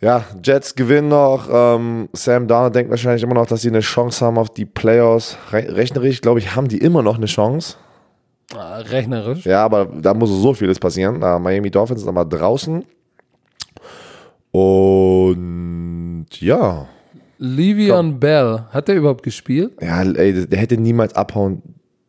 [0.00, 1.48] Ja, Jets gewinnen noch.
[1.50, 5.36] Ähm, Sam Darnold denkt wahrscheinlich immer noch, dass sie eine Chance haben auf die Playoffs.
[5.52, 7.76] Re rechnerisch, glaube ich, haben die immer noch eine Chance.
[8.54, 9.44] Ah, rechnerisch.
[9.46, 11.22] Ja, aber da muss so vieles passieren.
[11.22, 12.84] Äh, Miami Dolphins sind aber draußen.
[14.54, 16.86] Und ja,
[17.38, 19.72] Livion Bell, hat der überhaupt gespielt?
[19.80, 21.60] Ja, ey, der- hätte niemals abhauen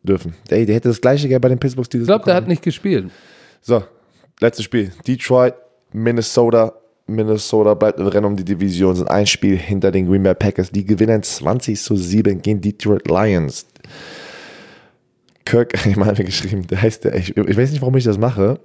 [0.02, 0.34] dürfen.
[0.48, 2.62] Ey, der hätte das gleiche Geld bei den Pittsburgh Steelers Ich glaube, der hat nicht
[2.62, 3.10] gespielt.
[3.60, 3.82] So,
[4.40, 4.92] letztes Spiel.
[5.06, 5.54] Detroit,
[5.92, 6.72] Minnesota.
[7.08, 10.70] Minnesota bleibt im Rennen um die Division, sind ein Spiel hinter den Green Bay Packers.
[10.70, 13.66] Die gewinnen 20 zu 7 gegen Detroit Lions.
[15.44, 18.18] Kirk, ich habe mir geschrieben, der heißt, der, ich, ich weiß nicht, warum ich das
[18.18, 18.58] mache.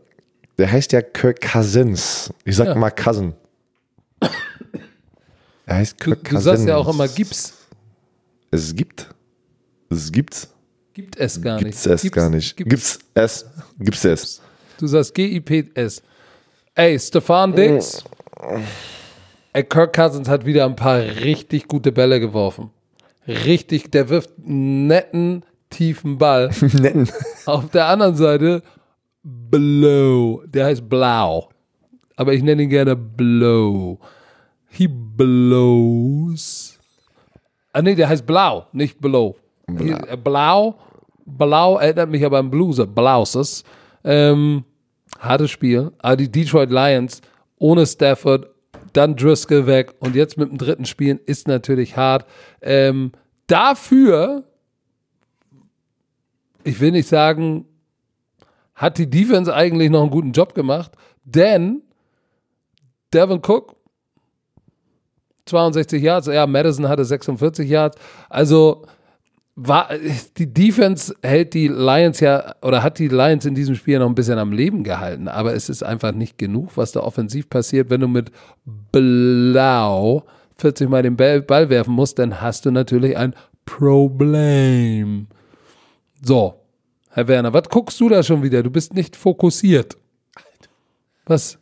[0.58, 2.32] Der heißt ja Kirk Cousins.
[2.45, 2.76] Ich sag Ja.
[2.76, 3.34] mal Cousin.
[5.65, 6.43] Er heißt Du, Kirk du Cousins.
[6.43, 7.53] sagst ja auch immer, gibt's.
[8.52, 9.10] Es gibt.
[9.89, 10.48] Es gibt.
[10.93, 12.03] Gibt es gar Gibt's nicht.
[12.06, 12.57] es gar nicht.
[12.57, 12.72] Gibt's.
[12.99, 13.45] Gibt's es.
[13.80, 14.41] Gibt's es.
[14.77, 16.02] Du sagst G-I-P-S.
[16.76, 18.03] Ey, Stefan Dix.
[19.53, 22.72] Ey, Kirk Cousins hat wieder ein paar richtig gute Bälle geworfen.
[23.27, 26.49] Richtig, der wirft einen netten, tiefen Ball.
[26.73, 27.10] Netten.
[27.45, 28.64] Auf der anderen Seite
[29.23, 30.41] Blow.
[30.48, 31.51] Der heißt Blau.
[32.16, 34.00] Aber ich nenne ihn gerne Blow.
[34.70, 36.80] He blows.
[37.74, 39.36] Ah nee, der heißt Blau, nicht Blow.
[39.68, 39.98] Blau.
[40.08, 40.76] Äh, Blau,
[41.26, 43.64] Blau erinnert mich aber an Blues, Blauses.
[44.04, 44.64] Ähm,
[45.20, 45.92] hartes Spiel.
[46.00, 47.22] Aber die Detroit Lions
[47.58, 48.50] ohne Stafford,
[48.94, 52.26] dann Driscoll weg und jetzt mit dem dritten Spielen ist natürlich hart.
[52.62, 53.12] Ähm,
[53.48, 54.44] dafür,
[56.64, 57.66] ich will nicht sagen,
[58.74, 60.92] hat die Defense eigentlich noch einen guten Job gemacht,
[61.24, 61.84] denn
[63.14, 63.76] Devin Cook
[65.46, 67.98] 62 Yards, ja, Madison hatte 46 Yards.
[68.30, 68.86] Also
[69.56, 69.90] war
[70.38, 74.16] die Defense hält die Lions ja oder hat die Lions in diesem Spiel noch ein
[74.16, 78.02] bisschen am Leben gehalten, aber es ist einfach nicht genug, was da offensiv passiert, wenn
[78.02, 78.32] du mit
[78.92, 80.24] Blau
[80.58, 83.36] 40 Mal den Ball, Ball werfen musst, dann hast du natürlich ein
[83.66, 85.28] Problem.
[86.24, 86.56] So,
[87.10, 88.64] Herr Werner, was guckst du da schon wieder?
[88.64, 89.98] Du bist nicht fokussiert.
[91.26, 91.58] Was?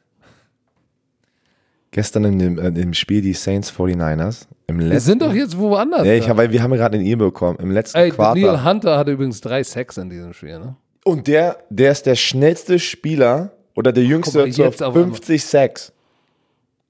[2.00, 4.48] Gestern in dem, in dem Spiel die Saints 49ers.
[4.68, 5.10] Im Wir letzten.
[5.10, 6.06] sind doch jetzt woanders.
[6.08, 7.60] Ja, ich hab, weil wir haben ja gerade eine E-Mail bekommen.
[7.62, 8.42] Im letzten Ey, Quartal.
[8.42, 10.60] Neil Hunter hatte übrigens drei Sacks in diesem Spiel.
[10.60, 10.78] Ne?
[11.04, 15.44] Und der, der ist der schnellste Spieler oder der jüngste mal, zu jetzt auf 50
[15.44, 15.92] Sacks.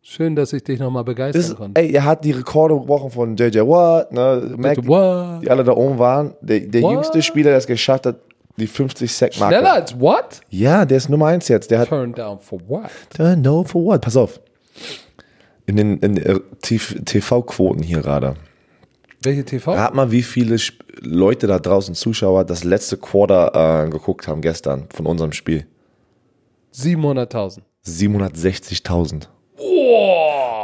[0.04, 1.82] Schön, dass ich dich nochmal begeistern Das, konnte.
[1.82, 5.42] ey, er hat die Rekorde gebrochen von JJ Watt, ne, Mac, What?
[5.42, 6.36] die alle da oben waren.
[6.42, 8.18] Der, der jüngste Spieler, der es geschafft hat,
[8.58, 9.56] die 50 Sack Marke.
[9.56, 10.42] Schneller als what?
[10.52, 11.72] Ja, der ist Nummer eins jetzt.
[11.72, 12.92] Der hat Turn down for what?
[13.18, 14.02] Uh, no, for what?
[14.02, 14.40] Pass auf.
[15.66, 16.16] In den den
[17.06, 18.36] TV-Quoten hier gerade.
[19.22, 19.74] Welche TV?
[19.74, 24.42] Rat mal, wie viele Sp Leute da draußen, Zuschauer, das letzte Quarter äh, geguckt haben
[24.42, 25.66] gestern von unserem Spiel.
[26.74, 27.60] 700.000.
[27.86, 29.28] 760.000.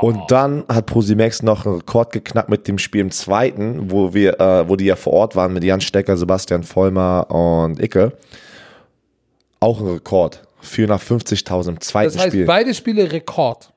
[0.01, 4.39] Und dann hat Prosimax noch einen Rekord geknackt mit dem Spiel im zweiten, wo wir,
[4.39, 8.13] äh, wo die ja vor Ort waren mit Jan Stecker, Sebastian Vollmer und Icke.
[9.59, 10.43] Auch ein Rekord.
[10.63, 12.45] 450.000 im zweiten Das heißt, Spiel.
[12.45, 13.71] beide Spiele Rekord.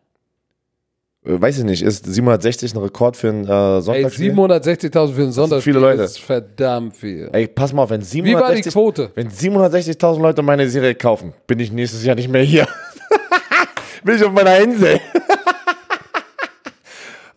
[1.28, 4.32] Äh, Weiß ich nicht, ist 760 ein Rekord für ein äh, Ey, Sonntagsspiel?
[4.32, 6.02] 760.000 für ein Sonderspiel viele Leute.
[6.02, 7.28] ist verdammt viel.
[7.32, 9.10] Ey, pass mal auf, wenn Wie war die 760 Quote?
[9.14, 12.66] Wenn 760.000 Leute meine Serie kaufen, bin ich nächstes Jahr nicht mehr hier.
[14.05, 14.98] bin ich auf meiner Insel.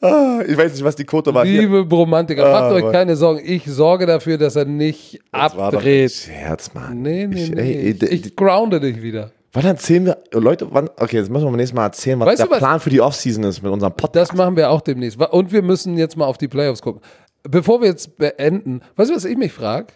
[0.03, 1.45] Ah, ich weiß nicht, was die Quote war.
[1.45, 2.91] Liebe Bromantiker, macht Ah, euch Mann.
[2.91, 3.39] keine Sorgen.
[3.45, 6.11] Ich sorge dafür, dass er nicht Das war doch abdreht.
[6.11, 7.03] Scherz, Mann.
[7.03, 7.61] Nee, nee, ich, nee.
[7.61, 9.29] ey, ey, ich, ich grounde dich wieder.
[9.53, 12.39] Wann erzählen wir, Leute, wann, okay, jetzt müssen wir beim nächsten Mal erzählen, was Weißt
[12.39, 12.59] der du was?
[12.59, 14.31] Plan für die Offseason ist mit unserem Podcast.
[14.31, 15.19] Das machen wir auch demnächst.
[15.19, 17.01] Und wir müssen jetzt mal auf die Playoffs gucken.
[17.43, 19.87] Bevor wir jetzt beenden, weißt du, was ich mich frage?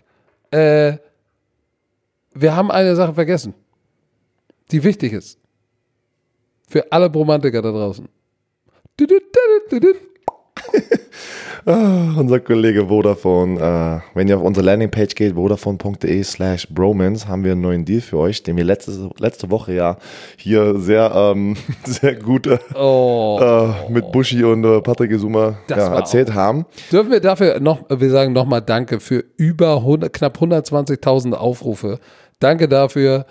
[0.51, 0.97] Äh,
[2.33, 3.53] wir haben eine Sache vergessen,
[4.71, 5.39] die wichtig ist.
[6.67, 8.07] Für alle Bromantiker da draußen.
[11.65, 11.71] Du.
[11.71, 17.53] Unser Kollege Vodafone, äh, wenn ihr auf unsere Landingpage geht, vodafone.de slash bromance, haben wir
[17.53, 19.97] einen neuen Deal für euch, den wir letzte, letzte Woche ja
[20.37, 23.39] hier sehr, ähm, sehr gut äh, Oh.
[23.41, 26.65] äh, mit Buschi und äh, Patrick Isuma ja, erzählt haben.
[26.91, 31.99] Dürfen wir dafür noch, wir sagen nochmal Danke für über 100, knapp 120.000 Aufrufe.
[32.39, 33.25] Danke dafür.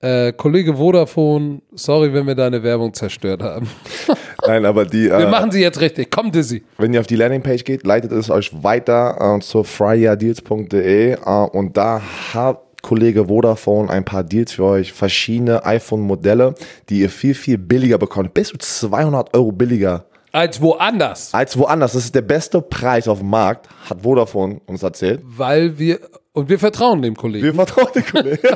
[0.00, 3.68] Äh, Kollege Vodafone, sorry, wenn wir deine Werbung zerstört haben.
[4.46, 6.08] Nein, aber die, Wir äh, machen sie jetzt richtig.
[6.12, 6.62] Komm, Dizzy.
[6.76, 11.16] wenn ihr auf die Landingpage geht, leitet es euch weiter äh, zur fryerdeals.de äh,
[11.52, 12.00] und da
[12.32, 16.54] hat Kollege Vodafone ein paar Deals für euch, verschiedene iPhone-Modelle,
[16.88, 18.34] die ihr viel, viel billiger bekommt.
[18.34, 21.34] Bis zu 200 Euro billiger Als woanders.
[21.34, 21.94] als woanders.
[21.94, 25.22] Das ist der beste Preis auf dem Markt, hat Vodafone uns erzählt.
[25.24, 25.98] Weil wir,
[26.32, 27.44] und wir vertrauen dem Kollegen.
[27.44, 28.38] Wir vertrauen den Kollegen.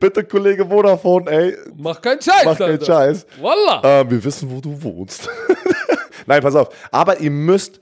[0.00, 2.44] Bitte, Kollege Vodafone, ey, Mach keinen Scheiß.
[2.44, 2.86] mach keinen Alter.
[2.86, 3.26] Scheiß.
[3.40, 4.00] Wallah.
[4.00, 5.28] Äh, wir wissen, wo du wohnst.
[6.26, 6.68] Nein, pass auf.
[6.90, 7.80] Aber ihr müsst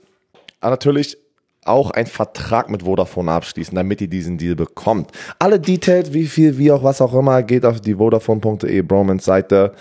[0.61, 1.17] natürlich
[1.65, 5.11] auch einen Vertrag mit Vodafone abschließen, damit ihr diesen Deal bekommt.
[5.37, 9.73] Alle Details, wie viel, wie auch was auch immer, geht auf die vodafone.de Bromance Seite.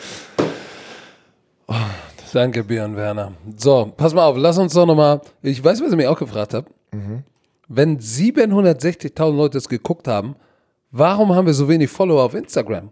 [2.33, 3.33] Danke, Björn Werner.
[3.57, 5.21] So, pass mal auf, lass uns doch nochmal.
[5.43, 6.67] Ich weiß, was ich mich auch gefragt habe.
[7.69, 10.37] Wenn 760.000 Leute es geguckt haben,
[10.99, 12.91] warum haben wir so wenig Follower auf Instagram?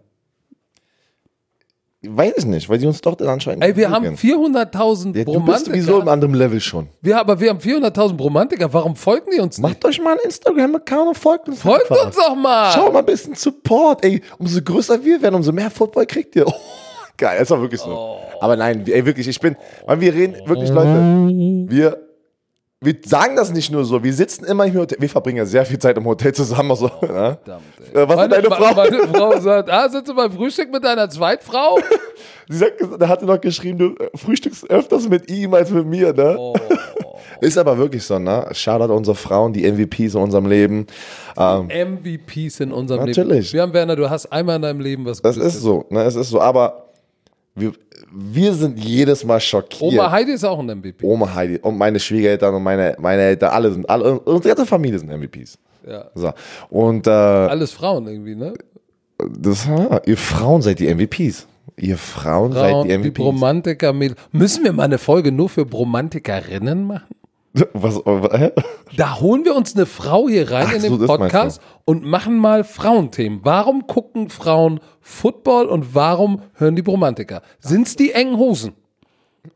[2.07, 3.63] weiß ich nicht, weil die uns doch dann anscheinend.
[3.63, 6.11] Ey, wir haben 400.000 ja, Du bist sowieso im Bromantiker.
[6.11, 6.87] anderen Level schon.
[7.01, 8.71] Wir, aber wir haben 400.000 Bromantiker.
[8.73, 9.67] Warum folgen die uns nicht?
[9.67, 11.61] Macht euch mal einen Instagram-Account und folgt uns.
[11.61, 12.07] Folgt einfach.
[12.07, 12.71] uns doch mal.
[12.73, 14.03] Schau mal ein bisschen Support.
[14.05, 16.45] Ey, umso größer wir werden, umso mehr Football kriegt ihr.
[17.17, 17.91] Oh, geil, ist doch wirklich so.
[17.91, 18.17] Oh.
[18.41, 19.55] Aber nein, ey, wirklich, ich bin,
[19.85, 21.97] weil wir reden, wirklich, Leute, wir,
[22.85, 25.65] wir sagen das nicht nur so, wir sitzen immer im Hotel, wir verbringen ja sehr
[25.65, 26.71] viel Zeit im Hotel zusammen.
[26.71, 27.37] Also, ja.
[27.37, 27.63] Verdammt,
[27.93, 28.01] ey.
[28.01, 28.75] Äh, was ist deine Frau?
[28.75, 31.79] Meine Frau sagt, ah, sitzt du beim Frühstück mit deiner Zweitfrau?
[32.49, 36.13] Sie sagt, der hatte noch geschrieben, du äh, frühstückst öfters mit ihm als mit mir,
[36.13, 36.35] ne?
[36.37, 36.55] Oh.
[37.41, 38.47] Ist aber wirklich so, ne?
[38.51, 40.87] Shoutout unsere Frauen, die MVPs in unserem Leben.
[41.37, 43.19] Ähm, MVPs in unserem Leben.
[43.19, 43.51] Natürlich.
[43.51, 46.03] Wir haben, Werner, du hast einmal in deinem Leben was das Gutes ist so, ne?
[46.03, 46.85] Es ist so, aber
[47.55, 47.73] wir,
[48.17, 49.81] wir sind jedes Mal schockiert.
[49.93, 51.05] Oma Heidi ist auch ein MVP.
[51.05, 54.97] Oma Heidi und meine Schwiegereltern und meine, meine Eltern, alle sind, alle, unsere ganze Familie
[54.99, 55.57] sind MVPs.
[55.87, 56.05] Ja.
[56.15, 56.31] So.
[56.69, 58.53] Und äh, Alles Frauen irgendwie, ne?
[59.37, 61.47] das, ja, ihr Frauen seid die MVPs.
[61.77, 63.13] Ihr Frauen, seid Frauen, die die MVPs.
[63.15, 63.91] Bromantiker.
[63.93, 67.15] Mädel- Müssen wir mal eine Folge nur für Bromantikerinnen machen?
[67.73, 68.01] Was,
[68.33, 68.51] hä?
[68.97, 72.03] Da holen wir uns eine Frau hier rein Ach in so, den meinst Podcast und
[72.03, 73.39] machen mal Frauenthemen.
[73.43, 77.41] Warum gucken Frauen Football und warum hören die Bromantiker?
[77.59, 78.73] Sind's die engen Hosen?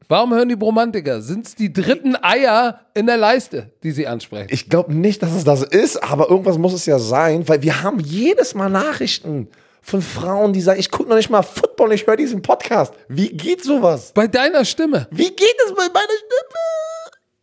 [0.07, 1.21] Warum hören die Bromantiker?
[1.21, 4.47] Sind's die dritten Eier in der Leiste, die sie ansprechen?
[4.51, 7.83] Ich glaube nicht, dass es das ist, aber irgendwas muss es ja sein, weil wir
[7.83, 9.49] haben jedes Mal Nachrichten
[9.81, 12.93] von Frauen, die sagen, ich gucke noch nicht mal Football, ich höre diesen Podcast.
[13.07, 14.11] Wie geht sowas?
[14.13, 15.07] Bei deiner Stimme.
[15.11, 16.48] Wie geht es bei meiner Stimme?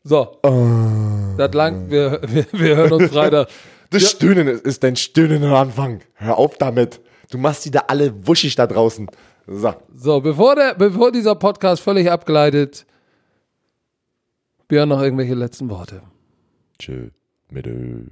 [0.07, 0.39] So.
[1.37, 3.49] Das lang, wir, wir, wir hören uns Freitag.
[3.91, 6.01] Das Stöhnen ist, ist dein Stöhnen am Anfang.
[6.15, 7.01] Hör auf damit.
[7.31, 9.09] Du machst die da alle wuschig da draußen.
[9.47, 9.75] So.
[9.95, 12.85] So, bevor, der, bevor dieser Podcast völlig abgleitet,
[14.67, 16.03] Björn noch irgendwelche letzten Worte.
[16.81, 17.11] Tschö.
[17.49, 18.03] Mit Ö.